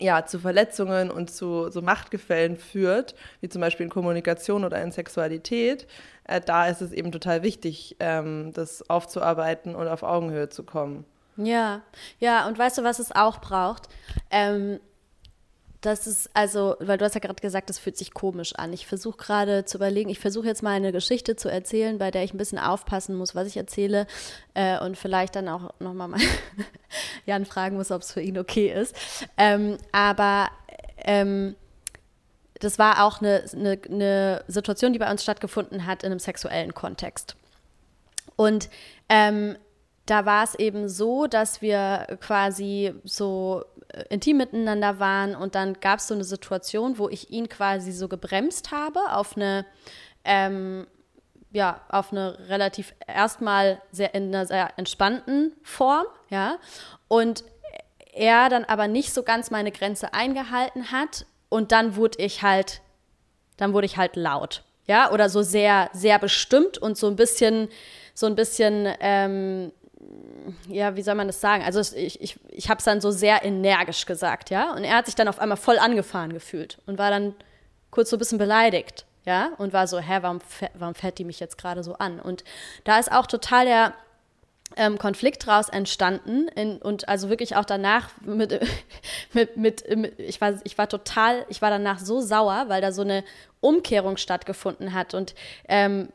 ja, 0.00 0.26
zu 0.26 0.40
Verletzungen 0.40 1.10
und 1.12 1.30
zu 1.30 1.70
so 1.70 1.80
Machtgefällen 1.80 2.56
führt, 2.56 3.14
wie 3.40 3.48
zum 3.48 3.60
Beispiel 3.60 3.84
in 3.84 3.90
Kommunikation 3.90 4.64
oder 4.64 4.82
in 4.82 4.90
Sexualität, 4.90 5.86
äh, 6.24 6.40
da 6.40 6.66
ist 6.66 6.82
es 6.82 6.92
eben 6.92 7.12
total 7.12 7.42
wichtig, 7.42 7.96
ähm, 8.00 8.52
das 8.52 8.90
aufzuarbeiten 8.90 9.74
und 9.74 9.86
auf 9.86 10.02
Augenhöhe 10.02 10.48
zu 10.48 10.64
kommen. 10.64 11.04
Ja, 11.36 11.82
ja, 12.18 12.46
und 12.46 12.58
weißt 12.58 12.78
du, 12.78 12.84
was 12.84 12.98
es 12.98 13.12
auch 13.12 13.40
braucht? 13.40 13.88
Ähm, 14.30 14.80
das 15.86 16.06
ist 16.06 16.30
also, 16.34 16.76
weil 16.80 16.98
du 16.98 17.04
hast 17.04 17.14
ja 17.14 17.20
gerade 17.20 17.40
gesagt, 17.40 17.68
das 17.68 17.78
fühlt 17.78 17.96
sich 17.96 18.12
komisch 18.12 18.54
an. 18.56 18.72
Ich 18.72 18.86
versuche 18.86 19.18
gerade 19.18 19.64
zu 19.64 19.78
überlegen, 19.78 20.10
ich 20.10 20.18
versuche 20.18 20.46
jetzt 20.46 20.62
mal 20.62 20.72
eine 20.72 20.90
Geschichte 20.90 21.36
zu 21.36 21.48
erzählen, 21.48 21.98
bei 21.98 22.10
der 22.10 22.24
ich 22.24 22.34
ein 22.34 22.38
bisschen 22.38 22.58
aufpassen 22.58 23.14
muss, 23.14 23.34
was 23.34 23.46
ich 23.46 23.56
erzähle 23.56 24.06
äh, 24.54 24.80
und 24.80 24.96
vielleicht 24.96 25.36
dann 25.36 25.48
auch 25.48 25.74
nochmal 25.78 26.08
mal 26.08 26.20
Jan 27.26 27.44
fragen 27.44 27.76
muss, 27.76 27.92
ob 27.92 28.02
es 28.02 28.12
für 28.12 28.20
ihn 28.20 28.38
okay 28.38 28.72
ist. 28.72 28.96
Ähm, 29.36 29.76
aber 29.92 30.50
ähm, 30.98 31.54
das 32.58 32.78
war 32.78 33.04
auch 33.04 33.20
eine, 33.20 33.44
eine, 33.52 33.78
eine, 33.88 34.44
Situation, 34.48 34.92
die 34.92 34.98
bei 34.98 35.10
uns 35.10 35.22
stattgefunden 35.22 35.86
hat 35.86 36.02
in 36.02 36.10
einem 36.10 36.18
sexuellen 36.18 36.74
Kontext. 36.74 37.36
Und 38.34 38.70
ähm, 39.08 39.56
da 40.06 40.24
war 40.24 40.44
es 40.44 40.54
eben 40.54 40.88
so, 40.88 41.26
dass 41.26 41.60
wir 41.60 42.18
quasi 42.20 42.94
so 43.04 43.64
äh, 43.88 44.04
intim 44.08 44.38
miteinander 44.38 44.98
waren 44.98 45.34
und 45.34 45.54
dann 45.54 45.74
gab 45.80 45.98
es 45.98 46.08
so 46.08 46.14
eine 46.14 46.24
Situation, 46.24 46.98
wo 46.98 47.08
ich 47.08 47.30
ihn 47.30 47.48
quasi 47.48 47.92
so 47.92 48.08
gebremst 48.08 48.70
habe 48.70 49.00
auf 49.12 49.36
eine, 49.36 49.66
ähm, 50.24 50.86
ja, 51.50 51.80
auf 51.88 52.12
eine 52.12 52.38
relativ 52.48 52.94
erstmal 53.06 53.80
sehr 53.90 54.14
in 54.14 54.28
einer 54.28 54.46
sehr 54.46 54.70
entspannten 54.76 55.52
Form, 55.62 56.06
ja, 56.28 56.58
und 57.08 57.44
er 58.12 58.48
dann 58.48 58.64
aber 58.64 58.88
nicht 58.88 59.12
so 59.12 59.22
ganz 59.22 59.50
meine 59.50 59.72
Grenze 59.72 60.14
eingehalten 60.14 60.90
hat 60.90 61.26
und 61.48 61.72
dann 61.72 61.96
wurde 61.96 62.18
ich 62.18 62.42
halt, 62.42 62.80
dann 63.56 63.72
wurde 63.72 63.86
ich 63.86 63.96
halt 63.96 64.16
laut, 64.16 64.62
ja, 64.86 65.10
oder 65.10 65.28
so 65.28 65.42
sehr, 65.42 65.90
sehr 65.92 66.18
bestimmt 66.18 66.78
und 66.78 66.96
so 66.96 67.08
ein 67.08 67.16
bisschen, 67.16 67.68
so 68.14 68.26
ein 68.26 68.34
bisschen 68.34 68.88
ähm, 69.00 69.72
ja, 70.68 70.96
wie 70.96 71.02
soll 71.02 71.14
man 71.14 71.26
das 71.26 71.40
sagen? 71.40 71.64
Also 71.64 71.80
ich, 71.96 72.20
ich, 72.20 72.38
ich 72.48 72.68
habe 72.68 72.78
es 72.78 72.84
dann 72.84 73.00
so 73.00 73.10
sehr 73.10 73.44
energisch 73.44 74.06
gesagt, 74.06 74.50
ja. 74.50 74.72
Und 74.72 74.84
er 74.84 74.96
hat 74.96 75.06
sich 75.06 75.14
dann 75.14 75.28
auf 75.28 75.38
einmal 75.38 75.56
voll 75.56 75.78
angefahren 75.78 76.32
gefühlt 76.32 76.78
und 76.86 76.98
war 76.98 77.10
dann 77.10 77.34
kurz 77.90 78.10
so 78.10 78.16
ein 78.16 78.18
bisschen 78.18 78.38
beleidigt, 78.38 79.06
ja. 79.24 79.50
Und 79.58 79.72
war 79.72 79.86
so, 79.86 79.98
hä, 79.98 80.18
warum, 80.20 80.40
warum 80.74 80.94
fährt 80.94 81.18
die 81.18 81.24
mich 81.24 81.40
jetzt 81.40 81.58
gerade 81.58 81.82
so 81.82 81.94
an? 81.94 82.20
Und 82.20 82.44
da 82.84 82.98
ist 82.98 83.10
auch 83.10 83.26
total 83.26 83.66
der 83.66 83.94
ähm, 84.76 84.98
Konflikt 84.98 85.46
draus 85.46 85.68
entstanden 85.68 86.48
in, 86.48 86.78
und 86.78 87.08
also 87.08 87.28
wirklich 87.28 87.56
auch 87.56 87.64
danach 87.64 88.10
mit, 88.22 88.60
mit, 89.32 89.56
mit, 89.56 89.96
mit, 89.96 90.18
ich, 90.18 90.40
war, 90.40 90.54
ich 90.64 90.76
war 90.76 90.88
total, 90.88 91.44
ich 91.48 91.62
war 91.62 91.70
danach 91.70 91.98
so 91.98 92.20
sauer, 92.20 92.64
weil 92.68 92.80
da 92.80 92.90
so 92.92 93.02
eine 93.02 93.22
Umkehrung 93.60 94.16
stattgefunden 94.16 94.92
hat 94.92 95.14
und 95.14 95.34
ähm, 95.68 96.08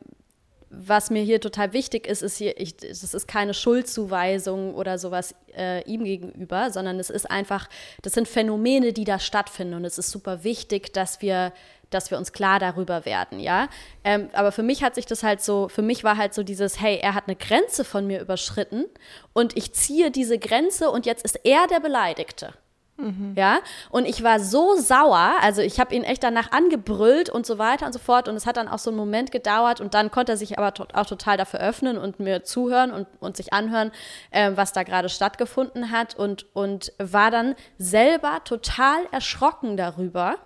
was 0.74 1.10
mir 1.10 1.22
hier 1.22 1.40
total 1.40 1.74
wichtig 1.74 2.06
ist, 2.06 2.22
ist 2.22 2.38
hier, 2.38 2.58
ich, 2.58 2.76
das 2.78 3.02
ist 3.02 3.28
keine 3.28 3.52
Schuldzuweisung 3.52 4.74
oder 4.74 4.98
sowas 4.98 5.34
äh, 5.54 5.82
ihm 5.84 6.04
gegenüber, 6.04 6.70
sondern 6.70 6.98
es 6.98 7.10
ist 7.10 7.30
einfach, 7.30 7.68
das 8.00 8.14
sind 8.14 8.26
Phänomene, 8.26 8.94
die 8.94 9.04
da 9.04 9.18
stattfinden 9.18 9.74
und 9.74 9.84
es 9.84 9.98
ist 9.98 10.10
super 10.10 10.44
wichtig, 10.44 10.94
dass 10.94 11.20
wir, 11.20 11.52
dass 11.90 12.10
wir 12.10 12.16
uns 12.16 12.32
klar 12.32 12.58
darüber 12.58 13.04
werden, 13.04 13.38
ja. 13.38 13.68
Ähm, 14.02 14.30
aber 14.32 14.50
für 14.50 14.62
mich 14.62 14.82
hat 14.82 14.94
sich 14.94 15.04
das 15.04 15.22
halt 15.22 15.42
so, 15.42 15.68
für 15.68 15.82
mich 15.82 16.04
war 16.04 16.16
halt 16.16 16.32
so 16.32 16.42
dieses, 16.42 16.80
hey, 16.80 16.98
er 17.02 17.14
hat 17.14 17.24
eine 17.26 17.36
Grenze 17.36 17.84
von 17.84 18.06
mir 18.06 18.20
überschritten 18.20 18.86
und 19.34 19.56
ich 19.56 19.74
ziehe 19.74 20.10
diese 20.10 20.38
Grenze 20.38 20.90
und 20.90 21.04
jetzt 21.04 21.22
ist 21.22 21.38
er 21.44 21.66
der 21.66 21.80
Beleidigte. 21.80 22.54
Mhm. 23.02 23.34
Ja, 23.36 23.58
und 23.90 24.06
ich 24.06 24.22
war 24.22 24.38
so 24.38 24.76
sauer, 24.76 25.32
also 25.40 25.60
ich 25.60 25.80
habe 25.80 25.92
ihn 25.94 26.04
echt 26.04 26.22
danach 26.22 26.52
angebrüllt 26.52 27.30
und 27.30 27.44
so 27.44 27.58
weiter 27.58 27.84
und 27.84 27.92
so 27.92 27.98
fort. 27.98 28.28
Und 28.28 28.36
es 28.36 28.46
hat 28.46 28.56
dann 28.56 28.68
auch 28.68 28.78
so 28.78 28.90
einen 28.90 28.96
Moment 28.96 29.32
gedauert 29.32 29.80
und 29.80 29.94
dann 29.94 30.10
konnte 30.10 30.32
er 30.32 30.38
sich 30.38 30.56
aber 30.56 30.72
to 30.72 30.86
auch 30.94 31.06
total 31.06 31.36
dafür 31.36 31.60
öffnen 31.60 31.98
und 31.98 32.20
mir 32.20 32.44
zuhören 32.44 32.92
und, 32.92 33.08
und 33.18 33.36
sich 33.36 33.52
anhören, 33.52 33.90
äh, 34.30 34.52
was 34.54 34.72
da 34.72 34.84
gerade 34.84 35.08
stattgefunden 35.08 35.90
hat 35.90 36.14
und, 36.14 36.46
und 36.54 36.92
war 36.98 37.30
dann 37.30 37.56
selber 37.76 38.40
total 38.44 39.04
erschrocken 39.10 39.76
darüber, 39.76 40.36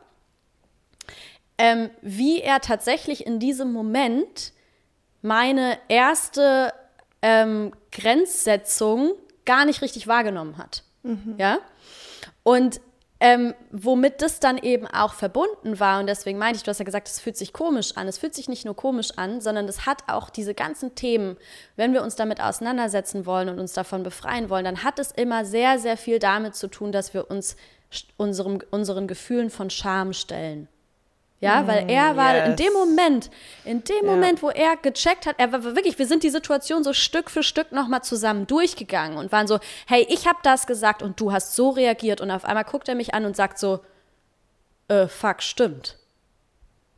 ähm, 1.58 1.90
wie 2.00 2.40
er 2.40 2.60
tatsächlich 2.60 3.26
in 3.26 3.38
diesem 3.38 3.72
Moment 3.72 4.52
meine 5.20 5.78
erste 5.88 6.72
ähm, 7.20 7.72
Grenzsetzung 7.92 9.12
gar 9.44 9.64
nicht 9.66 9.82
richtig 9.82 10.06
wahrgenommen 10.06 10.58
hat. 10.58 10.84
Mhm. 11.02 11.34
Ja. 11.38 11.58
Und 12.46 12.80
ähm, 13.18 13.54
womit 13.72 14.22
das 14.22 14.38
dann 14.38 14.56
eben 14.56 14.86
auch 14.86 15.14
verbunden 15.14 15.80
war, 15.80 15.98
und 15.98 16.06
deswegen 16.06 16.38
meinte 16.38 16.58
ich, 16.58 16.62
du 16.62 16.68
hast 16.68 16.78
ja 16.78 16.84
gesagt, 16.84 17.08
es 17.08 17.18
fühlt 17.18 17.36
sich 17.36 17.52
komisch 17.52 17.96
an. 17.96 18.06
Es 18.06 18.18
fühlt 18.18 18.36
sich 18.36 18.48
nicht 18.48 18.64
nur 18.64 18.76
komisch 18.76 19.08
an, 19.16 19.40
sondern 19.40 19.66
es 19.66 19.84
hat 19.84 20.04
auch 20.06 20.30
diese 20.30 20.54
ganzen 20.54 20.94
Themen, 20.94 21.38
wenn 21.74 21.92
wir 21.92 22.04
uns 22.04 22.14
damit 22.14 22.40
auseinandersetzen 22.40 23.26
wollen 23.26 23.48
und 23.48 23.58
uns 23.58 23.72
davon 23.72 24.04
befreien 24.04 24.48
wollen, 24.48 24.64
dann 24.64 24.84
hat 24.84 25.00
es 25.00 25.10
immer 25.10 25.44
sehr, 25.44 25.80
sehr 25.80 25.96
viel 25.96 26.20
damit 26.20 26.54
zu 26.54 26.68
tun, 26.68 26.92
dass 26.92 27.14
wir 27.14 27.28
uns 27.32 27.56
unserem, 28.16 28.60
unseren 28.70 29.08
Gefühlen 29.08 29.50
von 29.50 29.68
Scham 29.68 30.12
stellen. 30.12 30.68
Ja, 31.40 31.66
weil 31.66 31.90
er 31.90 32.16
war 32.16 32.34
yes. 32.34 32.48
in 32.48 32.56
dem 32.56 32.72
Moment, 32.72 33.30
in 33.64 33.84
dem 33.84 34.06
ja. 34.06 34.10
Moment, 34.10 34.42
wo 34.42 34.48
er 34.48 34.76
gecheckt 34.76 35.26
hat, 35.26 35.34
er 35.38 35.52
war 35.52 35.64
wirklich, 35.64 35.98
wir 35.98 36.06
sind 36.06 36.22
die 36.22 36.30
Situation 36.30 36.82
so 36.82 36.94
Stück 36.94 37.30
für 37.30 37.42
Stück 37.42 37.72
nochmal 37.72 38.02
zusammen 38.02 38.46
durchgegangen 38.46 39.18
und 39.18 39.32
waren 39.32 39.46
so, 39.46 39.58
hey, 39.86 40.06
ich 40.08 40.26
habe 40.26 40.38
das 40.42 40.66
gesagt 40.66 41.02
und 41.02 41.20
du 41.20 41.32
hast 41.32 41.54
so 41.54 41.70
reagiert 41.70 42.22
und 42.22 42.30
auf 42.30 42.46
einmal 42.46 42.64
guckt 42.64 42.88
er 42.88 42.94
mich 42.94 43.12
an 43.12 43.26
und 43.26 43.36
sagt 43.36 43.58
so, 43.58 43.80
äh, 44.88 45.08
fuck, 45.08 45.42
stimmt. 45.42 45.98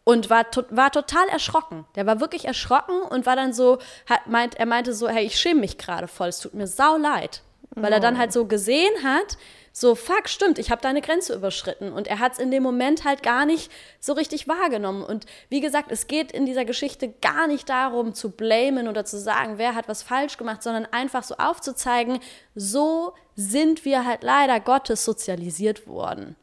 Und 0.05 0.31
war, 0.31 0.51
to 0.51 0.63
war 0.71 0.93
total 0.93 1.29
erschrocken. 1.29 1.85
Der 1.97 2.07
war 2.07 2.21
wirklich 2.21 2.45
erschrocken 2.47 3.03
und 3.03 3.27
war 3.27 3.37
dann 3.37 3.53
so, 3.53 3.79
hat, 4.09 4.29
meint, 4.29 4.55
er 4.55 4.67
meinte 4.67 4.95
so, 4.95 5.09
hey, 5.09 5.27
ich 5.27 5.39
schäme 5.39 5.61
mich 5.61 5.79
gerade 5.79 6.07
voll, 6.07 6.29
es 6.29 6.39
tut 6.39 6.55
mir 6.55 6.69
sau 6.69 6.97
leid. 6.97 7.43
weil 7.75 7.93
er 7.93 8.01
dann 8.01 8.19
halt 8.19 8.33
so 8.33 8.47
gesehen 8.47 8.93
hat, 9.05 9.37
so, 9.81 9.95
fuck, 9.95 10.29
stimmt, 10.29 10.59
ich 10.59 10.73
habe 10.73 10.83
deine 10.83 11.01
Grenze 11.01 11.35
überschritten. 11.35 11.93
Und 11.93 12.09
er 12.09 12.19
hat 12.19 12.33
es 12.33 12.39
in 12.41 12.51
dem 12.51 12.65
Moment 12.65 13.05
halt 13.05 13.23
gar 13.23 13.47
nicht 13.47 13.71
so 14.01 14.13
richtig 14.13 14.49
wahrgenommen. 14.49 15.05
Und 15.05 15.25
wie 15.51 15.61
gesagt, 15.61 15.93
es 15.93 16.09
geht 16.09 16.33
in 16.33 16.47
dieser 16.47 16.65
Geschichte 16.65 17.15
gar 17.23 17.47
nicht 17.47 17.69
darum 17.69 18.13
zu 18.13 18.31
blamen 18.31 18.89
oder 18.89 19.05
zu 19.05 19.21
sagen, 19.21 19.57
wer 19.57 19.77
hat 19.77 19.89
was 19.89 20.03
falsch 20.03 20.37
gemacht, 20.37 20.65
sondern 20.65 20.87
einfach 20.87 21.23
so 21.23 21.37
aufzuzeigen, 21.37 22.19
so 22.57 23.15
sind 23.37 23.85
wir 23.85 24.05
halt 24.05 24.25
leider 24.25 24.59
Gottes 24.59 25.05
sozialisiert 25.05 25.87
worden. 25.87 26.35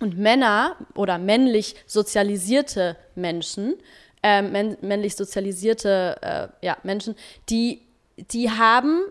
Und 0.00 0.18
Männer 0.18 0.76
oder 0.96 1.16
männlich 1.16 1.76
sozialisierte 1.86 2.96
Menschen, 3.14 3.76
äh, 4.24 4.42
männlich 4.42 5.14
sozialisierte 5.14 6.16
äh, 6.22 6.66
ja, 6.66 6.76
Menschen, 6.82 7.14
die, 7.50 7.82
die 8.16 8.50
haben 8.50 9.02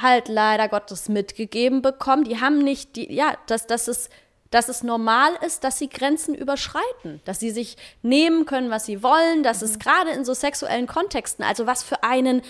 halt 0.00 0.28
leider 0.28 0.68
Gottes 0.68 1.08
mitgegeben 1.08 1.82
bekommen. 1.82 2.24
Die 2.24 2.40
haben 2.40 2.58
nicht, 2.58 2.96
die, 2.96 3.12
ja, 3.12 3.36
dass, 3.46 3.66
dass, 3.66 3.88
es, 3.88 4.10
dass 4.50 4.68
es 4.68 4.82
normal 4.82 5.32
ist, 5.44 5.64
dass 5.64 5.78
sie 5.78 5.88
Grenzen 5.88 6.34
überschreiten, 6.34 7.20
dass 7.24 7.40
sie 7.40 7.50
sich 7.50 7.76
nehmen 8.02 8.46
können, 8.46 8.70
was 8.70 8.86
sie 8.86 9.02
wollen, 9.02 9.42
dass 9.42 9.60
mhm. 9.60 9.66
es 9.66 9.78
gerade 9.78 10.10
in 10.10 10.24
so 10.24 10.34
sexuellen 10.34 10.86
Kontexten, 10.86 11.44
also 11.44 11.66
was 11.66 11.82
für 11.82 12.02
einen 12.02 12.42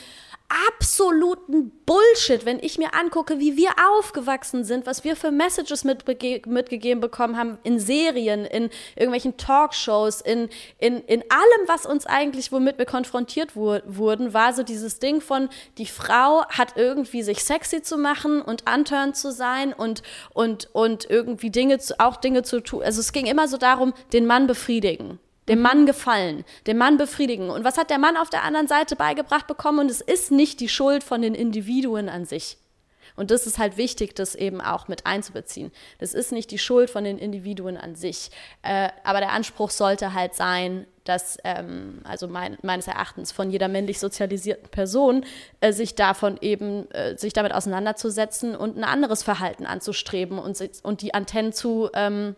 absoluten 0.69 1.73
Bullshit, 1.85 2.45
wenn 2.45 2.59
ich 2.61 2.79
mir 2.79 2.95
angucke, 2.95 3.39
wie 3.39 3.57
wir 3.57 3.71
aufgewachsen 3.99 4.65
sind, 4.65 4.87
was 4.87 5.05
wir 5.05 5.17
für 5.17 5.31
Messages 5.31 5.85
mitgegeben 5.85 7.01
bekommen 7.01 7.37
haben 7.37 7.59
in 7.63 7.79
Serien, 7.79 8.45
in 8.45 8.71
irgendwelchen 8.95 9.37
Talkshows, 9.37 10.21
in, 10.21 10.49
in, 10.79 10.99
in 11.01 11.23
allem, 11.31 11.69
was 11.69 11.87
uns 11.87 12.07
eigentlich, 12.07 12.53
womit 12.53 12.79
wir 12.79 12.87
konfrontiert 12.87 13.57
wu 13.57 13.79
wurden, 13.87 14.35
war 14.35 14.53
so 14.53 14.63
dieses 14.63 14.99
Ding 14.99 15.21
von, 15.21 15.49
die 15.79 15.87
Frau 15.87 16.45
hat 16.49 16.77
irgendwie 16.77 17.23
sich 17.23 17.45
sexy 17.45 17.83
zu 17.83 17.99
machen 17.99 18.41
und 18.43 18.65
unturned 18.71 19.17
zu 19.17 19.33
sein 19.33 19.73
und, 19.73 20.03
und, 20.33 20.69
und 20.73 21.09
irgendwie 21.11 21.51
Dinge, 21.51 21.79
zu, 21.79 21.99
auch 22.01 22.17
Dinge 22.17 22.43
zu 22.43 22.61
tun. 22.61 22.83
Also 22.83 23.01
es 23.01 23.13
ging 23.13 23.27
immer 23.27 23.49
so 23.49 23.57
darum, 23.57 23.93
den 24.13 24.27
Mann 24.27 24.47
befriedigen 24.47 25.19
dem 25.49 25.61
Mann 25.61 25.87
gefallen, 25.87 26.45
dem 26.67 26.79
Mann 26.79 26.97
befriedigen. 26.97 27.51
Und 27.51 27.65
was 27.65 27.79
hat 27.79 27.91
der 27.91 27.99
Mann 27.99 28.17
auf 28.17 28.31
der 28.31 28.45
anderen 28.45 28.69
Seite 28.69 28.97
beigebracht 28.97 29.47
bekommen? 29.47 29.81
Und 29.81 29.91
es 29.91 30.01
ist 30.01 30.31
nicht 30.31 30.61
die 30.61 30.69
Schuld 30.69 31.05
von 31.05 31.23
den 31.23 31.35
Individuen 31.35 32.09
an 32.09 32.25
sich. 32.25 32.59
Und 33.17 33.31
das 33.31 33.47
ist 33.47 33.59
halt 33.59 33.77
wichtig, 33.77 34.15
das 34.15 34.35
eben 34.35 34.61
auch 34.61 34.89
mit 34.89 35.07
einzubeziehen. 35.07 35.73
Das 35.99 36.15
ist 36.15 36.33
nicht 36.33 36.51
die 36.51 36.59
Schuld 36.59 36.91
von 36.91 37.05
den 37.05 37.19
Individuen 37.19 37.77
an 37.77 37.95
sich. 37.95 38.31
Äh, 38.63 38.91
aber 39.05 39.21
der 39.21 39.33
Anspruch 39.33 39.71
sollte 39.71 40.13
halt 40.13 40.35
sein, 40.35 40.87
dass, 41.05 41.39
ähm, 41.45 42.01
also 42.05 42.29
mein, 42.29 42.59
meines 42.63 42.89
Erachtens 42.89 43.33
von 43.33 43.51
jeder 43.51 43.69
männlich 43.69 44.01
sozialisierten 44.01 44.69
Person, 44.69 45.25
äh, 45.61 45.73
sich 45.73 45.95
davon 45.95 46.37
eben, 46.41 46.91
äh, 46.91 47.17
sich 47.17 47.33
damit 47.33 47.55
auseinanderzusetzen 47.55 48.55
und 48.55 48.77
ein 48.77 48.85
anderes 48.85 49.23
Verhalten 49.23 49.67
anzustreben 49.67 50.39
und, 50.39 50.61
und 50.83 51.01
die 51.01 51.15
Antennen 51.15 51.53
zu, 51.53 51.89
ähm, 51.95 52.37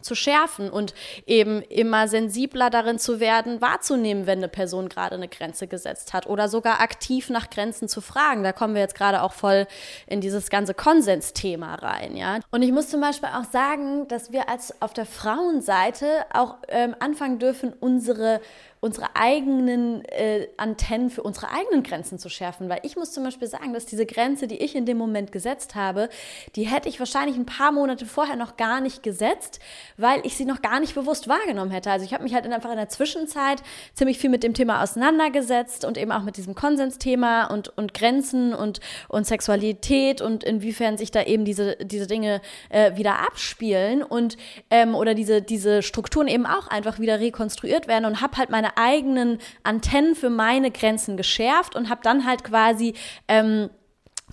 zu 0.00 0.14
schärfen 0.14 0.70
und 0.70 0.94
eben 1.26 1.62
immer 1.62 2.08
sensibler 2.08 2.70
darin 2.70 2.98
zu 2.98 3.20
werden, 3.20 3.60
wahrzunehmen, 3.60 4.26
wenn 4.26 4.38
eine 4.38 4.48
Person 4.48 4.88
gerade 4.88 5.14
eine 5.14 5.28
Grenze 5.28 5.66
gesetzt 5.66 6.12
hat 6.12 6.26
oder 6.26 6.48
sogar 6.48 6.80
aktiv 6.80 7.30
nach 7.30 7.50
Grenzen 7.50 7.88
zu 7.88 8.00
fragen. 8.00 8.42
Da 8.42 8.52
kommen 8.52 8.74
wir 8.74 8.80
jetzt 8.80 8.94
gerade 8.94 9.22
auch 9.22 9.32
voll 9.32 9.66
in 10.06 10.20
dieses 10.20 10.50
ganze 10.50 10.74
Konsensthema 10.74 11.76
rein, 11.76 12.16
ja. 12.16 12.40
Und 12.50 12.62
ich 12.62 12.72
muss 12.72 12.88
zum 12.88 13.00
Beispiel 13.00 13.28
auch 13.28 13.50
sagen, 13.50 14.08
dass 14.08 14.32
wir 14.32 14.48
als 14.48 14.80
auf 14.82 14.92
der 14.92 15.06
Frauenseite 15.06 16.06
auch 16.32 16.56
ähm, 16.68 16.94
anfangen 16.98 17.38
dürfen, 17.38 17.72
unsere 17.78 18.40
unsere 18.80 19.14
eigenen 19.14 20.02
äh, 20.06 20.48
Antennen 20.56 21.10
für 21.10 21.22
unsere 21.22 21.50
eigenen 21.50 21.82
Grenzen 21.82 22.18
zu 22.18 22.30
schärfen. 22.30 22.70
Weil 22.70 22.80
ich 22.82 22.96
muss 22.96 23.12
zum 23.12 23.24
Beispiel 23.24 23.46
sagen, 23.46 23.74
dass 23.74 23.84
diese 23.84 24.06
Grenze, 24.06 24.46
die 24.46 24.56
ich 24.56 24.74
in 24.74 24.86
dem 24.86 24.96
Moment 24.96 25.32
gesetzt 25.32 25.74
habe, 25.74 26.08
die 26.56 26.62
hätte 26.62 26.88
ich 26.88 26.98
wahrscheinlich 26.98 27.36
ein 27.36 27.44
paar 27.44 27.72
Monate 27.72 28.06
vorher 28.06 28.36
noch 28.36 28.56
gar 28.56 28.80
nicht 28.80 29.02
gesetzt, 29.02 29.60
weil 29.98 30.24
ich 30.24 30.34
sie 30.36 30.46
noch 30.46 30.62
gar 30.62 30.80
nicht 30.80 30.94
bewusst 30.94 31.28
wahrgenommen 31.28 31.70
hätte. 31.70 31.90
Also 31.90 32.06
ich 32.06 32.14
habe 32.14 32.24
mich 32.24 32.32
halt 32.32 32.46
einfach 32.46 32.70
in 32.70 32.78
der 32.78 32.88
Zwischenzeit 32.88 33.62
ziemlich 33.94 34.18
viel 34.18 34.30
mit 34.30 34.42
dem 34.42 34.54
Thema 34.54 34.82
auseinandergesetzt 34.82 35.84
und 35.84 35.98
eben 35.98 36.10
auch 36.10 36.22
mit 36.22 36.38
diesem 36.38 36.54
Konsensthema 36.54 37.46
und, 37.46 37.76
und 37.76 37.92
Grenzen 37.92 38.54
und, 38.54 38.80
und 39.08 39.26
Sexualität 39.26 40.22
und 40.22 40.42
inwiefern 40.42 40.96
sich 40.96 41.10
da 41.10 41.22
eben 41.22 41.44
diese, 41.44 41.76
diese 41.76 42.06
Dinge 42.06 42.40
äh, 42.70 42.96
wieder 42.96 43.18
abspielen 43.20 44.02
und 44.02 44.38
ähm, 44.70 44.94
oder 44.94 45.12
diese, 45.12 45.42
diese 45.42 45.82
Strukturen 45.82 46.28
eben 46.28 46.46
auch 46.46 46.68
einfach 46.68 46.98
wieder 46.98 47.20
rekonstruiert 47.20 47.86
werden 47.86 48.06
und 48.06 48.22
habe 48.22 48.38
halt 48.38 48.48
meine 48.48 48.69
eigenen 48.76 49.38
Antennen 49.62 50.14
für 50.14 50.30
meine 50.30 50.70
Grenzen 50.70 51.16
geschärft 51.16 51.76
und 51.76 51.88
habe 51.88 52.00
dann 52.02 52.26
halt 52.26 52.44
quasi 52.44 52.94
ähm, 53.28 53.70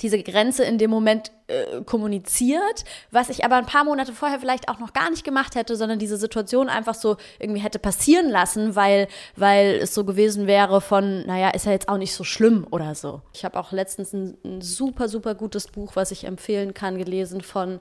diese 0.01 0.21
Grenze 0.21 0.63
in 0.63 0.77
dem 0.77 0.89
Moment 0.89 1.31
äh, 1.47 1.81
kommuniziert, 1.83 2.83
was 3.11 3.29
ich 3.29 3.45
aber 3.45 3.55
ein 3.55 3.65
paar 3.65 3.83
Monate 3.83 4.13
vorher 4.13 4.39
vielleicht 4.39 4.69
auch 4.69 4.79
noch 4.79 4.93
gar 4.93 5.09
nicht 5.09 5.23
gemacht 5.23 5.55
hätte, 5.55 5.75
sondern 5.75 5.99
diese 5.99 6.17
Situation 6.17 6.69
einfach 6.69 6.95
so 6.95 7.17
irgendwie 7.39 7.61
hätte 7.61 7.79
passieren 7.79 8.29
lassen, 8.29 8.75
weil, 8.75 9.07
weil 9.35 9.75
es 9.75 9.93
so 9.93 10.03
gewesen 10.05 10.47
wäre 10.47 10.81
von, 10.81 11.25
naja, 11.25 11.49
ist 11.49 11.65
ja 11.65 11.71
jetzt 11.71 11.89
auch 11.89 11.97
nicht 11.97 12.13
so 12.13 12.23
schlimm 12.23 12.67
oder 12.71 12.95
so. 12.95 13.21
Ich 13.33 13.45
habe 13.45 13.59
auch 13.59 13.71
letztens 13.71 14.13
ein, 14.13 14.37
ein, 14.43 14.61
super, 14.61 15.07
super 15.07 15.35
gutes 15.35 15.67
Buch, 15.67 15.95
was 15.95 16.11
ich 16.11 16.25
empfehlen 16.25 16.73
kann, 16.73 16.97
gelesen 16.97 17.41
von 17.41 17.79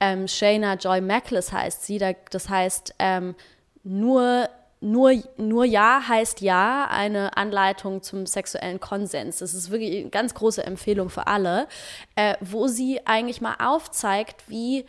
ähm, 0.00 0.28
Shayna 0.28 0.74
Joy 0.74 1.00
Mackless 1.00 1.52
heißt 1.52 1.84
sie. 1.84 1.98
das 2.30 2.48
heißt, 2.48 2.94
ähm, 2.98 3.34
nur 3.82 4.48
nur, 4.80 5.12
nur 5.36 5.64
Ja 5.64 6.02
heißt 6.06 6.40
Ja, 6.40 6.86
eine 6.90 7.36
Anleitung 7.36 8.02
zum 8.02 8.26
sexuellen 8.26 8.80
Konsens. 8.80 9.38
Das 9.38 9.54
ist 9.54 9.70
wirklich 9.70 10.00
eine 10.00 10.10
ganz 10.10 10.34
große 10.34 10.64
Empfehlung 10.64 11.10
für 11.10 11.26
alle, 11.26 11.66
äh, 12.14 12.36
wo 12.40 12.68
sie 12.68 13.06
eigentlich 13.06 13.40
mal 13.40 13.56
aufzeigt, 13.58 14.44
wie 14.48 14.84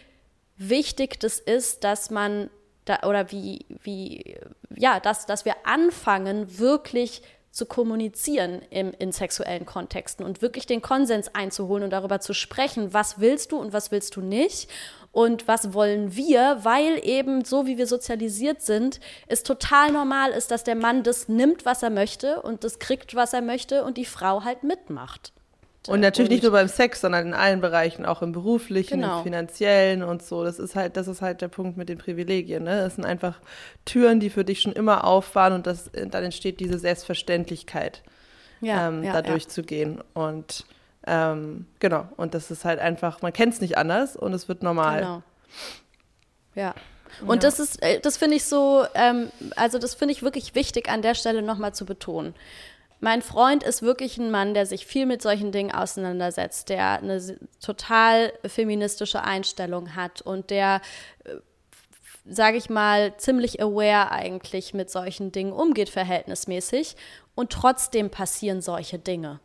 wichtig 0.58 1.20
das 1.20 1.40
ist, 1.40 1.84
dass 1.84 2.12
man 2.12 2.50
da, 2.86 3.08
oder 3.08 3.32
wie, 3.32 3.66
wie, 3.84 4.38
ja, 4.76 5.00
dass, 5.00 5.26
dass 5.26 5.46
wir 5.46 5.56
anfangen, 5.64 6.60
wirklich 6.60 7.22
zu 7.52 7.66
kommunizieren 7.66 8.62
im, 8.70 8.94
in 8.98 9.12
sexuellen 9.12 9.66
Kontexten 9.66 10.26
und 10.26 10.42
wirklich 10.42 10.66
den 10.66 10.82
Konsens 10.82 11.34
einzuholen 11.34 11.84
und 11.84 11.90
darüber 11.92 12.20
zu 12.20 12.34
sprechen, 12.34 12.94
was 12.94 13.20
willst 13.20 13.52
du 13.52 13.58
und 13.58 13.74
was 13.74 13.92
willst 13.92 14.16
du 14.16 14.22
nicht 14.22 14.70
und 15.12 15.48
was 15.48 15.74
wollen 15.74 16.16
wir, 16.16 16.60
weil 16.64 17.00
eben 17.04 17.44
so 17.44 17.66
wie 17.66 17.78
wir 17.78 17.88
sozialisiert 17.88 18.62
sind, 18.62 19.00
es 19.28 19.44
total 19.44 19.92
normal 19.92 20.32
ist, 20.32 20.52
dass 20.52 20.64
der 20.64 20.76
Mann 20.76 21.04
das 21.04 21.28
nimmt, 21.28 21.66
was 21.66 21.82
er 21.84 21.90
möchte 21.90 22.42
und 22.42 22.64
das 22.64 22.80
kriegt, 22.80 23.16
was 23.16 23.34
er 23.34 23.42
möchte 23.42 23.84
und 23.84 23.98
die 23.98 24.06
Frau 24.06 24.44
halt 24.44 24.64
mitmacht. 24.64 25.34
Und 25.88 26.02
natürlich 26.02 26.30
und 26.30 26.34
nicht 26.34 26.44
nur 26.44 26.52
beim 26.52 26.68
Sex, 26.68 27.02
sondern 27.02 27.28
in 27.28 27.34
allen 27.34 27.62
Bereichen, 27.62 28.06
auch 28.06 28.22
im 28.22 28.34
beruflichen, 28.34 29.02
genau. 29.02 29.20
im 29.20 29.24
finanziellen 29.24 30.04
und 30.04 30.22
so. 30.22 30.44
Das 30.44 30.60
ist 30.60 30.76
halt, 30.76 30.98
das 30.98 31.08
ist 31.08 31.22
halt 31.22 31.42
der 31.42 31.48
Punkt 31.48 31.78
mit 31.78 31.88
den 31.88 31.98
Privilegien. 31.98 32.64
Ne? 32.64 32.82
Das 32.82 32.96
sind 32.96 33.06
einfach 33.06 33.40
Türen, 33.86 34.20
die 34.20 34.30
für 34.30 34.44
dich 34.44 34.62
schon 34.62 34.74
immer 34.74 35.06
auf 35.06 35.36
waren 35.36 35.54
und 35.54 35.68
das, 35.68 35.90
dann 35.94 36.24
entsteht 36.24 36.60
diese 36.60 36.78
Selbstverständlichkeit, 36.78 38.04
ja, 38.60 38.90
ähm, 38.90 39.04
ja, 39.04 39.14
da 39.14 39.22
durchzugehen. 39.22 39.96
Ja. 39.98 40.22
Und 40.22 40.66
ähm, 41.08 41.66
genau, 41.80 42.10
und 42.18 42.34
das 42.34 42.52
ist 42.52 42.66
halt 42.66 42.80
einfach, 42.80 43.22
man 43.22 43.32
kennt 43.32 43.54
es 43.54 43.62
nicht 43.62 43.78
anders 43.78 44.18
und 44.18 44.34
es 44.34 44.50
wird 44.50 44.64
normal. 44.64 45.00
Genau. 45.00 45.24
Ja. 46.56 46.76
Und 47.26 47.44
ja. 47.44 47.50
das 47.50 47.60
ist, 47.60 47.82
äh, 47.82 48.02
das 48.02 48.18
finde 48.18 48.36
ich 48.36 48.44
so, 48.44 48.86
ähm, 48.96 49.32
also 49.56 49.80
das 49.80 49.96
finde 49.96 50.12
ich 50.12 50.24
wirklich 50.24 50.56
wichtig 50.56 50.90
an 50.90 51.02
der 51.02 51.16
Stelle 51.16 51.42
nochmal 51.42 51.74
zu 51.74 51.86
betonen. 51.86 52.36
Mein 53.00 53.22
Freund 53.22 53.64
ist 53.64 53.82
wirklich 53.82 54.18
ein 54.18 54.30
Mann, 54.30 54.54
der 54.54 54.66
sich 54.66 54.86
viel 54.86 55.06
mit 55.06 55.22
solchen 55.22 55.52
Dingen 55.52 55.72
auseinandersetzt, 55.72 56.70
der 56.70 57.00
eine 57.00 57.40
total 57.62 58.34
feministische 58.46 59.24
Einstellung 59.24 59.96
hat 59.96 60.22
und 60.22 60.50
der, 60.50 60.82
äh, 61.24 61.36
sage 62.26 62.58
ich 62.58 62.70
mal, 62.70 63.16
ziemlich 63.18 63.62
aware 63.62 64.12
eigentlich 64.12 64.74
mit 64.74 64.90
solchen 64.90 65.32
Dingen 65.32 65.54
umgeht, 65.54 65.90
verhältnismäßig. 65.90 66.96
Und 67.36 67.52
trotzdem 67.52 68.10
passieren 68.10 68.62
solche 68.62 69.00
Dinge. 69.00 69.40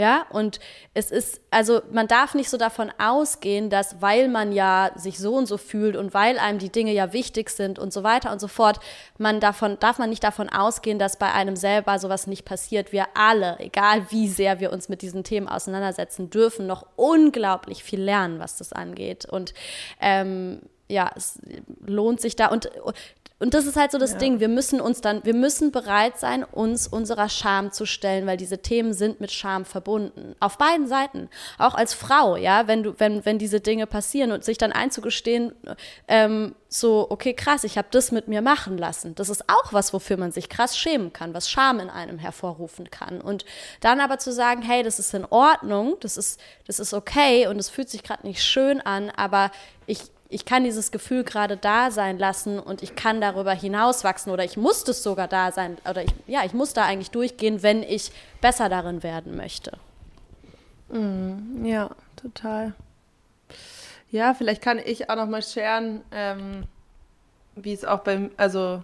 Ja, 0.00 0.24
und 0.30 0.60
es 0.94 1.10
ist, 1.10 1.42
also 1.50 1.82
man 1.92 2.08
darf 2.08 2.32
nicht 2.34 2.48
so 2.48 2.56
davon 2.56 2.90
ausgehen, 2.96 3.68
dass 3.68 4.00
weil 4.00 4.28
man 4.28 4.50
ja 4.50 4.92
sich 4.96 5.18
so 5.18 5.34
und 5.34 5.44
so 5.44 5.58
fühlt 5.58 5.94
und 5.94 6.14
weil 6.14 6.38
einem 6.38 6.58
die 6.58 6.72
Dinge 6.72 6.94
ja 6.94 7.12
wichtig 7.12 7.50
sind 7.50 7.78
und 7.78 7.92
so 7.92 8.02
weiter 8.02 8.32
und 8.32 8.40
so 8.40 8.48
fort, 8.48 8.80
man 9.18 9.40
davon, 9.40 9.76
darf 9.78 9.98
man 9.98 10.08
nicht 10.08 10.24
davon 10.24 10.48
ausgehen, 10.48 10.98
dass 10.98 11.18
bei 11.18 11.30
einem 11.30 11.54
selber 11.54 11.98
sowas 11.98 12.26
nicht 12.26 12.46
passiert. 12.46 12.92
Wir 12.92 13.08
alle, 13.12 13.58
egal 13.58 14.06
wie 14.08 14.26
sehr 14.26 14.58
wir 14.58 14.72
uns 14.72 14.88
mit 14.88 15.02
diesen 15.02 15.22
Themen 15.22 15.48
auseinandersetzen, 15.48 16.30
dürfen 16.30 16.66
noch 16.66 16.86
unglaublich 16.96 17.84
viel 17.84 18.00
lernen, 18.00 18.38
was 18.38 18.56
das 18.56 18.72
angeht. 18.72 19.26
Und 19.26 19.52
ähm, 20.00 20.62
ja, 20.88 21.10
es 21.14 21.38
lohnt 21.84 22.22
sich 22.22 22.36
da. 22.36 22.46
Und 22.46 22.70
und 23.40 23.54
das 23.54 23.64
ist 23.64 23.76
halt 23.76 23.90
so 23.90 23.96
das 23.96 24.12
ja. 24.12 24.18
Ding. 24.18 24.38
Wir 24.38 24.48
müssen 24.48 24.82
uns 24.82 25.00
dann, 25.00 25.24
wir 25.24 25.34
müssen 25.34 25.72
bereit 25.72 26.18
sein, 26.18 26.44
uns 26.44 26.86
unserer 26.86 27.30
Scham 27.30 27.72
zu 27.72 27.86
stellen, 27.86 28.26
weil 28.26 28.36
diese 28.36 28.58
Themen 28.58 28.92
sind 28.92 29.18
mit 29.18 29.32
Scham 29.32 29.64
verbunden. 29.64 30.36
Auf 30.40 30.58
beiden 30.58 30.86
Seiten. 30.86 31.30
Auch 31.56 31.74
als 31.74 31.94
Frau, 31.94 32.36
ja, 32.36 32.68
wenn 32.68 32.82
du, 32.82 32.94
wenn, 32.98 33.24
wenn 33.24 33.38
diese 33.38 33.60
Dinge 33.60 33.86
passieren 33.86 34.30
und 34.30 34.44
sich 34.44 34.58
dann 34.58 34.72
einzugestehen, 34.72 35.52
ähm, 36.06 36.54
so, 36.68 37.06
okay, 37.10 37.32
krass, 37.32 37.64
ich 37.64 37.78
habe 37.78 37.88
das 37.90 38.12
mit 38.12 38.28
mir 38.28 38.42
machen 38.42 38.76
lassen. 38.76 39.14
Das 39.14 39.30
ist 39.30 39.48
auch 39.48 39.72
was, 39.72 39.94
wofür 39.94 40.18
man 40.18 40.32
sich 40.32 40.50
krass 40.50 40.76
schämen 40.76 41.12
kann, 41.12 41.32
was 41.32 41.50
Scham 41.50 41.80
in 41.80 41.88
einem 41.88 42.18
hervorrufen 42.18 42.90
kann. 42.90 43.22
Und 43.22 43.46
dann 43.80 44.00
aber 44.00 44.18
zu 44.18 44.32
sagen, 44.32 44.60
hey, 44.60 44.82
das 44.82 44.98
ist 44.98 45.14
in 45.14 45.24
Ordnung, 45.24 45.96
das 46.00 46.18
ist, 46.18 46.38
das 46.66 46.78
ist 46.78 46.92
okay 46.92 47.46
und 47.46 47.58
es 47.58 47.70
fühlt 47.70 47.88
sich 47.88 48.02
gerade 48.02 48.26
nicht 48.26 48.44
schön 48.44 48.82
an, 48.82 49.08
aber 49.08 49.50
ich, 49.86 50.02
ich 50.30 50.44
kann 50.44 50.62
dieses 50.62 50.92
Gefühl 50.92 51.24
gerade 51.24 51.56
da 51.56 51.90
sein 51.90 52.16
lassen 52.18 52.60
und 52.60 52.82
ich 52.82 52.94
kann 52.94 53.20
darüber 53.20 53.52
hinauswachsen 53.52 54.32
oder 54.32 54.44
ich 54.44 54.56
muss 54.56 54.86
es 54.88 55.02
sogar 55.02 55.26
da 55.26 55.50
sein 55.50 55.76
oder 55.88 56.04
ich, 56.04 56.14
ja, 56.28 56.44
ich 56.44 56.54
muss 56.54 56.72
da 56.72 56.84
eigentlich 56.84 57.10
durchgehen, 57.10 57.62
wenn 57.62 57.82
ich 57.82 58.12
besser 58.40 58.68
darin 58.68 59.02
werden 59.02 59.36
möchte. 59.36 59.72
Mm, 60.88 61.64
ja, 61.64 61.90
total. 62.16 62.74
Ja, 64.12 64.32
vielleicht 64.34 64.62
kann 64.62 64.78
ich 64.78 65.10
auch 65.10 65.16
noch 65.16 65.26
mal 65.26 65.42
scheren, 65.42 66.02
ähm, 66.12 66.64
wie 67.56 67.72
es 67.72 67.84
auch 67.84 68.00
beim, 68.00 68.30
also 68.36 68.82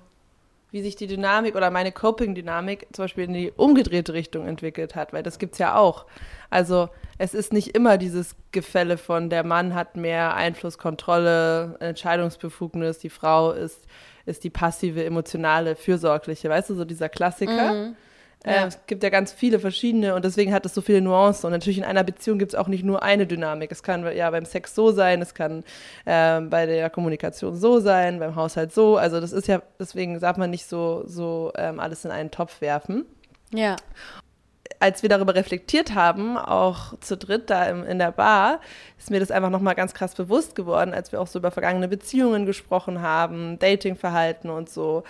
wie 0.76 0.82
sich 0.82 0.94
die 0.94 1.06
Dynamik 1.06 1.56
oder 1.56 1.70
meine 1.70 1.90
Coping-Dynamik 1.90 2.88
zum 2.92 3.04
Beispiel 3.04 3.24
in 3.24 3.32
die 3.32 3.50
umgedrehte 3.56 4.12
Richtung 4.12 4.46
entwickelt 4.46 4.94
hat, 4.94 5.14
weil 5.14 5.22
das 5.22 5.38
gibt 5.38 5.54
es 5.54 5.58
ja 5.58 5.74
auch. 5.74 6.04
Also 6.50 6.90
es 7.16 7.32
ist 7.32 7.50
nicht 7.50 7.74
immer 7.74 7.96
dieses 7.96 8.36
Gefälle 8.52 8.98
von 8.98 9.30
der 9.30 9.42
Mann 9.42 9.74
hat 9.74 9.96
mehr 9.96 10.34
Einfluss, 10.34 10.76
Kontrolle, 10.76 11.76
Entscheidungsbefugnis, 11.80 12.98
die 12.98 13.08
Frau 13.08 13.52
ist, 13.52 13.86
ist 14.26 14.44
die 14.44 14.50
passive, 14.50 15.02
emotionale, 15.02 15.76
fürsorgliche, 15.76 16.50
weißt 16.50 16.68
du, 16.68 16.74
so 16.74 16.84
dieser 16.84 17.08
Klassiker. 17.08 17.72
Mhm. 17.72 17.96
Ja. 18.46 18.64
Äh, 18.64 18.66
es 18.68 18.78
gibt 18.86 19.02
ja 19.02 19.10
ganz 19.10 19.32
viele 19.32 19.58
verschiedene 19.58 20.14
und 20.14 20.24
deswegen 20.24 20.54
hat 20.54 20.64
es 20.64 20.74
so 20.74 20.80
viele 20.80 21.00
Nuancen. 21.00 21.46
Und 21.46 21.52
natürlich 21.52 21.78
in 21.78 21.84
einer 21.84 22.04
Beziehung 22.04 22.38
gibt 22.38 22.52
es 22.52 22.58
auch 22.58 22.68
nicht 22.68 22.84
nur 22.84 23.02
eine 23.02 23.26
Dynamik. 23.26 23.72
Es 23.72 23.82
kann 23.82 24.06
ja 24.16 24.30
beim 24.30 24.44
Sex 24.44 24.74
so 24.74 24.92
sein, 24.92 25.20
es 25.20 25.34
kann 25.34 25.64
äh, 26.04 26.40
bei 26.40 26.66
der 26.66 26.88
Kommunikation 26.88 27.56
so 27.56 27.80
sein, 27.80 28.20
beim 28.20 28.36
Haushalt 28.36 28.72
so. 28.72 28.96
Also 28.96 29.20
das 29.20 29.32
ist 29.32 29.48
ja, 29.48 29.60
deswegen 29.78 30.18
darf 30.20 30.36
man 30.36 30.50
nicht 30.50 30.66
so, 30.66 31.02
so 31.06 31.52
ähm, 31.56 31.80
alles 31.80 32.04
in 32.04 32.10
einen 32.10 32.30
Topf 32.30 32.60
werfen. 32.60 33.04
Ja 33.52 33.76
als 34.78 35.02
wir 35.02 35.08
darüber 35.08 35.34
reflektiert 35.34 35.94
haben, 35.94 36.36
auch 36.36 36.98
zu 37.00 37.16
dritt 37.16 37.50
da 37.50 37.64
im, 37.64 37.84
in 37.84 37.98
der 37.98 38.12
Bar, 38.12 38.60
ist 38.98 39.10
mir 39.10 39.20
das 39.20 39.30
einfach 39.30 39.50
nochmal 39.50 39.74
ganz 39.74 39.94
krass 39.94 40.14
bewusst 40.14 40.54
geworden, 40.54 40.92
als 40.92 41.12
wir 41.12 41.20
auch 41.20 41.26
so 41.26 41.38
über 41.38 41.50
vergangene 41.50 41.88
Beziehungen 41.88 42.46
gesprochen 42.46 43.00
haben, 43.00 43.58
Datingverhalten 43.58 44.50
und 44.50 44.68
so. 44.68 45.04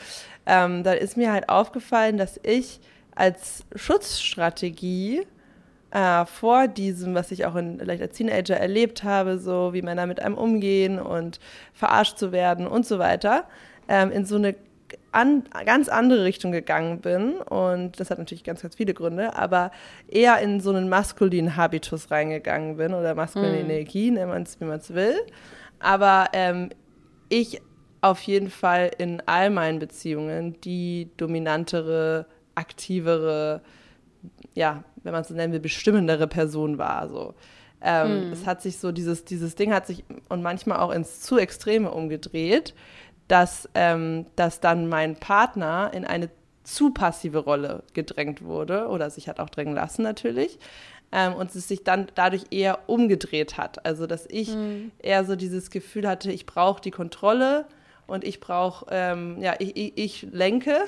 Ähm, 0.46 0.84
da 0.84 0.92
ist 0.92 1.16
mir 1.16 1.32
halt 1.32 1.48
aufgefallen, 1.48 2.16
dass 2.16 2.38
ich 2.42 2.80
als 3.16 3.64
Schutzstrategie 3.74 5.26
äh, 5.90 6.26
vor 6.26 6.68
diesem, 6.68 7.14
was 7.14 7.32
ich 7.32 7.46
auch 7.46 7.56
in, 7.56 7.80
vielleicht 7.80 8.02
als 8.02 8.16
Teenager 8.16 8.56
erlebt 8.56 9.02
habe, 9.02 9.38
so 9.38 9.72
wie 9.72 9.82
Männer 9.82 10.06
mit 10.06 10.20
einem 10.20 10.36
umgehen 10.36 11.00
und 11.00 11.40
verarscht 11.72 12.18
zu 12.18 12.30
werden 12.30 12.66
und 12.66 12.86
so 12.86 13.00
weiter, 13.00 13.44
ähm, 13.88 14.12
in 14.12 14.24
so 14.24 14.36
eine 14.36 14.54
an, 15.10 15.44
ganz 15.64 15.88
andere 15.88 16.24
Richtung 16.24 16.52
gegangen 16.52 17.00
bin 17.00 17.38
und 17.38 17.98
das 17.98 18.10
hat 18.10 18.18
natürlich 18.18 18.44
ganz, 18.44 18.62
ganz 18.62 18.76
viele 18.76 18.94
Gründe, 18.94 19.34
aber 19.34 19.72
eher 20.06 20.38
in 20.38 20.60
so 20.60 20.70
einen 20.70 20.88
maskulinen 20.88 21.56
Habitus 21.56 22.10
reingegangen 22.10 22.76
bin 22.76 22.94
oder 22.94 23.14
maskuline 23.14 23.64
mhm. 23.64 23.70
Energie, 23.70 24.10
nennt 24.10 24.30
man 24.30 24.42
es, 24.42 24.60
wie 24.60 24.64
man 24.64 24.78
es 24.78 24.94
will. 24.94 25.16
Aber 25.80 26.26
ähm, 26.32 26.70
ich 27.28 27.60
auf 28.02 28.20
jeden 28.22 28.50
Fall 28.50 28.90
in 28.98 29.22
all 29.26 29.50
meinen 29.50 29.78
Beziehungen 29.78 30.60
die 30.60 31.10
dominantere, 31.16 32.26
aktivere, 32.56 33.62
ja, 34.54 34.82
wenn 35.04 35.12
man 35.12 35.22
es 35.22 35.28
so 35.28 35.34
nennen 35.34 35.52
will, 35.52 35.60
bestimmendere 35.60 36.26
Person 36.26 36.78
war. 36.78 37.08
So. 37.08 37.34
Ähm, 37.80 38.26
mhm. 38.26 38.32
Es 38.32 38.44
hat 38.46 38.62
sich 38.62 38.78
so, 38.78 38.90
dieses, 38.90 39.24
dieses 39.24 39.54
Ding 39.54 39.72
hat 39.72 39.86
sich 39.86 40.04
und 40.28 40.42
manchmal 40.42 40.80
auch 40.80 40.90
ins 40.90 41.20
zu 41.20 41.38
Extreme 41.38 41.90
umgedreht 41.90 42.74
dass, 43.28 43.68
ähm, 43.74 44.26
dass 44.36 44.60
dann 44.60 44.88
mein 44.88 45.16
Partner 45.16 45.90
in 45.92 46.04
eine 46.04 46.30
zu 46.64 46.90
passive 46.90 47.38
Rolle 47.38 47.82
gedrängt 47.94 48.42
wurde 48.42 48.88
oder 48.88 49.10
sich 49.10 49.28
hat 49.28 49.40
auch 49.40 49.50
drängen 49.50 49.74
lassen 49.74 50.02
natürlich. 50.02 50.58
Ähm, 51.12 51.34
und 51.34 51.54
es 51.54 51.68
sich 51.68 51.84
dann 51.84 52.08
dadurch 52.16 52.46
eher 52.50 52.88
umgedreht 52.88 53.56
hat. 53.56 53.86
Also 53.86 54.06
dass 54.06 54.26
ich 54.28 54.54
mhm. 54.54 54.90
eher 54.98 55.24
so 55.24 55.36
dieses 55.36 55.70
Gefühl 55.70 56.08
hatte, 56.08 56.32
ich 56.32 56.46
brauche 56.46 56.80
die 56.80 56.90
Kontrolle 56.90 57.66
und 58.06 58.24
ich 58.24 58.40
brauche, 58.40 58.86
ähm, 58.90 59.40
ja, 59.40 59.54
ich, 59.58 59.76
ich, 59.76 59.92
ich, 59.96 60.22
lenke, 60.32 60.78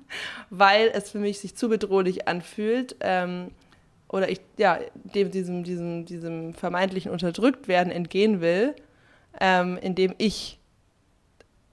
weil 0.50 0.90
es 0.92 1.10
für 1.10 1.18
mich 1.18 1.38
sich 1.38 1.56
zu 1.56 1.68
bedrohlich 1.68 2.28
anfühlt. 2.28 2.96
Ähm, 3.00 3.50
oder 4.08 4.28
ich, 4.28 4.40
ja, 4.56 4.78
dem, 4.94 5.30
diesem, 5.30 5.64
diesem, 5.64 6.04
diesem 6.04 6.54
vermeintlichen 6.54 7.10
Unterdrücktwerden 7.10 7.92
entgehen 7.92 8.40
will, 8.40 8.74
ähm, 9.40 9.78
indem 9.80 10.14
ich 10.18 10.58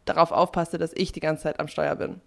darauf 0.06 0.32
aufpasste, 0.32 0.78
dass 0.78 0.94
ich 0.94 1.12
die 1.12 1.20
ganze 1.20 1.44
Zeit 1.44 1.60
am 1.60 1.68
Steuer 1.68 1.96
bin. 1.96 2.22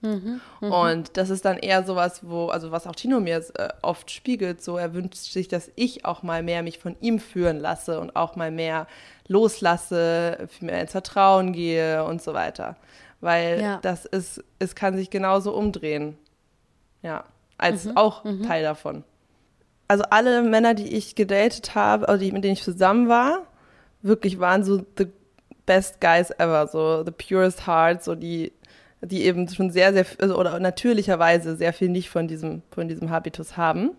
Mhm, 0.00 0.40
mh. 0.60 0.90
Und 0.90 1.16
das 1.16 1.30
ist 1.30 1.44
dann 1.44 1.56
eher 1.56 1.82
sowas, 1.82 2.20
wo, 2.22 2.46
also 2.46 2.70
was 2.70 2.86
auch 2.86 2.94
Tino 2.94 3.18
mir 3.18 3.44
äh, 3.54 3.68
oft 3.82 4.10
spiegelt, 4.10 4.62
so 4.62 4.76
er 4.76 4.94
wünscht 4.94 5.32
sich, 5.32 5.48
dass 5.48 5.70
ich 5.74 6.04
auch 6.04 6.22
mal 6.22 6.42
mehr 6.42 6.62
mich 6.62 6.78
von 6.78 6.96
ihm 7.00 7.18
führen 7.18 7.58
lasse 7.58 7.98
und 7.98 8.14
auch 8.14 8.36
mal 8.36 8.50
mehr 8.50 8.86
loslasse, 9.26 10.48
mehr 10.60 10.80
ins 10.82 10.92
Vertrauen 10.92 11.52
gehe 11.52 12.04
und 12.04 12.22
so 12.22 12.32
weiter. 12.32 12.76
Weil 13.20 13.60
ja. 13.60 13.78
das 13.82 14.04
ist, 14.04 14.44
es 14.60 14.76
kann 14.76 14.96
sich 14.96 15.10
genauso 15.10 15.52
umdrehen. 15.52 16.16
Ja, 17.02 17.24
als 17.56 17.86
mhm, 17.86 17.96
auch 17.96 18.24
mhm. 18.24 18.44
Teil 18.44 18.62
davon. 18.62 19.04
Also 19.88 20.04
alle 20.10 20.42
Männer, 20.42 20.74
die 20.74 20.94
ich 20.94 21.14
gedatet 21.14 21.74
habe, 21.74 22.08
also 22.08 22.22
die, 22.22 22.30
mit 22.30 22.44
denen 22.44 22.52
ich 22.54 22.62
zusammen 22.62 23.08
war, 23.08 23.42
wirklich 24.02 24.38
waren 24.38 24.62
so 24.62 24.84
the 24.96 25.08
best 25.66 26.00
guys 26.00 26.30
ever, 26.38 26.66
so 26.66 27.04
the 27.04 27.10
purest 27.10 27.66
heart, 27.66 28.02
so 28.02 28.14
die, 28.14 28.52
die 29.00 29.24
eben 29.24 29.48
schon 29.48 29.70
sehr, 29.70 29.92
sehr, 29.92 30.06
also, 30.20 30.38
oder 30.38 30.58
natürlicherweise 30.58 31.56
sehr 31.56 31.72
viel 31.72 31.88
nicht 31.88 32.10
von 32.10 32.28
diesem, 32.28 32.62
von 32.70 32.88
diesem 32.88 33.10
Habitus 33.10 33.56
haben. 33.56 33.90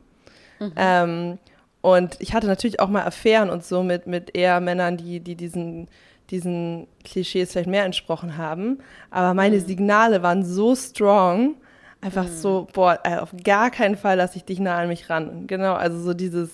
Mhm. 0.59 0.73
Ähm, 0.75 1.37
und 1.81 2.17
ich 2.19 2.33
hatte 2.33 2.47
natürlich 2.47 2.79
auch 2.79 2.89
mal 2.89 3.03
Affären 3.03 3.49
und 3.49 3.63
so 3.63 3.83
mit, 3.83 4.07
mit 4.07 4.35
eher 4.35 4.59
Männern, 4.59 4.97
die, 4.97 5.21
die 5.21 5.35
diesen, 5.35 5.87
diesen 6.29 6.87
Klischees 7.05 7.51
vielleicht 7.51 7.69
mehr 7.69 7.85
entsprochen 7.85 8.37
haben. 8.37 8.79
Aber 9.11 9.33
meine 9.33 9.57
mhm. 9.57 9.65
Signale 9.65 10.21
waren 10.21 10.43
so 10.43 10.75
strong, 10.75 11.55
einfach 12.01 12.25
mhm. 12.25 12.35
so, 12.35 12.67
boah, 12.73 12.99
äh, 13.03 13.17
auf 13.17 13.33
gar 13.43 13.71
keinen 13.71 13.95
Fall 13.95 14.17
lasse 14.17 14.37
ich 14.37 14.43
dich 14.43 14.59
nah 14.59 14.77
an 14.77 14.89
mich 14.89 15.09
ran. 15.09 15.47
Genau, 15.47 15.73
also 15.73 15.99
so 16.01 16.13
dieses, 16.13 16.49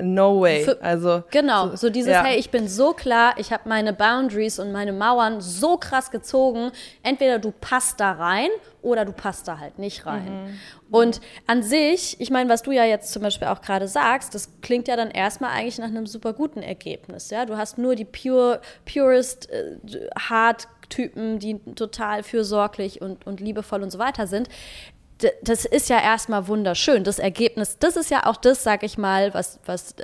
no 0.00 0.40
way. 0.40 0.64
Für, 0.64 0.80
also 0.82 1.22
genau, 1.30 1.70
so, 1.70 1.76
so 1.76 1.90
dieses 1.90 2.12
ja. 2.12 2.24
hey, 2.24 2.38
ich 2.38 2.50
bin 2.50 2.68
so 2.68 2.92
klar, 2.92 3.34
ich 3.36 3.52
habe 3.52 3.68
meine 3.68 3.92
Boundaries 3.92 4.58
und 4.58 4.72
meine 4.72 4.92
Mauern 4.92 5.40
so 5.40 5.76
krass 5.76 6.10
gezogen. 6.10 6.70
Entweder 7.02 7.38
du 7.38 7.52
passt 7.52 8.00
da 8.00 8.12
rein 8.12 8.48
oder 8.82 9.04
du 9.04 9.12
passt 9.12 9.48
da 9.48 9.58
halt 9.58 9.78
nicht 9.78 10.06
rein. 10.06 10.44
Mhm. 10.44 10.58
Und 10.90 11.20
an 11.46 11.62
sich, 11.62 12.20
ich 12.20 12.30
meine, 12.30 12.48
was 12.48 12.62
du 12.62 12.72
ja 12.72 12.84
jetzt 12.84 13.12
zum 13.12 13.22
Beispiel 13.22 13.48
auch 13.48 13.60
gerade 13.60 13.88
sagst, 13.88 14.34
das 14.34 14.60
klingt 14.62 14.88
ja 14.88 14.96
dann 14.96 15.10
erstmal 15.10 15.50
eigentlich 15.50 15.78
nach 15.78 15.86
einem 15.86 16.06
super 16.06 16.32
guten 16.32 16.62
Ergebnis. 16.62 17.30
Ja, 17.30 17.44
du 17.44 17.56
hast 17.56 17.78
nur 17.78 17.94
die 17.94 18.04
pure, 18.04 18.60
purest, 18.90 19.50
äh, 19.50 19.76
hard 20.18 20.68
Typen, 20.88 21.38
die 21.38 21.58
total 21.74 22.22
fürsorglich 22.22 23.02
und, 23.02 23.26
und 23.26 23.40
liebevoll 23.40 23.82
und 23.82 23.90
so 23.90 23.98
weiter 23.98 24.26
sind 24.26 24.48
das 25.42 25.64
ist 25.64 25.88
ja 25.88 26.00
erstmal 26.00 26.46
wunderschön. 26.46 27.02
Das 27.02 27.18
Ergebnis, 27.18 27.78
das 27.78 27.96
ist 27.96 28.10
ja 28.10 28.26
auch 28.26 28.36
das, 28.36 28.62
sag 28.62 28.84
ich 28.84 28.98
mal, 28.98 29.34
was, 29.34 29.58
was, 29.66 29.96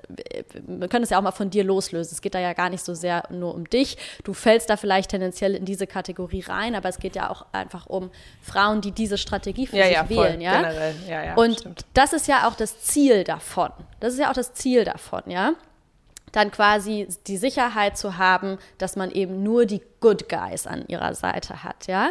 wir 0.66 0.88
können 0.88 1.04
es 1.04 1.10
ja 1.10 1.18
auch 1.18 1.22
mal 1.22 1.30
von 1.30 1.50
dir 1.50 1.62
loslösen. 1.62 2.12
Es 2.12 2.20
geht 2.20 2.34
da 2.34 2.40
ja 2.40 2.52
gar 2.52 2.68
nicht 2.68 2.84
so 2.84 2.94
sehr 2.94 3.22
nur 3.30 3.54
um 3.54 3.68
dich. 3.68 3.96
Du 4.24 4.34
fällst 4.34 4.70
da 4.70 4.76
vielleicht 4.76 5.10
tendenziell 5.10 5.54
in 5.54 5.64
diese 5.64 5.86
Kategorie 5.86 6.40
rein, 6.40 6.74
aber 6.74 6.88
es 6.88 6.98
geht 6.98 7.14
ja 7.14 7.30
auch 7.30 7.46
einfach 7.52 7.86
um 7.86 8.10
Frauen, 8.42 8.80
die 8.80 8.90
diese 8.90 9.16
Strategie 9.16 9.68
für 9.68 9.76
ja, 9.76 9.86
sich 9.86 9.94
ja, 9.94 10.08
wählen, 10.08 10.40
ja. 10.40 10.62
Generell. 10.62 10.94
Ja, 11.08 11.24
ja, 11.24 11.34
Und 11.34 11.60
stimmt. 11.60 11.86
das 11.94 12.12
ist 12.12 12.26
ja 12.26 12.48
auch 12.48 12.56
das 12.56 12.80
Ziel 12.80 13.22
davon. 13.22 13.70
Das 14.00 14.14
ist 14.14 14.18
ja 14.18 14.30
auch 14.30 14.34
das 14.34 14.54
Ziel 14.54 14.84
davon, 14.84 15.22
ja 15.26 15.54
dann 16.32 16.50
quasi 16.50 17.06
die 17.28 17.36
Sicherheit 17.36 17.96
zu 17.96 18.18
haben, 18.18 18.58
dass 18.78 18.96
man 18.96 19.12
eben 19.12 19.44
nur 19.44 19.66
die 19.66 19.80
Good 20.00 20.28
Guys 20.28 20.66
an 20.66 20.84
ihrer 20.88 21.14
Seite 21.14 21.62
hat, 21.62 21.86
ja. 21.86 22.10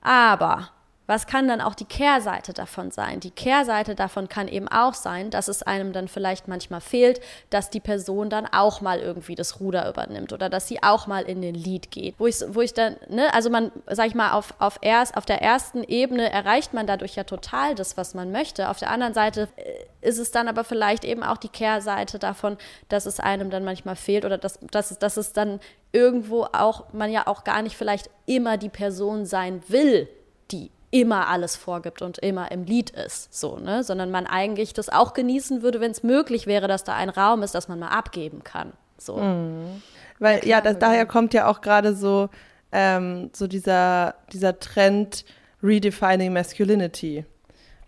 Aber 0.00 0.70
was 1.08 1.26
kann 1.26 1.48
dann 1.48 1.62
auch 1.62 1.74
die 1.74 1.86
Kehrseite 1.86 2.52
davon 2.52 2.90
sein? 2.90 3.18
Die 3.20 3.30
Kehrseite 3.30 3.94
davon 3.94 4.28
kann 4.28 4.46
eben 4.46 4.68
auch 4.68 4.92
sein, 4.92 5.30
dass 5.30 5.48
es 5.48 5.62
einem 5.62 5.94
dann 5.94 6.06
vielleicht 6.06 6.48
manchmal 6.48 6.82
fehlt, 6.82 7.22
dass 7.48 7.70
die 7.70 7.80
Person 7.80 8.28
dann 8.28 8.46
auch 8.46 8.82
mal 8.82 9.00
irgendwie 9.00 9.34
das 9.34 9.58
Ruder 9.58 9.88
übernimmt 9.88 10.34
oder 10.34 10.50
dass 10.50 10.68
sie 10.68 10.82
auch 10.82 11.06
mal 11.06 11.22
in 11.22 11.40
den 11.40 11.54
Lied 11.54 11.90
geht. 11.90 12.14
Wo 12.18 12.26
ich, 12.26 12.36
wo 12.48 12.60
ich 12.60 12.74
dann, 12.74 12.96
ne, 13.08 13.32
also 13.32 13.48
man, 13.48 13.72
sag 13.86 14.08
ich 14.08 14.14
mal, 14.14 14.32
auf, 14.32 14.52
auf, 14.58 14.80
erst, 14.82 15.16
auf 15.16 15.24
der 15.24 15.40
ersten 15.40 15.82
Ebene 15.82 16.30
erreicht 16.30 16.74
man 16.74 16.86
dadurch 16.86 17.16
ja 17.16 17.24
total 17.24 17.74
das, 17.74 17.96
was 17.96 18.12
man 18.12 18.30
möchte. 18.30 18.68
Auf 18.68 18.78
der 18.78 18.90
anderen 18.90 19.14
Seite 19.14 19.48
äh, 19.56 20.06
ist 20.06 20.18
es 20.18 20.30
dann 20.30 20.46
aber 20.46 20.62
vielleicht 20.62 21.06
eben 21.06 21.22
auch 21.22 21.38
die 21.38 21.48
Kehrseite 21.48 22.18
davon, 22.18 22.58
dass 22.90 23.06
es 23.06 23.18
einem 23.18 23.48
dann 23.48 23.64
manchmal 23.64 23.96
fehlt 23.96 24.26
oder 24.26 24.36
dass, 24.36 24.58
dass, 24.70 24.98
dass 24.98 25.16
es 25.16 25.32
dann 25.32 25.58
irgendwo 25.90 26.42
auch, 26.52 26.92
man 26.92 27.10
ja 27.10 27.26
auch 27.26 27.44
gar 27.44 27.62
nicht 27.62 27.78
vielleicht 27.78 28.10
immer 28.26 28.58
die 28.58 28.68
Person 28.68 29.24
sein 29.24 29.62
will, 29.68 30.06
die 30.50 30.70
immer 30.90 31.28
alles 31.28 31.56
vorgibt 31.56 32.02
und 32.02 32.18
immer 32.18 32.50
im 32.50 32.64
Lied 32.64 32.90
ist, 32.90 33.34
so, 33.34 33.58
ne? 33.58 33.82
Sondern 33.84 34.10
man 34.10 34.26
eigentlich 34.26 34.72
das 34.72 34.88
auch 34.88 35.12
genießen 35.12 35.62
würde, 35.62 35.80
wenn 35.80 35.90
es 35.90 36.02
möglich 36.02 36.46
wäre, 36.46 36.68
dass 36.68 36.84
da 36.84 36.94
ein 36.94 37.10
Raum 37.10 37.42
ist, 37.42 37.54
dass 37.54 37.68
man 37.68 37.78
mal 37.78 37.88
abgeben 37.88 38.42
kann. 38.42 38.72
So. 38.96 39.18
Mhm. 39.18 39.82
Weil 40.18 40.46
ja, 40.46 40.60
das, 40.60 40.78
daher 40.78 41.06
kommt 41.06 41.34
ja 41.34 41.46
auch 41.46 41.60
gerade 41.60 41.94
so, 41.94 42.28
ähm, 42.72 43.30
so 43.32 43.46
dieser, 43.46 44.14
dieser 44.32 44.58
Trend 44.58 45.24
Redefining 45.62 46.32
Masculinity 46.32 47.24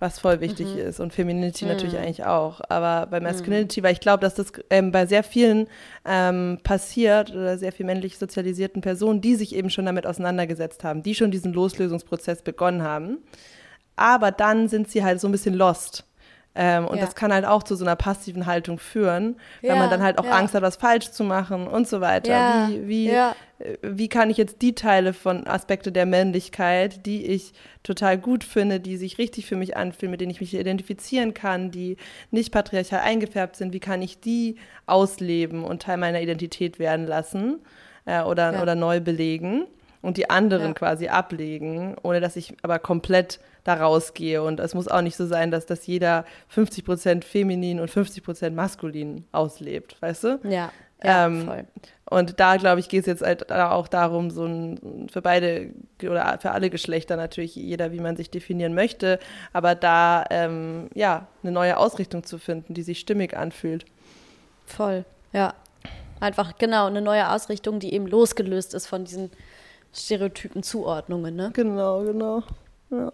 was 0.00 0.18
voll 0.18 0.40
wichtig 0.40 0.66
mhm. 0.74 0.80
ist 0.80 0.98
und 0.98 1.12
Femininity 1.12 1.64
mhm. 1.64 1.72
natürlich 1.72 1.96
eigentlich 1.98 2.24
auch. 2.24 2.60
Aber 2.68 3.06
bei 3.06 3.20
Masculinity, 3.20 3.80
mhm. 3.80 3.84
weil 3.84 3.92
ich 3.92 4.00
glaube, 4.00 4.22
dass 4.22 4.34
das 4.34 4.52
ähm, 4.70 4.90
bei 4.90 5.06
sehr 5.06 5.22
vielen 5.22 5.68
ähm, 6.04 6.58
passiert 6.64 7.30
oder 7.30 7.58
sehr 7.58 7.70
viel 7.70 7.86
männlich 7.86 8.18
sozialisierten 8.18 8.80
Personen, 8.82 9.20
die 9.20 9.36
sich 9.36 9.54
eben 9.54 9.70
schon 9.70 9.86
damit 9.86 10.06
auseinandergesetzt 10.06 10.82
haben, 10.82 11.02
die 11.02 11.14
schon 11.14 11.30
diesen 11.30 11.52
Loslösungsprozess 11.52 12.42
begonnen 12.42 12.82
haben. 12.82 13.18
Aber 13.94 14.32
dann 14.32 14.68
sind 14.68 14.90
sie 14.90 15.04
halt 15.04 15.20
so 15.20 15.28
ein 15.28 15.32
bisschen 15.32 15.54
lost. 15.54 16.04
Ähm, 16.54 16.86
und 16.86 16.98
ja. 16.98 17.04
das 17.04 17.14
kann 17.14 17.32
halt 17.32 17.44
auch 17.44 17.62
zu 17.62 17.76
so 17.76 17.84
einer 17.84 17.94
passiven 17.94 18.44
Haltung 18.46 18.80
führen, 18.80 19.36
ja, 19.62 19.70
weil 19.70 19.78
man 19.78 19.90
dann 19.90 20.02
halt 20.02 20.18
auch 20.18 20.24
ja. 20.24 20.32
Angst 20.32 20.54
hat, 20.54 20.62
was 20.62 20.76
falsch 20.76 21.10
zu 21.12 21.22
machen 21.22 21.68
und 21.68 21.86
so 21.86 22.00
weiter. 22.00 22.68
Wie, 22.68 22.88
wie, 22.88 23.08
äh, 23.08 23.32
wie 23.82 24.08
kann 24.08 24.30
ich 24.30 24.36
jetzt 24.36 24.60
die 24.60 24.74
Teile 24.74 25.12
von 25.12 25.46
Aspekte 25.46 25.92
der 25.92 26.06
Männlichkeit, 26.06 27.06
die 27.06 27.24
ich 27.24 27.52
total 27.84 28.18
gut 28.18 28.42
finde, 28.42 28.80
die 28.80 28.96
sich 28.96 29.18
richtig 29.18 29.46
für 29.46 29.54
mich 29.54 29.76
anfühlen, 29.76 30.10
mit 30.10 30.20
denen 30.20 30.32
ich 30.32 30.40
mich 30.40 30.52
identifizieren 30.52 31.34
kann, 31.34 31.70
die 31.70 31.96
nicht 32.32 32.50
patriarchal 32.50 33.00
eingefärbt 33.00 33.54
sind, 33.54 33.72
wie 33.72 33.80
kann 33.80 34.02
ich 34.02 34.18
die 34.18 34.56
ausleben 34.86 35.62
und 35.62 35.82
Teil 35.82 35.98
meiner 35.98 36.20
Identität 36.20 36.80
werden 36.80 37.06
lassen 37.06 37.60
äh, 38.06 38.22
oder, 38.22 38.60
oder 38.60 38.74
neu 38.74 39.00
belegen? 39.00 39.66
und 40.02 40.16
die 40.16 40.30
anderen 40.30 40.68
ja. 40.68 40.72
quasi 40.72 41.08
ablegen, 41.08 41.94
ohne 42.02 42.20
dass 42.20 42.36
ich 42.36 42.54
aber 42.62 42.78
komplett 42.78 43.40
da 43.64 43.74
rausgehe. 43.74 44.42
Und 44.42 44.60
es 44.60 44.74
muss 44.74 44.88
auch 44.88 45.02
nicht 45.02 45.16
so 45.16 45.26
sein, 45.26 45.50
dass 45.50 45.66
das 45.66 45.86
jeder 45.86 46.24
50 46.48 46.84
Prozent 46.84 47.24
feminin 47.24 47.80
und 47.80 47.90
50 47.90 48.22
Prozent 48.22 48.56
maskulin 48.56 49.24
auslebt, 49.32 49.96
weißt 50.00 50.24
du? 50.24 50.40
Ja. 50.44 50.70
Ja, 51.02 51.26
ähm, 51.26 51.46
voll. 51.46 51.64
Und 52.10 52.40
da, 52.40 52.56
glaube 52.56 52.80
ich, 52.80 52.88
geht 52.88 53.00
es 53.00 53.06
jetzt 53.06 53.22
halt 53.22 53.50
auch 53.52 53.88
darum, 53.88 54.30
so 54.30 54.44
ein, 54.44 55.08
für 55.10 55.22
beide 55.22 55.70
oder 56.02 56.38
für 56.40 56.50
alle 56.50 56.68
Geschlechter 56.68 57.16
natürlich, 57.16 57.54
jeder, 57.54 57.92
wie 57.92 58.00
man 58.00 58.16
sich 58.16 58.30
definieren 58.30 58.74
möchte, 58.74 59.18
aber 59.52 59.74
da, 59.74 60.24
ähm, 60.30 60.90
ja, 60.94 61.28
eine 61.42 61.52
neue 61.52 61.76
Ausrichtung 61.76 62.24
zu 62.24 62.38
finden, 62.38 62.74
die 62.74 62.82
sich 62.82 62.98
stimmig 62.98 63.36
anfühlt. 63.36 63.86
Voll, 64.66 65.04
ja. 65.32 65.54
Einfach, 66.18 66.58
genau, 66.58 66.86
eine 66.86 67.00
neue 67.00 67.30
Ausrichtung, 67.30 67.80
die 67.80 67.94
eben 67.94 68.06
losgelöst 68.06 68.74
ist 68.74 68.86
von 68.86 69.04
diesen 69.04 69.30
stereotypen 69.94 70.62
Zuordnungen, 70.62 71.34
ne? 71.34 71.50
Genau, 71.54 72.02
genau. 72.02 72.42
Ja. 72.90 73.12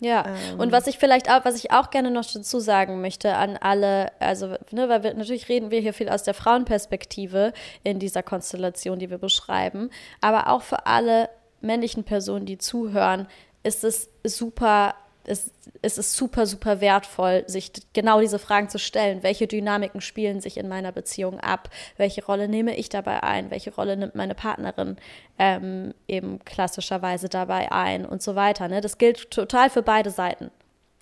Ja, 0.00 0.26
ähm. 0.26 0.60
und 0.60 0.72
was 0.72 0.86
ich 0.86 0.98
vielleicht 0.98 1.30
auch, 1.30 1.44
was 1.44 1.56
ich 1.56 1.70
auch 1.70 1.90
gerne 1.90 2.10
noch 2.10 2.24
dazu 2.24 2.60
sagen 2.60 3.00
möchte 3.00 3.34
an 3.34 3.56
alle, 3.56 4.12
also, 4.20 4.48
ne, 4.70 4.88
weil 4.88 5.02
wir, 5.02 5.14
natürlich 5.14 5.48
reden 5.48 5.70
wir 5.70 5.80
hier 5.80 5.94
viel 5.94 6.08
aus 6.08 6.22
der 6.22 6.34
Frauenperspektive 6.34 7.52
in 7.82 7.98
dieser 7.98 8.22
Konstellation, 8.22 8.98
die 8.98 9.10
wir 9.10 9.18
beschreiben, 9.18 9.90
aber 10.20 10.48
auch 10.48 10.62
für 10.62 10.86
alle 10.86 11.30
männlichen 11.60 12.04
Personen, 12.04 12.46
die 12.46 12.58
zuhören, 12.58 13.26
ist 13.62 13.84
es 13.84 14.10
super 14.22 14.94
es, 15.26 15.50
es 15.82 15.98
ist 15.98 16.14
super, 16.14 16.46
super 16.46 16.80
wertvoll, 16.80 17.44
sich 17.46 17.72
genau 17.92 18.20
diese 18.20 18.38
Fragen 18.38 18.68
zu 18.68 18.78
stellen. 18.78 19.22
Welche 19.22 19.46
Dynamiken 19.46 20.00
spielen 20.00 20.40
sich 20.40 20.56
in 20.56 20.68
meiner 20.68 20.92
Beziehung 20.92 21.40
ab? 21.40 21.70
Welche 21.96 22.24
Rolle 22.24 22.48
nehme 22.48 22.76
ich 22.76 22.88
dabei 22.88 23.22
ein? 23.22 23.50
Welche 23.50 23.74
Rolle 23.74 23.96
nimmt 23.96 24.14
meine 24.14 24.34
Partnerin 24.34 24.96
ähm, 25.38 25.94
eben 26.08 26.44
klassischerweise 26.44 27.28
dabei 27.28 27.72
ein 27.72 28.06
und 28.06 28.22
so 28.22 28.34
weiter? 28.34 28.68
Ne? 28.68 28.80
Das 28.80 28.98
gilt 28.98 29.30
total 29.30 29.70
für 29.70 29.82
beide 29.82 30.10
Seiten. 30.10 30.50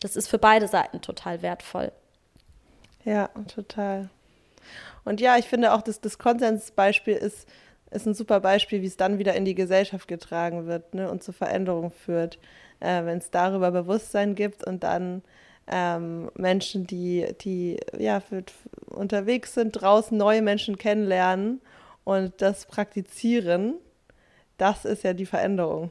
Das 0.00 0.16
ist 0.16 0.28
für 0.28 0.38
beide 0.38 0.68
Seiten 0.68 1.00
total 1.00 1.42
wertvoll. 1.42 1.92
Ja, 3.04 3.28
total. 3.54 4.08
Und 5.04 5.20
ja, 5.20 5.36
ich 5.36 5.46
finde 5.46 5.72
auch, 5.72 5.82
dass 5.82 6.00
das 6.00 6.18
Konsensbeispiel 6.18 7.14
ist, 7.14 7.46
ist 7.94 8.06
ein 8.06 8.14
super 8.14 8.40
Beispiel, 8.40 8.82
wie 8.82 8.86
es 8.86 8.96
dann 8.96 9.18
wieder 9.18 9.34
in 9.34 9.44
die 9.44 9.54
Gesellschaft 9.54 10.08
getragen 10.08 10.66
wird 10.66 10.94
ne, 10.94 11.10
und 11.10 11.22
zur 11.22 11.34
Veränderung 11.34 11.90
führt 11.90 12.38
äh, 12.84 13.04
wenn 13.04 13.18
es 13.18 13.30
darüber 13.30 13.70
Bewusstsein 13.70 14.34
gibt 14.34 14.64
und 14.64 14.84
dann 14.84 15.22
ähm, 15.66 16.30
Menschen, 16.34 16.86
die, 16.86 17.26
die 17.40 17.78
ja, 17.98 18.20
für, 18.20 18.44
unterwegs 18.86 19.54
sind, 19.54 19.72
draußen 19.72 20.16
neue 20.16 20.42
Menschen 20.42 20.76
kennenlernen 20.76 21.60
und 22.04 22.34
das 22.38 22.66
praktizieren, 22.66 23.74
das 24.58 24.84
ist 24.84 25.02
ja 25.02 25.14
die 25.14 25.26
Veränderung. 25.26 25.90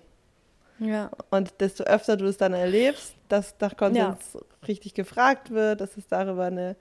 Ja. 0.79 1.09
Und 1.31 1.59
desto 1.59 1.83
öfter 1.85 2.17
du 2.17 2.25
es 2.25 2.37
dann 2.37 2.53
erlebst, 2.53 3.15
dass 3.29 3.55
nach 3.59 3.75
Konsens 3.75 4.33
ja. 4.33 4.39
richtig 4.67 4.93
gefragt 4.93 5.51
wird, 5.51 5.81
dass 5.81 5.97
es 5.97 6.07
darüber 6.07 6.45
eine, 6.45 6.75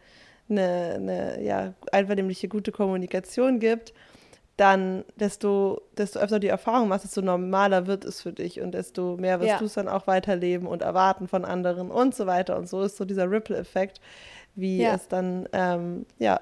eine, 0.50 0.94
eine 0.96 1.42
ja, 1.42 1.74
einvernehmliche 1.92 2.48
gute 2.48 2.72
Kommunikation 2.72 3.58
gibt, 3.58 3.94
dann 4.56 5.04
desto, 5.16 5.82
desto 5.96 6.18
öfter 6.18 6.38
die 6.38 6.48
Erfahrung 6.48 6.88
machst, 6.88 7.04
desto 7.04 7.22
normaler 7.22 7.86
wird 7.86 8.04
es 8.04 8.20
für 8.20 8.32
dich 8.32 8.60
und 8.60 8.72
desto 8.72 9.16
mehr 9.16 9.40
wirst 9.40 9.48
ja. 9.48 9.58
du 9.58 9.64
es 9.64 9.74
dann 9.74 9.88
auch 9.88 10.06
weiterleben 10.06 10.66
und 10.66 10.82
erwarten 10.82 11.26
von 11.26 11.44
anderen 11.44 11.90
und 11.90 12.14
so 12.14 12.26
weiter. 12.26 12.58
Und 12.58 12.68
so 12.68 12.82
ist 12.82 12.96
so 12.96 13.04
dieser 13.04 13.30
Ripple-Effekt, 13.30 14.00
wie 14.54 14.82
ja. 14.82 14.94
es 14.94 15.08
dann 15.08 15.48
ähm, 15.52 16.06
ja, 16.18 16.38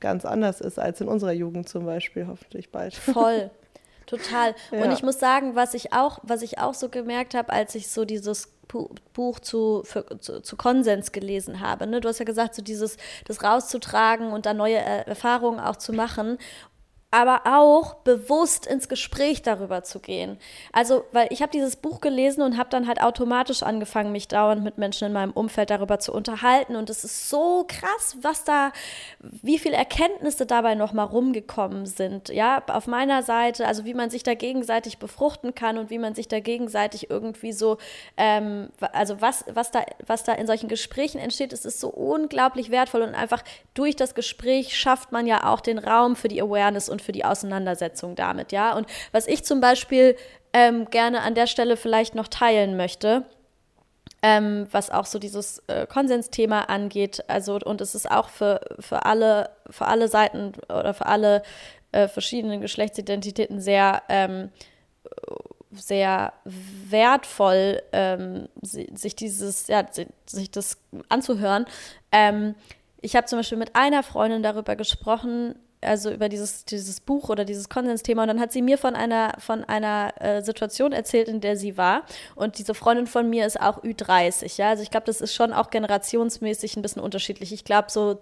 ganz 0.00 0.26
anders 0.26 0.60
ist 0.60 0.78
als 0.78 1.00
in 1.00 1.08
unserer 1.08 1.32
Jugend 1.32 1.68
zum 1.68 1.86
Beispiel, 1.86 2.26
hoffentlich 2.26 2.70
bald. 2.70 2.94
Voll. 2.94 3.50
Total. 4.06 4.54
Ja. 4.70 4.84
Und 4.84 4.92
ich 4.92 5.02
muss 5.02 5.18
sagen, 5.18 5.54
was 5.54 5.74
ich 5.74 5.92
auch, 5.92 6.18
was 6.22 6.42
ich 6.42 6.58
auch 6.58 6.74
so 6.74 6.88
gemerkt 6.88 7.34
habe, 7.34 7.52
als 7.52 7.74
ich 7.74 7.88
so 7.88 8.04
dieses 8.04 8.50
Buch 9.12 9.38
zu, 9.40 9.82
für, 9.84 10.04
zu, 10.20 10.40
zu, 10.40 10.56
Konsens 10.56 11.12
gelesen 11.12 11.60
habe. 11.60 11.86
Ne? 11.86 12.00
Du 12.00 12.08
hast 12.08 12.18
ja 12.18 12.24
gesagt, 12.24 12.54
so 12.54 12.62
dieses, 12.62 12.98
das 13.26 13.42
rauszutragen 13.42 14.30
und 14.32 14.46
da 14.46 14.54
neue 14.54 14.76
Erfahrungen 14.76 15.58
auch 15.58 15.76
zu 15.76 15.92
machen 15.92 16.38
aber 17.10 17.42
auch 17.46 17.94
bewusst 17.94 18.66
ins 18.66 18.88
Gespräch 18.88 19.40
darüber 19.40 19.82
zu 19.82 19.98
gehen. 19.98 20.38
Also, 20.72 21.04
weil 21.12 21.28
ich 21.30 21.40
habe 21.40 21.50
dieses 21.50 21.76
Buch 21.76 22.02
gelesen 22.02 22.42
und 22.42 22.58
habe 22.58 22.68
dann 22.68 22.86
halt 22.86 23.00
automatisch 23.00 23.62
angefangen, 23.62 24.12
mich 24.12 24.28
dauernd 24.28 24.62
mit 24.62 24.76
Menschen 24.76 25.06
in 25.06 25.14
meinem 25.14 25.32
Umfeld 25.32 25.70
darüber 25.70 25.98
zu 26.00 26.12
unterhalten. 26.12 26.76
Und 26.76 26.90
es 26.90 27.04
ist 27.04 27.30
so 27.30 27.64
krass, 27.66 28.18
was 28.20 28.44
da, 28.44 28.72
wie 29.20 29.58
viele 29.58 29.76
Erkenntnisse 29.76 30.44
dabei 30.44 30.74
nochmal 30.74 31.06
rumgekommen 31.06 31.86
sind. 31.86 32.28
Ja, 32.28 32.62
auf 32.66 32.86
meiner 32.86 33.22
Seite, 33.22 33.66
also 33.66 33.86
wie 33.86 33.94
man 33.94 34.10
sich 34.10 34.22
da 34.22 34.34
gegenseitig 34.34 34.98
befruchten 34.98 35.54
kann 35.54 35.78
und 35.78 35.88
wie 35.88 35.98
man 35.98 36.14
sich 36.14 36.28
da 36.28 36.40
gegenseitig 36.40 37.08
irgendwie 37.08 37.52
so, 37.52 37.78
ähm, 38.18 38.68
also 38.92 39.18
was, 39.22 39.46
was, 39.50 39.70
da, 39.70 39.82
was 40.06 40.24
da 40.24 40.34
in 40.34 40.46
solchen 40.46 40.68
Gesprächen 40.68 41.18
entsteht, 41.18 41.54
es 41.54 41.64
ist 41.64 41.80
so 41.80 41.88
unglaublich 41.88 42.70
wertvoll 42.70 43.00
und 43.00 43.14
einfach 43.14 43.42
durch 43.72 43.96
das 43.96 44.14
Gespräch 44.14 44.76
schafft 44.76 45.10
man 45.10 45.26
ja 45.26 45.50
auch 45.50 45.60
den 45.60 45.78
Raum 45.78 46.14
für 46.14 46.28
die 46.28 46.42
Awareness 46.42 46.90
und 46.90 46.97
und 46.98 47.02
für 47.02 47.12
die 47.12 47.24
Auseinandersetzung 47.24 48.16
damit, 48.16 48.52
ja. 48.52 48.76
Und 48.76 48.86
was 49.12 49.26
ich 49.28 49.44
zum 49.44 49.60
Beispiel 49.60 50.16
ähm, 50.52 50.86
gerne 50.90 51.22
an 51.22 51.34
der 51.34 51.46
Stelle 51.46 51.76
vielleicht 51.76 52.14
noch 52.14 52.28
teilen 52.28 52.76
möchte, 52.76 53.24
ähm, 54.22 54.66
was 54.72 54.90
auch 54.90 55.06
so 55.06 55.18
dieses 55.18 55.62
äh, 55.68 55.86
Konsensthema 55.86 56.62
angeht, 56.62 57.22
also 57.28 57.58
und 57.64 57.80
es 57.80 57.94
ist 57.94 58.10
auch 58.10 58.28
für, 58.28 58.60
für 58.80 59.04
alle, 59.04 59.50
für 59.70 59.86
alle 59.86 60.08
Seiten 60.08 60.52
oder 60.68 60.92
für 60.92 61.06
alle 61.06 61.42
äh, 61.92 62.08
verschiedenen 62.08 62.60
Geschlechtsidentitäten 62.60 63.60
sehr 63.60 64.02
ähm, 64.08 64.50
sehr 65.70 66.32
wertvoll, 66.44 67.82
ähm, 67.92 68.48
sich 68.62 69.14
dieses, 69.14 69.66
ja, 69.68 69.84
sich 70.26 70.50
das 70.50 70.78
anzuhören. 71.10 71.66
Ähm, 72.10 72.54
ich 73.00 73.14
habe 73.14 73.26
zum 73.26 73.38
Beispiel 73.38 73.58
mit 73.58 73.76
einer 73.76 74.02
Freundin 74.02 74.42
darüber 74.42 74.76
gesprochen, 74.76 75.54
also 75.80 76.10
über 76.10 76.28
dieses, 76.28 76.64
dieses 76.64 77.00
Buch 77.00 77.28
oder 77.28 77.44
dieses 77.44 77.68
Konsensthema. 77.68 78.22
Und 78.22 78.28
dann 78.28 78.40
hat 78.40 78.52
sie 78.52 78.62
mir 78.62 78.78
von 78.78 78.96
einer, 78.96 79.34
von 79.38 79.64
einer 79.64 80.12
äh, 80.20 80.42
Situation 80.42 80.92
erzählt, 80.92 81.28
in 81.28 81.40
der 81.40 81.56
sie 81.56 81.76
war. 81.76 82.02
Und 82.34 82.58
diese 82.58 82.74
Freundin 82.74 83.06
von 83.06 83.28
mir 83.30 83.46
ist 83.46 83.60
auch 83.60 83.82
Ü30, 83.82 84.58
ja. 84.58 84.70
Also 84.70 84.82
ich 84.82 84.90
glaube, 84.90 85.06
das 85.06 85.20
ist 85.20 85.34
schon 85.34 85.52
auch 85.52 85.70
generationsmäßig 85.70 86.76
ein 86.76 86.82
bisschen 86.82 87.02
unterschiedlich. 87.02 87.52
Ich 87.52 87.64
glaube, 87.64 87.90
so 87.90 88.20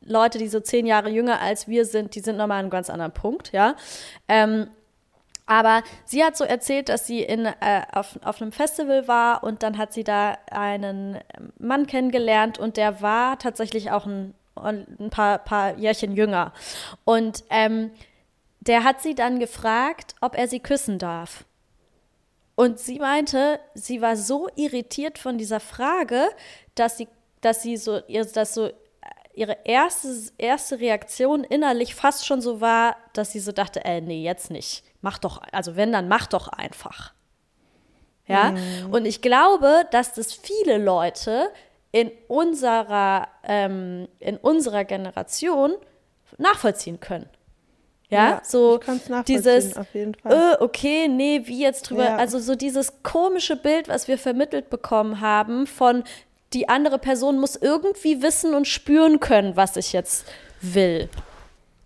Leute, 0.00 0.38
die 0.38 0.48
so 0.48 0.60
zehn 0.60 0.86
Jahre 0.86 1.10
jünger 1.10 1.40
als 1.40 1.68
wir 1.68 1.84
sind, 1.84 2.14
die 2.14 2.20
sind 2.20 2.36
nochmal 2.36 2.58
an 2.58 2.64
einem 2.66 2.70
ganz 2.70 2.88
anderen 2.90 3.12
Punkt, 3.12 3.52
ja. 3.52 3.74
Ähm, 4.28 4.68
Aber 5.46 5.82
sie 6.04 6.24
hat 6.24 6.36
so 6.36 6.44
erzählt, 6.44 6.88
dass 6.88 7.06
sie 7.06 7.22
in, 7.22 7.46
äh, 7.46 7.82
auf, 7.92 8.18
auf 8.22 8.42
einem 8.42 8.52
Festival 8.52 9.06
war 9.06 9.44
und 9.44 9.62
dann 9.62 9.78
hat 9.78 9.92
sie 9.92 10.02
da 10.02 10.38
einen 10.50 11.18
Mann 11.58 11.86
kennengelernt 11.86 12.58
und 12.58 12.76
der 12.76 13.00
war 13.00 13.38
tatsächlich 13.38 13.90
auch 13.92 14.06
ein, 14.06 14.34
ein 14.56 15.10
paar, 15.10 15.38
paar 15.38 15.76
Jährchen 15.76 16.12
jünger. 16.12 16.52
Und 17.04 17.44
ähm, 17.50 17.90
der 18.60 18.84
hat 18.84 19.02
sie 19.02 19.14
dann 19.14 19.38
gefragt, 19.38 20.14
ob 20.20 20.36
er 20.36 20.48
sie 20.48 20.60
küssen 20.60 20.98
darf. 20.98 21.44
Und 22.54 22.78
sie 22.78 22.98
meinte, 22.98 23.60
sie 23.74 24.00
war 24.00 24.16
so 24.16 24.48
irritiert 24.56 25.18
von 25.18 25.38
dieser 25.38 25.60
Frage, 25.60 26.28
dass 26.74 26.96
sie, 26.96 27.06
dass 27.42 27.62
sie 27.62 27.76
so, 27.76 28.00
dass 28.34 28.54
so 28.54 28.70
ihre 29.34 29.58
erste, 29.64 30.08
erste 30.38 30.80
Reaktion 30.80 31.44
innerlich 31.44 31.94
fast 31.94 32.26
schon 32.26 32.40
so 32.40 32.62
war, 32.62 32.96
dass 33.12 33.32
sie 33.32 33.40
so 33.40 33.52
dachte, 33.52 33.84
äh, 33.84 34.00
nee, 34.00 34.22
jetzt 34.22 34.50
nicht. 34.50 34.82
Mach 35.02 35.18
doch, 35.18 35.42
also 35.52 35.76
wenn, 35.76 35.92
dann 35.92 36.08
mach 36.08 36.26
doch 36.26 36.48
einfach. 36.48 37.12
Ja, 38.26 38.52
mhm. 38.52 38.92
und 38.92 39.04
ich 39.04 39.20
glaube, 39.20 39.86
dass 39.92 40.14
das 40.14 40.32
viele 40.32 40.78
Leute 40.78 41.52
in 41.92 42.10
unserer, 42.28 43.28
ähm, 43.44 44.08
in 44.18 44.36
unserer 44.36 44.84
Generation 44.84 45.74
nachvollziehen 46.38 47.00
können. 47.00 47.28
Ja, 48.08 48.28
ja 48.28 48.42
so 48.44 48.78
dieses, 49.26 49.76
äh, 49.76 50.56
okay, 50.60 51.08
nee, 51.08 51.42
wie 51.44 51.60
jetzt 51.60 51.90
drüber, 51.90 52.04
ja. 52.04 52.16
also 52.16 52.38
so 52.38 52.54
dieses 52.54 53.02
komische 53.02 53.56
Bild, 53.56 53.88
was 53.88 54.06
wir 54.06 54.18
vermittelt 54.18 54.70
bekommen 54.70 55.20
haben 55.20 55.66
von 55.66 56.04
die 56.52 56.68
andere 56.68 56.98
Person 56.98 57.38
muss 57.38 57.56
irgendwie 57.56 58.22
wissen 58.22 58.54
und 58.54 58.68
spüren 58.68 59.18
können, 59.18 59.56
was 59.56 59.76
ich 59.76 59.92
jetzt 59.92 60.26
will. 60.60 61.08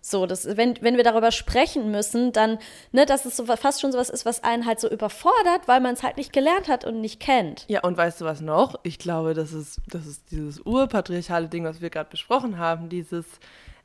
So, 0.03 0.25
das, 0.25 0.57
wenn, 0.57 0.81
wenn 0.81 0.97
wir 0.97 1.03
darüber 1.03 1.31
sprechen 1.31 1.91
müssen, 1.91 2.31
dann, 2.31 2.57
ne, 2.91 3.05
dass 3.05 3.25
es 3.25 3.37
so 3.37 3.45
fast 3.45 3.81
schon 3.81 3.91
sowas 3.91 4.09
ist, 4.09 4.25
was 4.25 4.43
einen 4.43 4.65
halt 4.65 4.79
so 4.79 4.89
überfordert, 4.89 5.67
weil 5.67 5.79
man 5.79 5.93
es 5.93 6.01
halt 6.01 6.17
nicht 6.17 6.33
gelernt 6.33 6.67
hat 6.67 6.85
und 6.85 7.01
nicht 7.01 7.19
kennt. 7.19 7.65
Ja, 7.67 7.81
und 7.81 7.97
weißt 7.97 8.19
du 8.19 8.25
was 8.25 8.41
noch? 8.41 8.79
Ich 8.81 8.97
glaube, 8.97 9.35
das 9.35 9.53
ist, 9.53 9.79
das 9.87 10.07
ist 10.07 10.31
dieses 10.31 10.59
urpatriarchale 10.65 11.47
Ding, 11.49 11.65
was 11.65 11.81
wir 11.81 11.91
gerade 11.91 12.09
besprochen 12.09 12.57
haben, 12.57 12.89
dieses, 12.89 13.25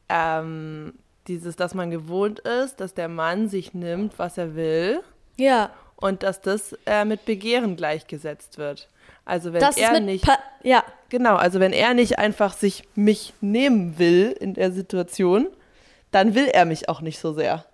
ähm, 0.08 0.94
dieses, 1.28 1.54
dass 1.54 1.74
man 1.74 1.90
gewohnt 1.90 2.40
ist, 2.40 2.80
dass 2.80 2.94
der 2.94 3.08
Mann 3.08 3.50
sich 3.50 3.74
nimmt, 3.74 4.18
was 4.18 4.38
er 4.38 4.54
will. 4.54 5.00
Ja. 5.36 5.70
Und 5.96 6.22
dass 6.22 6.40
das 6.40 6.78
äh, 6.86 7.04
mit 7.04 7.26
Begehren 7.26 7.76
gleichgesetzt 7.76 8.56
wird. 8.56 8.88
Also 9.26 9.52
wenn 9.52 9.60
das 9.60 9.76
er 9.76 10.00
nicht. 10.00 10.24
Pa 10.24 10.38
ja. 10.62 10.82
Genau, 11.08 11.36
also 11.36 11.60
wenn 11.60 11.72
er 11.72 11.94
nicht 11.94 12.18
einfach 12.18 12.54
sich 12.54 12.84
mich 12.94 13.34
nehmen 13.40 13.98
will 13.98 14.34
in 14.40 14.54
der 14.54 14.72
Situation, 14.72 15.48
dann 16.16 16.34
will 16.34 16.46
er 16.46 16.64
mich 16.64 16.88
auch 16.88 17.02
nicht 17.02 17.18
so 17.18 17.34
sehr. 17.34 17.64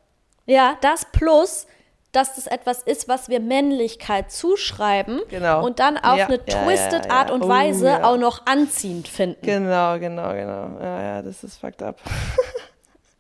Ja, 0.47 0.77
das 0.81 1.07
plus, 1.13 1.69
dass 2.11 2.35
das 2.35 2.49
etwas 2.49 2.83
ist, 2.83 3.09
was 3.09 3.29
wir 3.29 3.39
Männlichkeit 3.39 4.33
zuschreiben 4.33 5.21
genau. 5.31 5.65
und 5.65 5.79
dann 5.79 5.97
auf 5.97 6.19
ja, 6.19 6.27
eine 6.27 6.41
ja, 6.47 6.65
twisted 6.65 7.07
ja, 7.07 7.13
Art 7.13 7.31
und 7.31 7.45
oh, 7.45 7.49
Weise 7.49 8.05
auch 8.05 8.17
noch 8.17 8.45
anziehend 8.47 9.07
finden. 9.07 9.41
Genau, 9.43 9.99
genau, 10.01 10.33
genau. 10.33 10.79
Ja, 10.81 11.03
ja, 11.03 11.23
das 11.23 11.45
ist 11.45 11.59
fucked 11.59 11.83
up. 11.83 12.01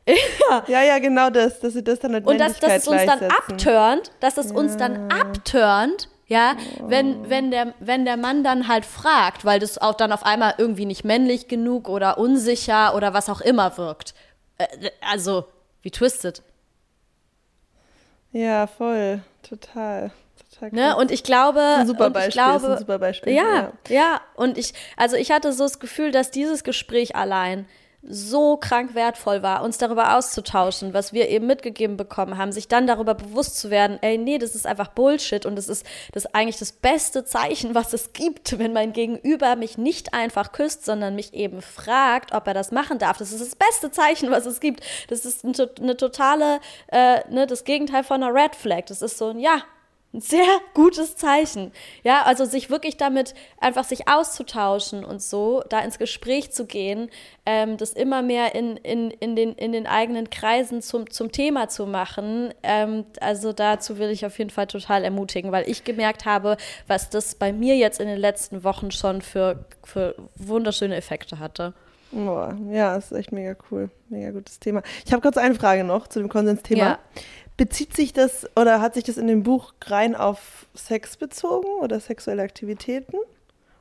Ja. 0.06 0.64
ja, 0.66 0.82
ja, 0.82 0.98
genau 0.98 1.30
das, 1.30 1.60
dass 1.60 1.74
sie 1.74 1.84
das 1.84 2.00
dann 2.00 2.10
mit 2.10 2.26
Und 2.26 2.38
dass, 2.38 2.58
dass 2.58 2.78
es 2.78 2.88
uns 2.88 3.06
dann 3.06 3.22
abturnt, 3.30 4.10
dass 4.18 4.36
es 4.36 4.50
uns 4.50 4.76
dann 4.76 5.12
abturnt, 5.12 6.08
ja, 6.26 6.56
oh. 6.80 6.86
wenn, 6.88 7.30
wenn, 7.30 7.52
der, 7.52 7.74
wenn 7.78 8.04
der 8.04 8.16
Mann 8.16 8.42
dann 8.42 8.66
halt 8.66 8.84
fragt, 8.84 9.44
weil 9.44 9.60
das 9.60 9.78
auch 9.78 9.94
dann 9.94 10.10
auf 10.10 10.26
einmal 10.26 10.54
irgendwie 10.58 10.86
nicht 10.86 11.04
männlich 11.04 11.46
genug 11.46 11.88
oder 11.88 12.18
unsicher 12.18 12.96
oder 12.96 13.14
was 13.14 13.30
auch 13.30 13.40
immer 13.40 13.78
wirkt. 13.78 14.14
Äh, 14.58 14.90
also, 15.00 15.46
wie 15.82 15.90
twisted. 15.90 16.42
Ja, 18.32 18.66
voll, 18.66 19.20
total. 19.42 20.10
total 20.50 20.70
ne? 20.70 20.96
Und 20.96 21.10
ich 21.10 21.22
glaube, 21.22 21.60
ein 21.60 21.86
super 21.86 22.10
Beispiel, 22.10 22.28
ich 22.28 22.34
glaube, 22.34 22.72
ein 22.72 22.78
super 22.78 22.98
Beispiel. 22.98 23.34
Ja, 23.34 23.42
ja, 23.54 23.72
ja, 23.88 24.20
und 24.36 24.56
ich, 24.56 24.72
also 24.96 25.16
ich 25.16 25.30
hatte 25.30 25.52
so 25.52 25.64
das 25.64 25.80
Gefühl, 25.80 26.12
dass 26.12 26.30
dieses 26.30 26.64
Gespräch 26.64 27.14
allein 27.14 27.66
so 28.02 28.56
krank 28.56 28.94
wertvoll 28.94 29.42
war, 29.42 29.62
uns 29.62 29.78
darüber 29.78 30.16
auszutauschen, 30.16 30.92
was 30.92 31.12
wir 31.12 31.28
eben 31.28 31.46
mitgegeben 31.46 31.96
bekommen 31.96 32.36
haben, 32.36 32.50
sich 32.50 32.66
dann 32.66 32.88
darüber 32.88 33.14
bewusst 33.14 33.58
zu 33.58 33.70
werden, 33.70 33.98
ey, 34.02 34.18
nee, 34.18 34.38
das 34.38 34.56
ist 34.56 34.66
einfach 34.66 34.88
Bullshit 34.88 35.46
und 35.46 35.54
das 35.54 35.68
ist 35.68 35.86
das 36.12 36.26
eigentlich 36.34 36.58
das 36.58 36.72
beste 36.72 37.24
Zeichen, 37.24 37.76
was 37.76 37.92
es 37.92 38.12
gibt, 38.12 38.58
wenn 38.58 38.72
mein 38.72 38.92
Gegenüber 38.92 39.54
mich 39.54 39.78
nicht 39.78 40.14
einfach 40.14 40.52
küsst, 40.52 40.84
sondern 40.84 41.14
mich 41.14 41.32
eben 41.34 41.62
fragt, 41.62 42.34
ob 42.34 42.46
er 42.48 42.54
das 42.54 42.72
machen 42.72 42.98
darf. 42.98 43.18
Das 43.18 43.32
ist 43.32 43.40
das 43.40 43.54
beste 43.54 43.92
Zeichen, 43.92 44.30
was 44.30 44.46
es 44.46 44.58
gibt. 44.58 44.82
Das 45.08 45.24
ist 45.24 45.44
eine 45.44 45.96
totale, 45.96 46.58
äh, 46.88 47.20
ne, 47.30 47.46
das 47.46 47.64
Gegenteil 47.64 48.02
von 48.02 48.22
einer 48.22 48.34
Red 48.34 48.56
Flag. 48.56 48.86
Das 48.86 49.00
ist 49.00 49.16
so 49.16 49.28
ein, 49.28 49.38
ja, 49.38 49.62
ein 50.12 50.20
sehr 50.20 50.46
gutes 50.74 51.16
Zeichen. 51.16 51.72
Ja, 52.02 52.22
also 52.22 52.44
sich 52.44 52.70
wirklich 52.70 52.96
damit 52.96 53.34
einfach 53.60 53.84
sich 53.84 54.08
auszutauschen 54.08 55.04
und 55.04 55.22
so, 55.22 55.62
da 55.68 55.80
ins 55.80 55.98
Gespräch 55.98 56.52
zu 56.52 56.66
gehen, 56.66 57.10
ähm, 57.46 57.76
das 57.76 57.92
immer 57.92 58.22
mehr 58.22 58.54
in, 58.54 58.76
in, 58.78 59.10
in, 59.10 59.36
den, 59.36 59.54
in 59.54 59.72
den 59.72 59.86
eigenen 59.86 60.30
Kreisen 60.30 60.82
zum, 60.82 61.10
zum 61.10 61.32
Thema 61.32 61.68
zu 61.68 61.86
machen. 61.86 62.52
Ähm, 62.62 63.04
also 63.20 63.52
dazu 63.52 63.98
will 63.98 64.10
ich 64.10 64.26
auf 64.26 64.38
jeden 64.38 64.50
Fall 64.50 64.66
total 64.66 65.04
ermutigen, 65.04 65.52
weil 65.52 65.68
ich 65.68 65.84
gemerkt 65.84 66.24
habe, 66.24 66.56
was 66.86 67.10
das 67.10 67.34
bei 67.34 67.52
mir 67.52 67.76
jetzt 67.76 68.00
in 68.00 68.08
den 68.08 68.18
letzten 68.18 68.64
Wochen 68.64 68.90
schon 68.90 69.22
für, 69.22 69.64
für 69.84 70.14
wunderschöne 70.36 70.96
Effekte 70.96 71.38
hatte. 71.38 71.74
Oh, 72.14 72.48
ja, 72.70 72.96
ist 72.96 73.12
echt 73.12 73.32
mega 73.32 73.56
cool. 73.70 73.88
Mega 74.10 74.30
gutes 74.30 74.60
Thema. 74.60 74.82
Ich 75.06 75.12
habe 75.12 75.22
kurz 75.22 75.38
eine 75.38 75.54
Frage 75.54 75.82
noch 75.82 76.06
zu 76.08 76.18
dem 76.18 76.28
Konsensthema. 76.28 76.84
Ja. 76.84 76.98
Bezieht 77.56 77.94
sich 77.94 78.12
das 78.12 78.48
oder 78.56 78.80
hat 78.80 78.94
sich 78.94 79.04
das 79.04 79.18
in 79.18 79.26
dem 79.26 79.42
Buch 79.42 79.74
rein 79.84 80.14
auf 80.14 80.66
Sex 80.74 81.16
bezogen 81.16 81.68
oder 81.80 82.00
sexuelle 82.00 82.42
Aktivitäten? 82.42 83.16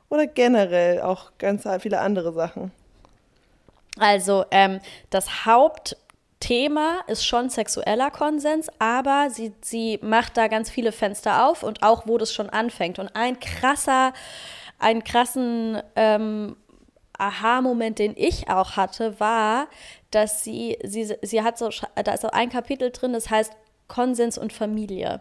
Oder 0.08 0.26
generell 0.26 1.00
auch 1.00 1.32
ganz 1.38 1.66
viele 1.80 2.00
andere 2.00 2.34
Sachen? 2.34 2.70
Also, 3.98 4.44
ähm, 4.50 4.80
das 5.08 5.46
Hauptthema 5.46 7.00
ist 7.06 7.24
schon 7.24 7.48
sexueller 7.48 8.10
Konsens, 8.10 8.68
aber 8.78 9.28
sie, 9.30 9.54
sie 9.62 9.98
macht 10.02 10.36
da 10.36 10.48
ganz 10.48 10.70
viele 10.70 10.92
Fenster 10.92 11.46
auf 11.46 11.62
und 11.62 11.82
auch, 11.82 12.06
wo 12.06 12.18
das 12.18 12.32
schon 12.32 12.50
anfängt. 12.50 12.98
Und 12.98 13.16
ein 13.16 13.40
krasser, 13.40 14.12
einen 14.78 15.02
krassen 15.02 15.80
ähm, 15.96 16.56
Aha-Moment, 17.16 17.98
den 17.98 18.14
ich 18.16 18.50
auch 18.50 18.76
hatte, 18.76 19.18
war, 19.20 19.68
dass 20.10 20.44
sie, 20.44 20.78
sie, 20.84 21.14
sie 21.22 21.42
hat 21.42 21.56
so, 21.56 21.70
da 21.94 22.12
ist 22.12 22.22
so 22.22 22.28
ein 22.28 22.50
Kapitel 22.50 22.90
drin, 22.90 23.12
das 23.12 23.30
heißt 23.30 23.52
Konsens 23.92 24.38
und 24.38 24.54
Familie. 24.54 25.20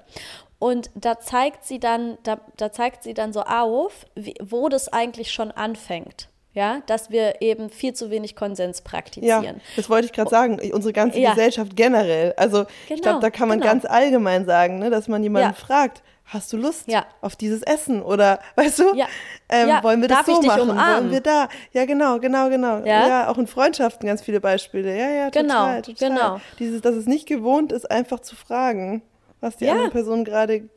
Und 0.58 0.92
da 0.96 1.20
zeigt 1.20 1.66
sie 1.66 1.80
dann, 1.80 2.18
da, 2.24 2.40
da 2.56 2.72
zeigt 2.72 3.04
sie 3.04 3.14
dann 3.14 3.34
so 3.34 3.42
auf, 3.42 4.06
wie, 4.16 4.36
wo 4.42 4.70
das 4.70 4.88
eigentlich 4.94 5.32
schon 5.32 5.52
anfängt. 5.52 6.30
Ja, 6.54 6.82
dass 6.86 7.10
wir 7.10 7.42
eben 7.42 7.70
viel 7.70 7.94
zu 7.94 8.10
wenig 8.10 8.36
Konsens 8.36 8.82
praktizieren. 8.82 9.44
Ja, 9.44 9.54
das 9.78 9.90
wollte 9.90 10.06
ich 10.06 10.12
gerade 10.12 10.30
sagen. 10.30 10.60
Unsere 10.74 10.92
ganze 10.92 11.20
ja. 11.20 11.30
Gesellschaft 11.30 11.78
generell. 11.78 12.34
Also 12.36 12.66
genau, 12.66 12.70
ich 12.90 13.02
glaube, 13.02 13.20
da 13.22 13.30
kann 13.30 13.48
man 13.48 13.60
genau. 13.60 13.72
ganz 13.72 13.86
allgemein 13.86 14.46
sagen, 14.46 14.80
ne, 14.80 14.90
dass 14.90 15.08
man 15.08 15.24
jemanden 15.24 15.50
ja. 15.50 15.54
fragt, 15.54 16.04
hast 16.32 16.52
du 16.54 16.58
Lust 16.58 16.88
ja. 16.88 17.06
auf 17.20 17.36
dieses 17.36 17.62
Essen? 17.62 18.02
Oder 18.02 18.40
weißt 18.56 18.80
du, 18.80 18.96
ja. 18.96 19.08
Ähm, 19.50 19.68
ja. 19.68 19.84
wollen 19.84 20.02
wir 20.02 20.08
das 20.08 20.26
Darf 20.26 20.28
so 20.28 20.42
machen? 20.42 20.70
Umarmen? 20.70 20.96
Wollen 20.96 21.12
wir 21.12 21.22
da? 21.22 21.48
Ja, 21.74 21.86
genau, 21.86 22.20
genau, 22.20 22.50
genau. 22.50 22.78
Ja? 22.80 23.08
ja, 23.08 23.30
auch 23.30 23.38
in 23.38 23.48
Freundschaften 23.48 24.08
ganz 24.08 24.22
viele 24.22 24.40
Beispiele. 24.40 24.98
Ja, 24.98 25.10
ja, 25.10 25.30
total, 25.30 25.82
genau, 25.82 25.82
total. 25.82 26.10
Genau. 26.10 26.42
Dieses, 26.60 26.82
dass 26.82 26.96
es 26.96 27.06
nicht 27.06 27.28
gewohnt 27.28 27.72
ist, 27.72 27.90
einfach 27.92 28.22
zu 28.22 28.36
fragen, 28.36 29.02
was 29.42 29.58
die 29.58 29.70
andere 29.70 29.90
Person 29.90 30.24
gerade 30.24 30.70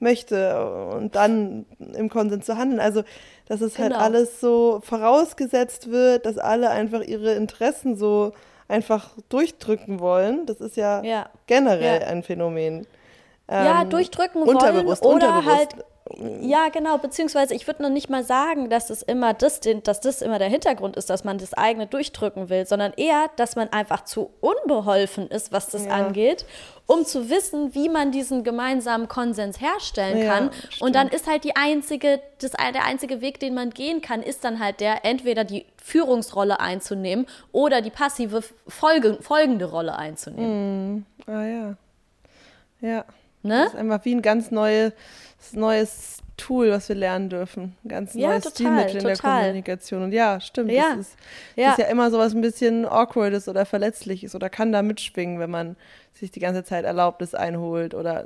möchte 0.00 0.90
und 0.94 1.14
dann 1.14 1.66
im 1.94 2.08
Konsens 2.08 2.46
zu 2.46 2.56
handeln. 2.56 2.80
Also, 2.80 3.02
dass 3.46 3.60
es 3.60 3.78
halt 3.78 3.90
genau. 3.90 4.02
halt 4.02 4.14
alles 4.14 4.40
so 4.40 4.80
vorausgesetzt 4.82 5.90
wird, 5.90 6.24
dass 6.26 6.38
alle 6.38 6.70
einfach 6.70 7.02
ihre 7.02 7.34
Interessen 7.34 7.96
so 7.96 8.32
einfach 8.68 9.10
durchdrücken 9.28 10.00
wollen. 10.00 10.46
Das 10.46 10.60
ist 10.60 10.76
ja, 10.76 11.02
generell 11.46 12.02
ein 12.04 12.22
Phänomen. 12.22 12.86
Ähm, 13.46 13.66
ja, 13.66 13.84
durchdrücken 13.84 14.40
wollen 14.40 14.56
unterbewusst, 14.56 15.04
oder 15.04 15.14
unterbewusst. 15.14 15.56
halt 15.56 15.84
ja, 16.42 16.68
genau, 16.68 16.98
beziehungsweise 16.98 17.54
ich 17.54 17.66
würde 17.66 17.82
noch 17.82 17.88
nicht 17.88 18.10
mal 18.10 18.24
sagen, 18.24 18.68
dass 18.68 18.90
es 18.90 19.02
immer 19.02 19.32
das, 19.32 19.60
dass 19.60 20.00
das 20.00 20.20
immer 20.20 20.38
der 20.38 20.50
Hintergrund 20.50 20.96
ist, 20.96 21.08
dass 21.08 21.24
man 21.24 21.38
das 21.38 21.54
eigene 21.54 21.86
durchdrücken 21.86 22.50
will, 22.50 22.66
sondern 22.66 22.92
eher, 22.92 23.30
dass 23.36 23.56
man 23.56 23.72
einfach 23.72 24.04
zu 24.04 24.30
unbeholfen 24.40 25.28
ist, 25.28 25.50
was 25.50 25.68
das 25.68 25.86
ja. 25.86 25.92
angeht, 25.92 26.44
um 26.86 27.06
zu 27.06 27.30
wissen, 27.30 27.74
wie 27.74 27.88
man 27.88 28.12
diesen 28.12 28.44
gemeinsamen 28.44 29.08
Konsens 29.08 29.62
herstellen 29.62 30.18
ja, 30.18 30.30
kann. 30.30 30.50
Stimmt. 30.52 30.82
Und 30.82 30.94
dann 30.94 31.08
ist 31.08 31.26
halt 31.26 31.42
die 31.42 31.56
einzige, 31.56 32.20
das, 32.38 32.50
der 32.50 32.84
einzige 32.84 33.22
Weg, 33.22 33.40
den 33.40 33.54
man 33.54 33.70
gehen 33.70 34.02
kann, 34.02 34.22
ist 34.22 34.44
dann 34.44 34.60
halt 34.60 34.80
der, 34.80 35.06
entweder 35.06 35.44
die 35.44 35.64
Führungsrolle 35.82 36.60
einzunehmen 36.60 37.26
oder 37.50 37.80
die 37.80 37.90
passive 37.90 38.42
Folge, 38.68 39.16
folgende 39.22 39.64
Rolle 39.64 39.96
einzunehmen. 39.96 40.96
Mm. 40.96 41.30
Ah 41.30 41.44
ja. 41.44 41.76
Ja. 42.82 43.04
Ne? 43.44 43.64
Das 43.64 43.74
ist 43.74 43.78
einfach 43.78 44.04
wie 44.04 44.14
ein 44.14 44.22
ganz 44.22 44.50
neues, 44.50 44.92
neues 45.52 46.18
Tool, 46.36 46.70
was 46.70 46.88
wir 46.88 46.96
lernen 46.96 47.28
dürfen. 47.28 47.76
Ein 47.84 47.88
ganz 47.88 48.14
Ja, 48.14 48.30
neues 48.30 48.44
total, 48.44 48.54
Stilmittel 48.54 48.96
in 48.96 49.06
der 49.06 49.14
total. 49.16 49.40
Kommunikation. 49.42 50.02
Und 50.02 50.12
ja, 50.12 50.40
stimmt. 50.40 50.72
Ja, 50.72 50.96
Das, 50.96 51.08
ist, 51.08 51.16
ja. 51.54 51.66
das 51.68 51.78
ist 51.78 51.84
ja 51.84 51.90
immer 51.90 52.10
so 52.10 52.18
was 52.18 52.34
ein 52.34 52.40
bisschen 52.40 52.86
Awkwardes 52.86 53.48
oder 53.48 53.64
Verletzliches 53.66 54.34
oder 54.34 54.50
kann 54.50 54.72
da 54.72 54.82
mitschwingen, 54.82 55.38
wenn 55.38 55.50
man 55.50 55.76
sich 56.12 56.30
die 56.30 56.40
ganze 56.40 56.64
Zeit 56.64 56.84
Erlaubnis 56.84 57.34
einholt 57.34 57.94
oder, 57.94 58.24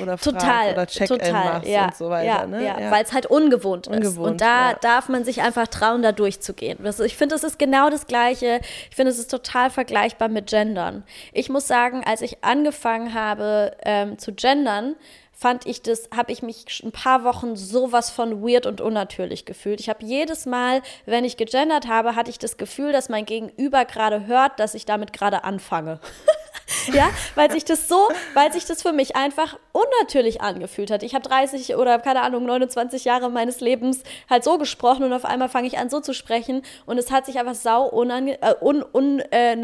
oder 0.00 0.16
Total, 0.18 0.72
oder 0.72 0.86
Check-in 0.86 1.18
total, 1.18 1.44
macht 1.44 1.66
ja, 1.66 1.86
und 1.86 1.96
so 1.96 2.08
weiter. 2.10 2.24
ja, 2.24 2.46
ne? 2.46 2.64
ja, 2.64 2.90
weil 2.90 3.04
es 3.04 3.12
halt 3.12 3.26
ungewohnt, 3.26 3.86
ist. 3.86 3.96
Ungewohnt, 3.96 4.32
Und 4.32 4.40
da 4.40 4.70
ja. 4.70 4.78
darf 4.80 5.08
man 5.08 5.24
sich 5.24 5.42
einfach 5.42 5.68
trauen, 5.68 6.02
da 6.02 6.12
durchzugehen. 6.12 6.78
Das, 6.82 7.00
ich 7.00 7.16
finde, 7.16 7.34
es 7.34 7.44
ist 7.44 7.58
genau 7.58 7.90
das 7.90 8.06
Gleiche. 8.06 8.60
Ich 8.90 8.96
finde, 8.96 9.12
es 9.12 9.18
ist 9.18 9.30
total 9.30 9.70
vergleichbar 9.70 10.28
mit 10.28 10.48
Gendern. 10.48 11.04
Ich 11.32 11.48
muss 11.48 11.66
sagen, 11.66 12.02
als 12.04 12.22
ich 12.22 12.42
angefangen 12.42 13.14
habe 13.14 13.76
ähm, 13.84 14.18
zu 14.18 14.32
gendern, 14.32 14.96
fand 15.32 15.66
ich 15.66 15.82
das, 15.82 16.08
habe 16.16 16.32
ich 16.32 16.42
mich 16.42 16.82
ein 16.84 16.92
paar 16.92 17.24
Wochen 17.24 17.56
sowas 17.56 18.10
von 18.10 18.42
weird 18.42 18.66
und 18.66 18.80
unnatürlich 18.80 19.44
gefühlt. 19.44 19.80
Ich 19.80 19.88
habe 19.88 20.04
jedes 20.04 20.46
Mal, 20.46 20.80
wenn 21.06 21.24
ich 21.24 21.36
gegendert 21.36 21.88
habe, 21.88 22.14
hatte 22.16 22.30
ich 22.30 22.38
das 22.38 22.56
Gefühl, 22.56 22.92
dass 22.92 23.08
mein 23.08 23.26
Gegenüber 23.26 23.84
gerade 23.84 24.26
hört, 24.26 24.58
dass 24.60 24.74
ich 24.74 24.86
damit 24.86 25.12
gerade 25.12 25.44
anfange. 25.44 26.00
ja, 26.92 27.10
weil 27.34 27.50
sich 27.50 27.64
das 27.64 27.88
so, 27.88 28.08
weil 28.32 28.52
sich 28.52 28.64
das 28.64 28.82
für 28.82 28.92
mich 28.92 29.16
einfach 29.16 29.58
unnatürlich 29.72 30.40
angefühlt 30.40 30.90
hat. 30.90 31.02
Ich 31.02 31.14
habe 31.14 31.28
30 31.28 31.76
oder 31.76 31.98
keine 31.98 32.22
Ahnung 32.22 32.46
29 32.46 33.04
Jahre 33.04 33.30
meines 33.30 33.60
Lebens 33.60 34.02
halt 34.30 34.44
so 34.44 34.56
gesprochen 34.58 35.04
und 35.04 35.12
auf 35.12 35.24
einmal 35.24 35.48
fange 35.48 35.66
ich 35.66 35.78
an 35.78 35.90
so 35.90 36.00
zu 36.00 36.14
sprechen 36.14 36.62
und 36.86 36.98
es 36.98 37.10
hat 37.10 37.26
sich 37.26 37.38
einfach 37.38 37.54
sau 37.54 37.86
unange 37.86 38.40
äh, 38.40 38.54
un, 38.60 38.82
un, 38.82 39.20
äh, 39.30 39.56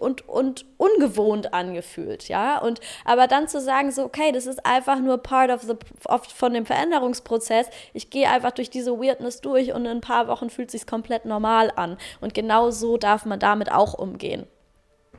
und 0.00 0.28
und 0.28 0.64
ungewohnt 0.76 1.54
angefühlt, 1.54 2.28
ja. 2.28 2.58
Und 2.58 2.80
aber 3.04 3.26
dann 3.26 3.48
zu 3.48 3.60
sagen 3.60 3.92
so 3.92 4.04
okay, 4.04 4.32
das 4.32 4.46
ist 4.46 4.64
einfach 4.66 4.98
nur 4.98 5.18
part 5.18 5.50
of 5.50 5.62
the 5.62 5.74
of, 6.06 6.24
von 6.34 6.54
dem 6.54 6.66
Veränderungsprozess. 6.66 7.68
Ich 7.92 8.10
gehe 8.10 8.28
einfach 8.28 8.52
durch 8.52 8.70
diese 8.70 8.98
Weirdness 8.98 9.40
durch 9.40 9.72
und 9.72 9.84
in 9.84 9.90
ein 9.90 10.00
paar 10.00 10.26
Wochen 10.28 10.50
fühlt 10.50 10.70
sich 10.70 10.86
komplett 10.86 11.24
normal 11.24 11.72
an 11.76 11.96
und 12.20 12.34
genau 12.34 12.70
so 12.70 12.96
darf 12.96 13.24
man 13.24 13.38
damit 13.38 13.70
auch 13.70 13.94
umgehen. 13.94 14.46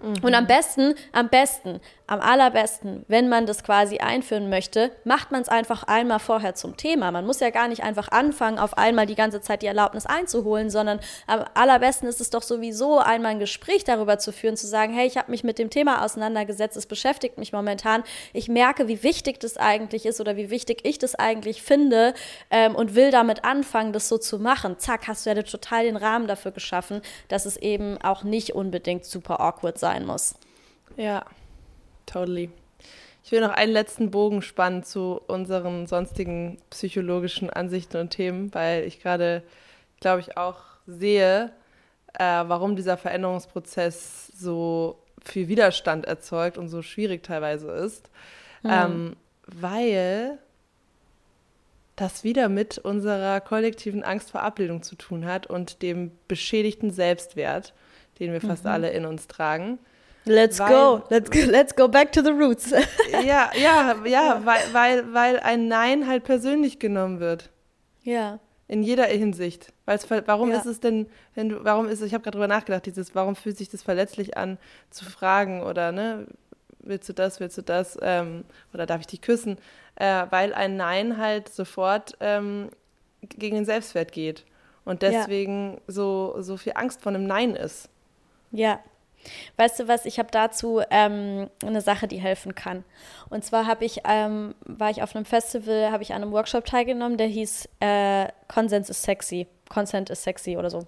Und 0.01 0.33
am 0.33 0.47
besten, 0.47 0.95
am 1.11 1.29
besten, 1.29 1.79
am 2.07 2.19
allerbesten, 2.19 3.05
wenn 3.07 3.29
man 3.29 3.45
das 3.45 3.63
quasi 3.63 3.99
einführen 3.99 4.49
möchte, 4.49 4.91
macht 5.03 5.31
man 5.31 5.41
es 5.41 5.47
einfach 5.47 5.83
einmal 5.83 6.19
vorher 6.19 6.55
zum 6.55 6.75
Thema. 6.75 7.11
Man 7.11 7.25
muss 7.25 7.39
ja 7.39 7.51
gar 7.51 7.67
nicht 7.67 7.83
einfach 7.83 8.09
anfangen, 8.09 8.59
auf 8.59 8.77
einmal 8.77 9.05
die 9.05 9.15
ganze 9.15 9.41
Zeit 9.41 9.61
die 9.61 9.67
Erlaubnis 9.67 10.05
einzuholen, 10.05 10.69
sondern 10.69 10.99
am 11.27 11.45
allerbesten 11.53 12.09
ist 12.09 12.19
es 12.19 12.29
doch 12.29 12.41
sowieso, 12.41 12.99
einmal 12.99 13.31
ein 13.31 13.39
Gespräch 13.39 13.83
darüber 13.83 14.17
zu 14.17 14.33
führen, 14.33 14.57
zu 14.57 14.67
sagen, 14.67 14.93
hey, 14.93 15.07
ich 15.07 15.17
habe 15.17 15.31
mich 15.31 15.43
mit 15.43 15.59
dem 15.59 15.69
Thema 15.69 16.03
auseinandergesetzt, 16.03 16.75
es 16.75 16.85
beschäftigt 16.85 17.37
mich 17.37 17.53
momentan. 17.53 18.03
Ich 18.33 18.49
merke, 18.49 18.87
wie 18.87 19.03
wichtig 19.03 19.39
das 19.39 19.57
eigentlich 19.57 20.05
ist 20.05 20.19
oder 20.19 20.35
wie 20.35 20.49
wichtig 20.49 20.81
ich 20.83 20.99
das 20.99 21.15
eigentlich 21.15 21.61
finde 21.61 22.13
ähm, 22.49 22.75
und 22.75 22.95
will 22.95 23.11
damit 23.11 23.45
anfangen, 23.45 23.93
das 23.93 24.09
so 24.09 24.17
zu 24.17 24.39
machen. 24.39 24.79
Zack, 24.79 25.07
hast 25.07 25.25
du 25.25 25.29
ja 25.29 25.41
total 25.43 25.83
den 25.83 25.95
Rahmen 25.95 26.27
dafür 26.27 26.51
geschaffen, 26.51 27.01
dass 27.27 27.45
es 27.45 27.55
eben 27.55 27.97
auch 28.01 28.23
nicht 28.23 28.53
unbedingt 28.53 29.05
super 29.05 29.39
awkward 29.39 29.77
sein 29.77 29.90
muss. 29.99 30.35
Ja, 30.97 31.25
totally. 32.05 32.49
Ich 33.23 33.31
will 33.31 33.41
noch 33.41 33.51
einen 33.51 33.71
letzten 33.71 34.11
Bogen 34.11 34.41
spannen 34.41 34.83
zu 34.83 35.21
unseren 35.27 35.85
sonstigen 35.87 36.57
psychologischen 36.69 37.49
Ansichten 37.49 37.97
und 37.97 38.09
Themen, 38.09 38.53
weil 38.53 38.83
ich 38.83 39.01
gerade, 39.01 39.43
glaube 39.99 40.21
ich, 40.21 40.37
auch 40.37 40.57
sehe, 40.87 41.51
äh, 42.13 42.23
warum 42.23 42.75
dieser 42.75 42.97
Veränderungsprozess 42.97 44.27
so 44.35 44.97
viel 45.23 45.47
Widerstand 45.47 46.05
erzeugt 46.05 46.57
und 46.57 46.67
so 46.67 46.81
schwierig 46.81 47.23
teilweise 47.23 47.71
ist. 47.71 48.09
Ähm, 48.63 49.15
weil 49.45 50.37
das 51.95 52.23
wieder 52.23 52.49
mit 52.49 52.77
unserer 52.79 53.41
kollektiven 53.41 54.03
Angst 54.03 54.31
vor 54.31 54.41
Ablehnung 54.41 54.81
zu 54.81 54.95
tun 54.95 55.25
hat 55.25 55.47
und 55.47 55.81
dem 55.81 56.11
beschädigten 56.27 56.91
Selbstwert, 56.91 57.73
den 58.19 58.31
wir 58.33 58.41
fast 58.41 58.65
alle 58.65 58.89
in 58.91 59.05
uns 59.05 59.27
tragen. 59.27 59.79
Let's 60.25 60.59
Weil- 60.59 60.69
go. 60.69 61.01
Let's 61.09 61.31
go. 61.31 61.39
Let's 61.49 61.75
go 61.75 61.87
back 61.87 62.11
to 62.11 62.21
the 62.21 62.29
roots. 62.31 62.71
Ja, 63.25 63.49
ja, 63.55 63.95
ja, 64.05 64.41
weil, 64.45 64.61
weil, 64.71 65.13
weil 65.13 65.39
ein 65.39 65.67
Nein 65.67 66.07
halt 66.07 66.23
persönlich 66.23 66.79
genommen 66.79 67.19
wird. 67.19 67.49
ja. 68.03 68.39
In 68.67 68.83
jeder 68.83 69.03
Hinsicht. 69.03 69.73
Weil's, 69.85 70.07
warum 70.09 70.49
Ja. 70.49 70.57
ist 70.57 70.65
es 70.65 70.79
denn, 70.79 71.07
wenn 71.35 71.49
du, 71.49 71.61
warum 71.65 71.89
ist 71.89 71.99
es, 71.99 72.07
ich 72.07 72.13
habe 72.13 72.23
gerade 72.23 72.35
drüber 72.37 72.47
nachgedacht, 72.47 72.85
dieses, 72.85 73.13
warum 73.13 73.35
fühlt 73.35 73.57
sich 73.57 73.67
das 73.67 73.83
verletzlich 73.83 74.37
an, 74.37 74.57
zu 74.91 75.03
fragen 75.03 75.61
oder, 75.61 75.91
ne, 75.91 76.25
willst 76.79 77.09
du 77.09 77.13
das, 77.13 77.41
willst 77.41 77.57
du 77.57 77.63
das, 77.63 77.97
ähm, 78.01 78.45
oder 78.73 78.85
darf 78.85 79.01
ich 79.01 79.07
dich 79.07 79.19
küssen? 79.21 79.57
Äh, 79.95 80.25
weil 80.29 80.53
ein 80.53 80.77
Nein 80.77 81.17
halt 81.17 81.49
sofort 81.49 82.13
ähm, 82.21 82.69
gegen 83.23 83.55
den 83.57 83.65
Selbstwert 83.65 84.13
geht. 84.13 84.45
Und 84.85 85.03
Ja. 85.03 85.09
deswegen 85.11 85.81
so, 85.87 86.35
so 86.39 86.55
viel 86.55 86.71
Angst 86.75 87.01
vor 87.01 87.09
einem 87.11 87.27
Nein 87.27 87.57
ist. 87.57 87.89
Ja. 88.51 88.79
Weißt 89.57 89.79
du 89.79 89.87
was, 89.87 90.05
ich 90.05 90.17
habe 90.17 90.29
dazu 90.31 90.81
ähm, 90.89 91.49
eine 91.63 91.81
Sache, 91.81 92.07
die 92.07 92.17
helfen 92.17 92.55
kann. 92.55 92.83
Und 93.29 93.45
zwar 93.45 93.67
habe 93.67 93.85
ich, 93.85 94.01
ähm, 94.05 94.55
war 94.65 94.89
ich 94.89 95.03
auf 95.03 95.15
einem 95.15 95.25
Festival, 95.25 95.91
habe 95.91 96.01
ich 96.01 96.13
an 96.13 96.23
einem 96.23 96.31
Workshop 96.31 96.65
teilgenommen, 96.65 97.17
der 97.17 97.27
hieß 97.27 97.69
äh, 97.81 98.27
Consent 98.47 98.89
is 98.89 99.03
sexy. 99.03 99.47
Consent 99.69 100.09
is 100.09 100.23
sexy 100.23 100.57
oder 100.57 100.71
so. 100.71 100.87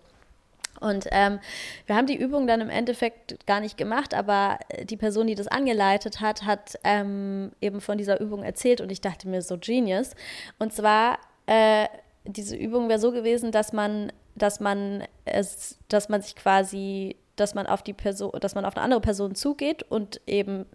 Und 0.79 1.07
ähm, 1.11 1.39
wir 1.85 1.95
haben 1.95 2.07
die 2.07 2.17
Übung 2.17 2.45
dann 2.45 2.59
im 2.59 2.69
Endeffekt 2.69 3.45
gar 3.45 3.61
nicht 3.61 3.77
gemacht, 3.77 4.13
aber 4.13 4.59
die 4.83 4.97
Person, 4.97 5.27
die 5.27 5.35
das 5.35 5.47
angeleitet 5.47 6.19
hat, 6.19 6.43
hat 6.43 6.77
ähm, 6.83 7.51
eben 7.61 7.79
von 7.79 7.97
dieser 7.97 8.19
Übung 8.19 8.43
erzählt 8.43 8.81
und 8.81 8.91
ich 8.91 8.99
dachte 8.99 9.29
mir 9.29 9.41
so 9.41 9.57
genius. 9.57 10.11
Und 10.59 10.73
zwar, 10.73 11.19
äh, 11.45 11.87
diese 12.25 12.57
Übung 12.57 12.89
wäre 12.89 12.99
so 12.99 13.11
gewesen, 13.11 13.51
dass 13.51 13.71
man, 13.71 14.11
dass 14.35 14.59
man 14.59 15.03
es, 15.23 15.77
dass 15.87 16.09
man 16.09 16.21
sich 16.21 16.35
quasi 16.35 17.15
dass 17.35 17.55
man 17.55 17.65
auf 17.65 17.81
die 17.81 17.93
Person, 17.93 18.31
dass 18.39 18.53
man 18.53 18.63
auf 18.65 18.75
eine 18.75 18.83
andere 18.83 19.01
Person 19.01 19.33
zugeht 19.33 19.83
und 19.83 20.21
eben 20.27 20.65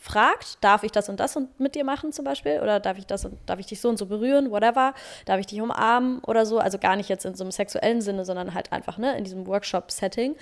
fragt, 0.00 0.58
darf 0.60 0.82
ich 0.82 0.90
das 0.90 1.08
und 1.08 1.20
das 1.20 1.38
mit 1.58 1.74
dir 1.74 1.84
machen 1.84 2.12
zum 2.12 2.24
Beispiel? 2.24 2.60
Oder 2.60 2.80
darf 2.80 2.98
ich 2.98 3.06
das 3.06 3.24
und 3.24 3.38
darf 3.46 3.60
ich 3.60 3.66
dich 3.66 3.80
so 3.80 3.88
und 3.88 3.96
so 3.96 4.06
berühren, 4.06 4.50
whatever, 4.50 4.94
darf 5.24 5.38
ich 5.38 5.46
dich 5.46 5.60
umarmen 5.60 6.18
oder 6.24 6.46
so, 6.46 6.58
also 6.58 6.78
gar 6.78 6.96
nicht 6.96 7.08
jetzt 7.08 7.24
in 7.24 7.34
so 7.34 7.44
einem 7.44 7.52
sexuellen 7.52 8.00
Sinne, 8.00 8.24
sondern 8.24 8.54
halt 8.54 8.72
einfach 8.72 8.98
ne 8.98 9.16
in 9.16 9.24
diesem 9.24 9.46
Workshop-Setting. 9.46 10.34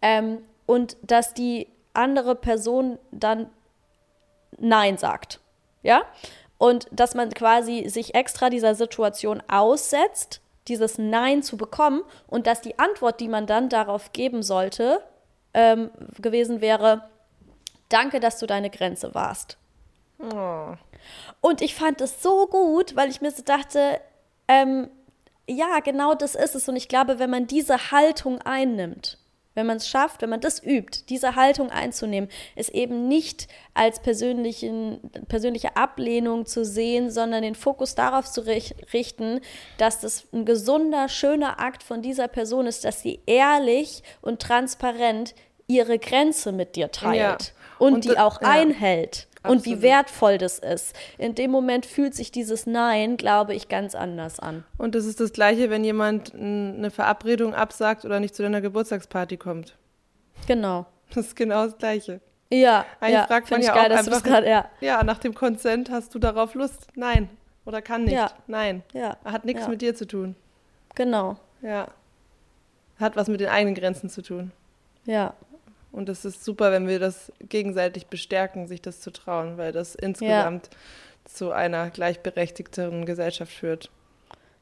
Ähm, 0.00 0.38
und 0.66 0.96
dass 1.02 1.34
die 1.34 1.68
andere 1.94 2.34
Person 2.34 2.98
dann 3.12 3.48
Nein 4.58 4.98
sagt, 4.98 5.40
ja? 5.82 6.02
Und 6.58 6.86
dass 6.90 7.14
man 7.14 7.30
quasi 7.30 7.88
sich 7.88 8.14
extra 8.14 8.50
dieser 8.50 8.74
Situation 8.74 9.42
aussetzt 9.48 10.42
dieses 10.68 10.98
Nein 10.98 11.42
zu 11.42 11.56
bekommen 11.56 12.02
und 12.26 12.46
dass 12.46 12.60
die 12.60 12.78
Antwort, 12.78 13.20
die 13.20 13.28
man 13.28 13.46
dann 13.46 13.68
darauf 13.68 14.12
geben 14.12 14.42
sollte, 14.42 15.02
ähm, 15.54 15.90
gewesen 16.20 16.60
wäre, 16.60 17.08
danke, 17.88 18.20
dass 18.20 18.38
du 18.38 18.46
deine 18.46 18.70
Grenze 18.70 19.14
warst. 19.14 19.58
Oh. 20.18 20.74
Und 21.40 21.60
ich 21.60 21.74
fand 21.74 22.00
es 22.00 22.22
so 22.22 22.46
gut, 22.46 22.96
weil 22.96 23.10
ich 23.10 23.20
mir 23.20 23.30
so 23.30 23.42
dachte, 23.42 24.00
ähm, 24.48 24.88
ja, 25.48 25.80
genau 25.80 26.14
das 26.14 26.34
ist 26.34 26.54
es. 26.54 26.68
Und 26.68 26.76
ich 26.76 26.88
glaube, 26.88 27.18
wenn 27.18 27.30
man 27.30 27.46
diese 27.46 27.90
Haltung 27.90 28.40
einnimmt, 28.42 29.18
wenn 29.54 29.66
man 29.66 29.76
es 29.76 29.88
schafft, 29.88 30.22
wenn 30.22 30.30
man 30.30 30.40
das 30.40 30.62
übt, 30.62 31.04
diese 31.08 31.36
Haltung 31.36 31.70
einzunehmen, 31.70 32.30
es 32.56 32.68
eben 32.68 33.08
nicht 33.08 33.48
als 33.74 34.00
persönlichen, 34.00 35.00
persönliche 35.28 35.76
Ablehnung 35.76 36.46
zu 36.46 36.64
sehen, 36.64 37.10
sondern 37.10 37.42
den 37.42 37.54
Fokus 37.54 37.94
darauf 37.94 38.30
zu 38.30 38.40
rich- 38.46 38.74
richten, 38.92 39.40
dass 39.78 40.00
das 40.00 40.24
ein 40.32 40.44
gesunder, 40.44 41.08
schöner 41.08 41.60
Akt 41.60 41.82
von 41.82 42.02
dieser 42.02 42.28
Person 42.28 42.66
ist, 42.66 42.84
dass 42.84 43.02
sie 43.02 43.20
ehrlich 43.26 44.02
und 44.20 44.40
transparent 44.40 45.34
ihre 45.66 45.98
Grenze 45.98 46.52
mit 46.52 46.76
dir 46.76 46.90
teilt 46.90 47.16
Ja. 47.18 47.38
und, 47.78 47.94
Und 47.94 48.04
die 48.04 48.18
auch 48.18 48.40
ja. 48.42 48.48
einhält. 48.48 49.28
Und 49.44 49.64
wie 49.64 49.82
wertvoll 49.82 50.38
das 50.38 50.58
ist. 50.60 50.94
In 51.18 51.34
dem 51.34 51.50
Moment 51.50 51.84
fühlt 51.86 52.14
sich 52.14 52.30
dieses 52.30 52.66
Nein, 52.66 53.16
glaube 53.16 53.54
ich, 53.54 53.68
ganz 53.68 53.94
anders 53.94 54.38
an. 54.38 54.64
Und 54.78 54.94
das 54.94 55.04
ist 55.04 55.18
das 55.20 55.32
Gleiche, 55.32 55.68
wenn 55.70 55.82
jemand 55.82 56.32
eine 56.34 56.90
Verabredung 56.90 57.52
absagt 57.54 58.04
oder 58.04 58.20
nicht 58.20 58.34
zu 58.36 58.42
deiner 58.42 58.60
Geburtstagsparty 58.60 59.36
kommt. 59.38 59.76
Genau. 60.46 60.86
Das 61.14 61.26
ist 61.26 61.36
genau 61.36 61.64
das 61.64 61.76
Gleiche. 61.76 62.20
Ja, 62.50 62.84
Eigentlich 63.00 63.14
ja, 63.14 63.26
fragt 63.26 63.50
man 63.50 63.62
ja 63.62 63.74
geil, 63.74 63.92
auch 63.92 63.96
einfach- 63.98 64.22
gerade, 64.22 64.48
ja, 64.48 64.66
Ja, 64.80 65.02
nach 65.02 65.18
dem 65.18 65.34
Consent 65.34 65.90
hast 65.90 66.14
du 66.14 66.18
darauf 66.18 66.54
Lust? 66.54 66.86
Nein. 66.94 67.28
Oder 67.64 67.80
kann 67.82 68.04
nicht? 68.04 68.12
Ja. 68.14 68.30
Nein. 68.46 68.82
ja, 68.92 69.16
Hat 69.24 69.44
nichts 69.44 69.66
mit 69.68 69.80
dir 69.82 69.94
zu 69.94 70.06
tun. 70.06 70.36
genau, 70.94 71.36
Ja. 71.62 71.88
Hat 73.00 73.16
was 73.16 73.26
mit 73.28 73.40
den 73.40 73.48
eigenen 73.48 73.74
Grenzen 73.74 74.08
zu 74.10 74.22
tun. 74.22 74.52
ja, 75.04 75.34
Und 75.92 76.08
es 76.08 76.24
ist 76.24 76.42
super, 76.44 76.72
wenn 76.72 76.88
wir 76.88 76.98
das 76.98 77.30
gegenseitig 77.40 78.06
bestärken, 78.06 78.66
sich 78.66 78.80
das 78.82 79.00
zu 79.00 79.10
trauen, 79.12 79.58
weil 79.58 79.72
das 79.72 79.94
insgesamt 79.94 80.70
zu 81.24 81.52
einer 81.52 81.90
gleichberechtigteren 81.90 83.04
Gesellschaft 83.04 83.52
führt. 83.52 83.90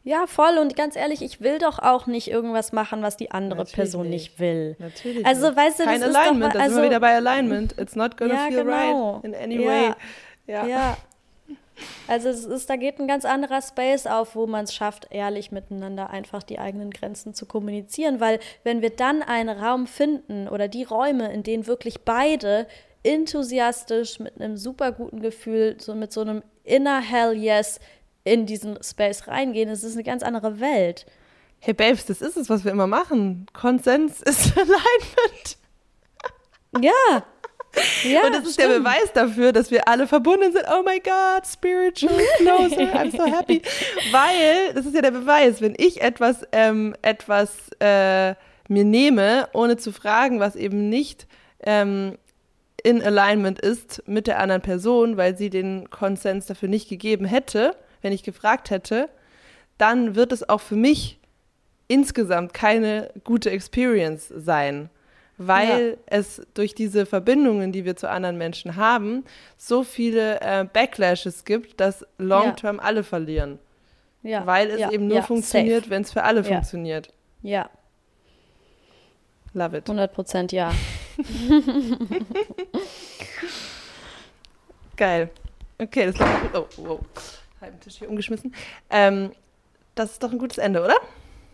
ja, 0.03 0.27
voll. 0.27 0.59
Und 0.59 0.77
ganz 0.77 0.97
ehrlich, 0.97 1.23
ich 1.23 1.41
will 1.41 1.59
doch 1.59 1.79
auch 1.79 2.07
nicht 2.07 2.29
irgendwas 2.31 2.73
machen, 2.73 3.03
was 3.03 3.17
die 3.17 3.31
andere 3.31 3.59
Natürlich 3.61 3.75
Person 3.75 4.09
nicht. 4.11 4.31
nicht 4.33 4.41
will. 4.41 4.77
Natürlich. 4.79 5.25
Also, 5.27 5.49
nicht. 5.49 5.57
weißt 5.57 5.79
du, 5.79 5.85
das 5.85 5.93
Kein 5.93 6.03
ist 6.03 6.15
doch 6.15 6.21
Alignment, 6.21 6.41
mal- 6.41 6.47
da 6.49 6.65
sind 6.65 6.71
wir 6.71 6.77
also- 6.77 6.83
wieder 6.83 7.01
bei 7.01 7.15
Alignment. 7.17 7.79
It's 7.79 7.97
not 7.97 8.17
gonna 8.17 8.35
Ja, 8.35 8.47
feel 8.49 8.65
genau. 8.65 9.15
right 9.17 9.25
in 9.25 9.35
any 9.35 9.63
Ja. 9.63 9.69
way. 9.71 9.91
Ja. 10.47 10.67
Ja. 10.67 10.97
Also 12.07 12.29
es 12.29 12.45
ist, 12.45 12.69
da 12.69 12.77
geht 12.77 12.99
ein 12.99 13.07
ganz 13.07 13.25
anderer 13.25 13.63
Space 13.63 14.07
auf, 14.07 14.35
wo 14.35 14.47
man 14.47 14.65
es 14.65 14.75
schafft, 14.75 15.09
ehrlich 15.11 15.53
miteinander 15.53 16.11
einfach 16.11 16.43
die 16.43 16.59
eigenen 16.59 16.91
Grenzen 16.91 17.35
zu 17.35 17.47
kommunizieren. 17.47 18.21
Weil 18.21 18.41
wenn 18.65 18.83
wir 18.83 18.91
dann 18.91 19.23
einen 19.23 19.59
Raum 19.59 19.87
finden 19.87 20.49
oder 20.49 20.69
die 20.69 20.85
Räume, 20.85 21.33
in 21.33 21.43
denen 21.43 21.67
wirklich 21.67 22.01
beide 22.01 22.67
enthusiastisch 23.03 24.19
mit 24.19 24.41
einem 24.41 24.57
super 24.57 24.93
guten 24.93 25.21
Gefühl, 25.21 25.77
so 25.81 25.95
mit 25.95 26.13
so 26.13 26.21
einem 26.21 26.43
inner 26.65 27.01
Hell 27.01 27.33
Yes 27.33 27.81
in 28.25 28.47
diesen 28.47 28.83
Space 28.83 29.27
reingehen, 29.27 29.69
es 29.69 29.85
ist 29.85 29.95
eine 29.95 30.05
ganz 30.05 30.23
andere 30.23 30.61
Welt. 30.61 31.07
Hey 31.61 31.75
Babes, 31.75 32.07
das 32.07 32.23
ist 32.23 32.37
es, 32.37 32.49
was 32.49 32.65
wir 32.65 32.73
immer 32.73 32.87
machen. 32.87 33.47
Konsens 33.53 34.23
ist 34.23 34.53
Alignment. 34.57 35.59
Ja, 36.81 37.25
ja, 38.05 38.27
und 38.27 38.35
das 38.35 38.45
ist 38.45 38.55
stimmt. 38.55 38.73
der 38.73 38.79
Beweis 38.81 39.13
dafür, 39.15 39.53
dass 39.53 39.71
wir 39.71 39.87
alle 39.87 40.07
verbunden 40.07 40.53
sind. 40.53 40.65
Oh 40.71 40.83
my 40.83 41.01
God, 41.01 41.47
spiritual 41.47 42.21
closer, 42.39 42.93
I'm 42.95 43.11
so 43.11 43.25
happy. 43.25 43.63
Weil, 44.11 44.75
das 44.75 44.87
ist 44.87 44.95
ja 44.95 45.03
der 45.03 45.13
Beweis, 45.13 45.61
wenn 45.61 45.75
ich 45.77 46.01
etwas, 46.01 46.47
ähm, 46.53 46.95
etwas 47.03 47.71
äh, 47.81 48.35
mir 48.69 48.85
nehme, 48.85 49.49
ohne 49.53 49.77
zu 49.77 49.93
fragen, 49.93 50.41
was 50.41 50.57
eben 50.57 50.89
nicht 50.89 51.27
ähm, 51.63 52.17
in 52.83 53.03
Alignment 53.03 53.61
ist 53.61 54.03
mit 54.07 54.27
der 54.27 54.39
anderen 54.41 54.63
Person, 54.63 55.17
weil 55.17 55.37
sie 55.37 55.51
den 55.51 55.91
Konsens 55.91 56.47
dafür 56.47 56.69
nicht 56.69 56.89
gegeben 56.89 57.25
hätte, 57.25 57.77
wenn 58.03 58.13
ich 58.13 58.23
gefragt 58.23 58.71
hätte, 58.71 59.09
dann 59.79 60.15
wird 60.15 60.33
es 60.33 60.49
auch 60.49 60.61
für 60.61 60.77
mich 60.77 61.19
insgesamt 61.89 62.55
keine 62.55 63.11
gute 63.25 63.51
Experience 63.51 64.33
sein 64.35 64.91
weil 65.43 65.93
ja. 65.93 65.97
es 66.05 66.43
durch 66.53 66.75
diese 66.75 67.07
Verbindungen, 67.07 67.73
die 67.73 67.87
wir 67.87 67.97
zu 67.97 68.11
anderen 68.11 68.37
Menschen 68.37 68.77
haben, 68.77 69.25
so 69.57 69.85
viele 69.85 70.39
äh, 70.43 70.67
Backlashes 70.71 71.47
gibt, 71.47 71.81
dass 71.81 72.05
long-term 72.19 72.77
ja. 72.77 72.83
alle 72.83 73.03
verlieren. 73.03 73.59
Ja. 74.23 74.45
Weil 74.45 74.69
es 74.69 74.91
eben 74.93 75.07
nur 75.07 75.23
funktioniert, 75.23 75.89
wenn 75.89 76.03
es 76.03 76.13
für 76.13 76.25
alle 76.25 76.45
funktioniert. 76.45 77.09
Ja. 77.41 77.71
Love 79.55 79.79
it. 79.79 79.89
100 79.89 80.13
Prozent 80.13 80.53
ja. 80.53 80.75
Geil. 84.97 85.31
Okay, 85.79 86.05
das 86.05 86.19
läuft 86.19 86.53
gut. 86.53 86.55
Oh, 86.55 86.67
wow. 86.77 87.01
Halben 87.63 87.81
Tisch 87.81 87.97
hier 87.97 88.11
umgeschmissen. 88.11 88.55
Ähm, 88.91 89.33
das 89.95 90.13
ist 90.13 90.23
doch 90.23 90.33
ein 90.33 90.39
gutes 90.39 90.59
Ende, 90.59 90.85
oder? 90.85 90.97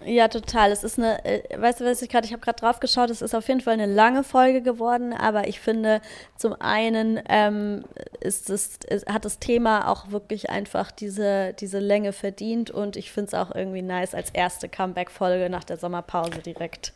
Ja, 0.07 0.28
total. 0.28 0.70
Es 0.70 0.84
ist 0.84 0.98
eine, 0.98 1.24
äh, 1.24 1.61
weißt 1.61 1.80
du, 1.80 1.84
was 1.84 2.00
ich 2.00 2.09
gerade, 2.09 2.26
ich 2.26 2.32
habe 2.32 2.40
gerade 2.40 2.61
drauf 2.61 2.78
geschaut, 2.78 3.11
es 3.11 3.22
ist 3.22 3.34
auf 3.34 3.48
jeden 3.48 3.61
Fall 3.61 3.72
eine 3.72 3.86
lange 3.92 4.22
Folge 4.22 4.62
geworden, 4.62 5.12
aber 5.12 5.48
ich 5.48 5.59
finde, 5.59 6.00
zum 6.36 6.54
einen 6.61 7.20
ähm, 7.28 7.84
ist 8.20 8.48
es, 8.48 8.78
hat 9.09 9.24
das 9.24 9.40
Thema 9.40 9.90
auch 9.90 10.12
wirklich 10.12 10.48
einfach 10.48 10.92
diese, 10.92 11.54
diese 11.54 11.80
Länge 11.80 12.12
verdient 12.12 12.70
und 12.70 12.96
ich 12.96 13.11
finde 13.11 13.28
es 13.28 13.34
auch 13.34 13.52
irgendwie 13.52 13.82
nice, 13.82 14.14
als 14.14 14.30
erste 14.30 14.68
Comeback-Folge 14.68 15.50
nach 15.50 15.64
der 15.64 15.76
Sommerpause 15.76 16.38
direkt 16.38 16.92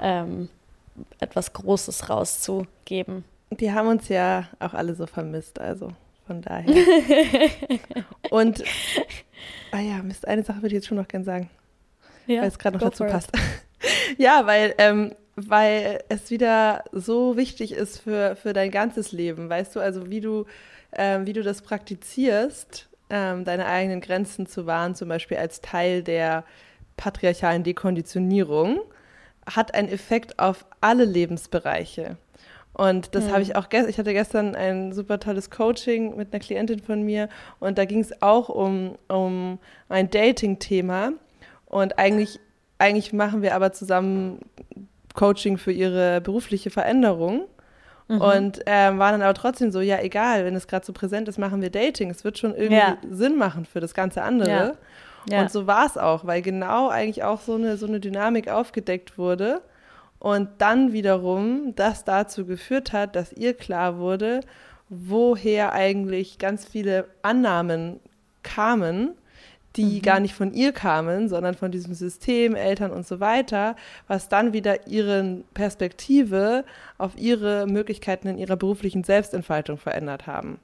ähm, 0.00 0.48
etwas 1.20 1.52
Großes 1.52 2.10
rauszugeben. 2.10 3.24
Die 3.52 3.70
haben 3.70 3.86
uns 3.86 4.08
ja 4.08 4.48
auch 4.58 4.74
alle 4.74 4.96
so 4.96 5.06
vermisst, 5.06 5.60
also 5.60 5.92
von 6.26 6.42
daher. 6.42 6.74
und, 8.30 8.64
ah 9.70 9.78
ja, 9.78 10.02
Mist, 10.02 10.26
eine 10.26 10.42
Sache 10.42 10.56
würde 10.56 10.68
ich 10.68 10.80
jetzt 10.80 10.88
schon 10.88 10.98
noch 10.98 11.06
gerne 11.06 11.24
sagen 11.24 11.50
ja, 12.26 12.42
weil 12.42 12.48
es 12.48 12.58
gerade 12.58 12.76
noch 12.76 12.84
dazu 12.84 13.04
passt. 13.04 13.30
ja, 14.18 14.46
weil, 14.46 14.74
ähm, 14.78 15.14
weil 15.36 16.02
es 16.08 16.30
wieder 16.30 16.84
so 16.92 17.36
wichtig 17.36 17.72
ist 17.72 17.98
für, 17.98 18.36
für 18.36 18.52
dein 18.52 18.70
ganzes 18.70 19.12
Leben, 19.12 19.48
weißt 19.48 19.76
du, 19.76 19.80
also 19.80 20.10
wie 20.10 20.20
du, 20.20 20.46
ähm, 20.92 21.26
wie 21.26 21.32
du 21.32 21.42
das 21.42 21.62
praktizierst, 21.62 22.88
ähm, 23.10 23.44
deine 23.44 23.66
eigenen 23.66 24.00
Grenzen 24.00 24.46
zu 24.46 24.66
wahren, 24.66 24.94
zum 24.94 25.08
Beispiel 25.08 25.36
als 25.36 25.60
Teil 25.60 26.02
der 26.02 26.44
patriarchalen 26.96 27.62
Dekonditionierung, 27.62 28.80
hat 29.46 29.74
einen 29.74 29.88
Effekt 29.88 30.38
auf 30.38 30.64
alle 30.80 31.04
Lebensbereiche. 31.04 32.16
Und 32.76 33.14
das 33.14 33.24
mhm. 33.24 33.32
habe 33.32 33.42
ich 33.42 33.56
auch 33.56 33.70
gestern, 33.70 33.88
ich 33.88 33.98
hatte 33.98 34.12
gestern 34.12 34.54
ein 34.54 34.92
super 34.92 35.18
tolles 35.18 35.50
Coaching 35.50 36.14
mit 36.16 36.32
einer 36.32 36.40
Klientin 36.40 36.80
von 36.80 37.02
mir 37.02 37.30
und 37.58 37.78
da 37.78 37.86
ging 37.86 38.00
es 38.00 38.20
auch 38.20 38.50
um, 38.50 38.96
um 39.08 39.58
ein 39.88 40.10
Dating-Thema. 40.10 41.12
Und 41.66 41.98
eigentlich, 41.98 42.40
eigentlich 42.78 43.12
machen 43.12 43.42
wir 43.42 43.54
aber 43.54 43.72
zusammen 43.72 44.40
Coaching 45.14 45.58
für 45.58 45.72
ihre 45.72 46.20
berufliche 46.20 46.70
Veränderung. 46.70 47.46
Mhm. 48.08 48.20
Und 48.20 48.60
ähm, 48.66 48.98
waren 48.98 49.12
dann 49.12 49.22
aber 49.22 49.34
trotzdem 49.34 49.72
so, 49.72 49.80
ja, 49.80 50.00
egal, 50.00 50.44
wenn 50.44 50.54
es 50.54 50.68
gerade 50.68 50.86
so 50.86 50.92
präsent 50.92 51.28
ist, 51.28 51.38
machen 51.38 51.60
wir 51.60 51.70
Dating. 51.70 52.10
Es 52.10 52.22
wird 52.22 52.38
schon 52.38 52.54
irgendwie 52.54 52.76
ja. 52.76 52.98
Sinn 53.10 53.36
machen 53.36 53.64
für 53.64 53.80
das 53.80 53.94
ganze 53.94 54.22
andere. 54.22 54.48
Ja. 54.48 54.72
Ja. 55.28 55.42
Und 55.42 55.50
so 55.50 55.66
war 55.66 55.86
es 55.86 55.98
auch, 55.98 56.24
weil 56.24 56.42
genau 56.42 56.88
eigentlich 56.88 57.24
auch 57.24 57.40
so 57.40 57.54
eine, 57.54 57.76
so 57.76 57.86
eine 57.86 58.00
Dynamik 58.00 58.48
aufgedeckt 58.48 59.18
wurde. 59.18 59.60
Und 60.18 60.48
dann 60.58 60.92
wiederum 60.92 61.74
das 61.74 62.04
dazu 62.04 62.46
geführt 62.46 62.92
hat, 62.92 63.16
dass 63.16 63.32
ihr 63.32 63.54
klar 63.54 63.98
wurde, 63.98 64.40
woher 64.88 65.72
eigentlich 65.72 66.38
ganz 66.38 66.64
viele 66.64 67.06
Annahmen 67.22 68.00
kamen, 68.42 69.14
die 69.76 69.96
mhm. 69.96 70.02
gar 70.02 70.20
nicht 70.20 70.34
von 70.34 70.52
ihr 70.52 70.72
kamen, 70.72 71.28
sondern 71.28 71.54
von 71.54 71.70
diesem 71.70 71.94
System, 71.94 72.54
Eltern 72.54 72.90
und 72.90 73.06
so 73.06 73.20
weiter, 73.20 73.76
was 74.08 74.28
dann 74.28 74.52
wieder 74.52 74.86
ihre 74.86 75.42
Perspektive 75.54 76.64
auf 76.98 77.12
ihre 77.16 77.66
Möglichkeiten 77.66 78.28
in 78.28 78.38
ihrer 78.38 78.56
beruflichen 78.56 79.04
Selbstentfaltung 79.04 79.78
verändert 79.78 80.26
haben. 80.26 80.58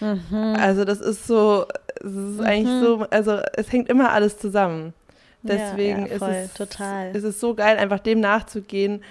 Mhm. 0.00 0.56
Also 0.58 0.84
das 0.84 1.00
ist 1.00 1.26
so, 1.26 1.66
es 1.96 2.06
ist 2.06 2.38
mhm. 2.38 2.40
eigentlich 2.40 2.80
so, 2.80 3.06
also 3.10 3.40
es 3.54 3.72
hängt 3.72 3.88
immer 3.88 4.12
alles 4.12 4.38
zusammen. 4.38 4.94
Deswegen 5.42 6.06
ja, 6.06 6.12
ja, 6.12 6.18
voll, 6.18 6.30
ist, 6.30 6.44
es, 6.44 6.54
total. 6.54 7.16
ist 7.16 7.24
es 7.24 7.40
so 7.40 7.54
geil, 7.54 7.78
einfach 7.78 8.00
dem 8.00 8.20
nachzugehen, 8.20 9.02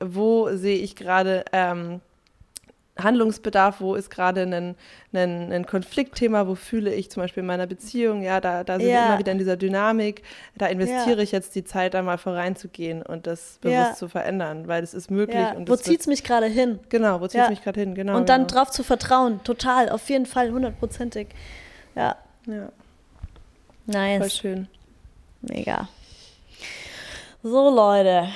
wo 0.00 0.50
sehe 0.54 0.76
ich 0.76 0.96
gerade 0.96 1.44
ähm, 1.52 2.00
Handlungsbedarf, 3.00 3.80
wo 3.80 3.94
ist 3.94 4.10
gerade 4.10 4.42
ein, 4.42 4.74
ein, 5.12 5.52
ein 5.52 5.66
Konfliktthema, 5.66 6.46
wo 6.46 6.54
fühle 6.54 6.92
ich 6.92 7.10
zum 7.10 7.22
Beispiel 7.22 7.42
in 7.42 7.46
meiner 7.46 7.66
Beziehung, 7.66 8.22
ja, 8.22 8.40
da, 8.40 8.64
da 8.64 8.78
sind 8.78 8.88
ja. 8.88 8.94
wir 8.94 9.06
immer 9.06 9.18
wieder 9.18 9.32
in 9.32 9.38
dieser 9.38 9.56
Dynamik, 9.56 10.22
da 10.56 10.66
investiere 10.66 11.18
ja. 11.18 11.22
ich 11.22 11.32
jetzt 11.32 11.54
die 11.54 11.64
Zeit, 11.64 11.94
da 11.94 12.02
mal 12.02 12.18
voranzugehen 12.18 13.02
und 13.02 13.26
das 13.26 13.58
bewusst 13.60 13.76
ja. 13.76 13.94
zu 13.94 14.08
verändern, 14.08 14.68
weil 14.68 14.82
es 14.82 14.94
ist 14.94 15.10
möglich. 15.10 15.44
wo 15.66 15.76
zieht 15.76 16.00
es 16.00 16.06
mich 16.06 16.24
gerade 16.24 16.46
hin? 16.46 16.80
Genau, 16.88 17.20
wo 17.20 17.28
zieht 17.28 17.42
es 17.42 17.50
mich 17.50 17.62
gerade 17.62 17.80
hin, 17.80 17.94
genau. 17.94 18.16
Und 18.16 18.28
dann 18.28 18.46
genau. 18.46 18.60
drauf 18.60 18.70
zu 18.70 18.82
vertrauen, 18.82 19.42
total, 19.44 19.88
auf 19.88 20.08
jeden 20.10 20.26
Fall, 20.26 20.50
hundertprozentig. 20.50 21.28
Ja. 21.94 22.16
Ja. 22.46 22.70
Nice. 23.86 24.18
Voll 24.18 24.30
schön. 24.30 24.68
Mega. 25.42 25.88
So, 27.42 27.70
Leute 27.70 28.28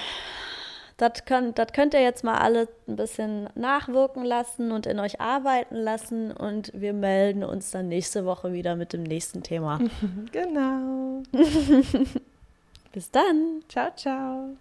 das 0.97 1.25
könnt, 1.25 1.59
das 1.59 1.73
könnt 1.73 1.95
ihr 1.95 2.03
jetzt 2.03 2.25
mal 2.25 2.39
alle 2.39 2.69
ein 2.87 2.97
bisschen 2.97 3.49
nachwirken 3.55 4.25
lassen 4.25 4.73
und 4.73 4.87
in 4.87 4.99
euch 5.01 5.21
arbeiten 5.21 5.77
lassen. 5.77 6.33
Und 6.33 6.71
wir 6.75 6.93
melden 6.93 7.45
uns 7.45 7.71
dann 7.71 7.89
nächste 7.89 8.25
Woche 8.25 8.53
wieder 8.53 8.77
mit 8.77 8.93
dem 8.93 9.03
nächsten 9.03 9.43
Thema. 9.43 9.81
genau. 10.33 11.23
Bis 12.93 13.11
dann. 13.11 13.63
Ciao, 13.69 13.91
ciao. 13.97 14.57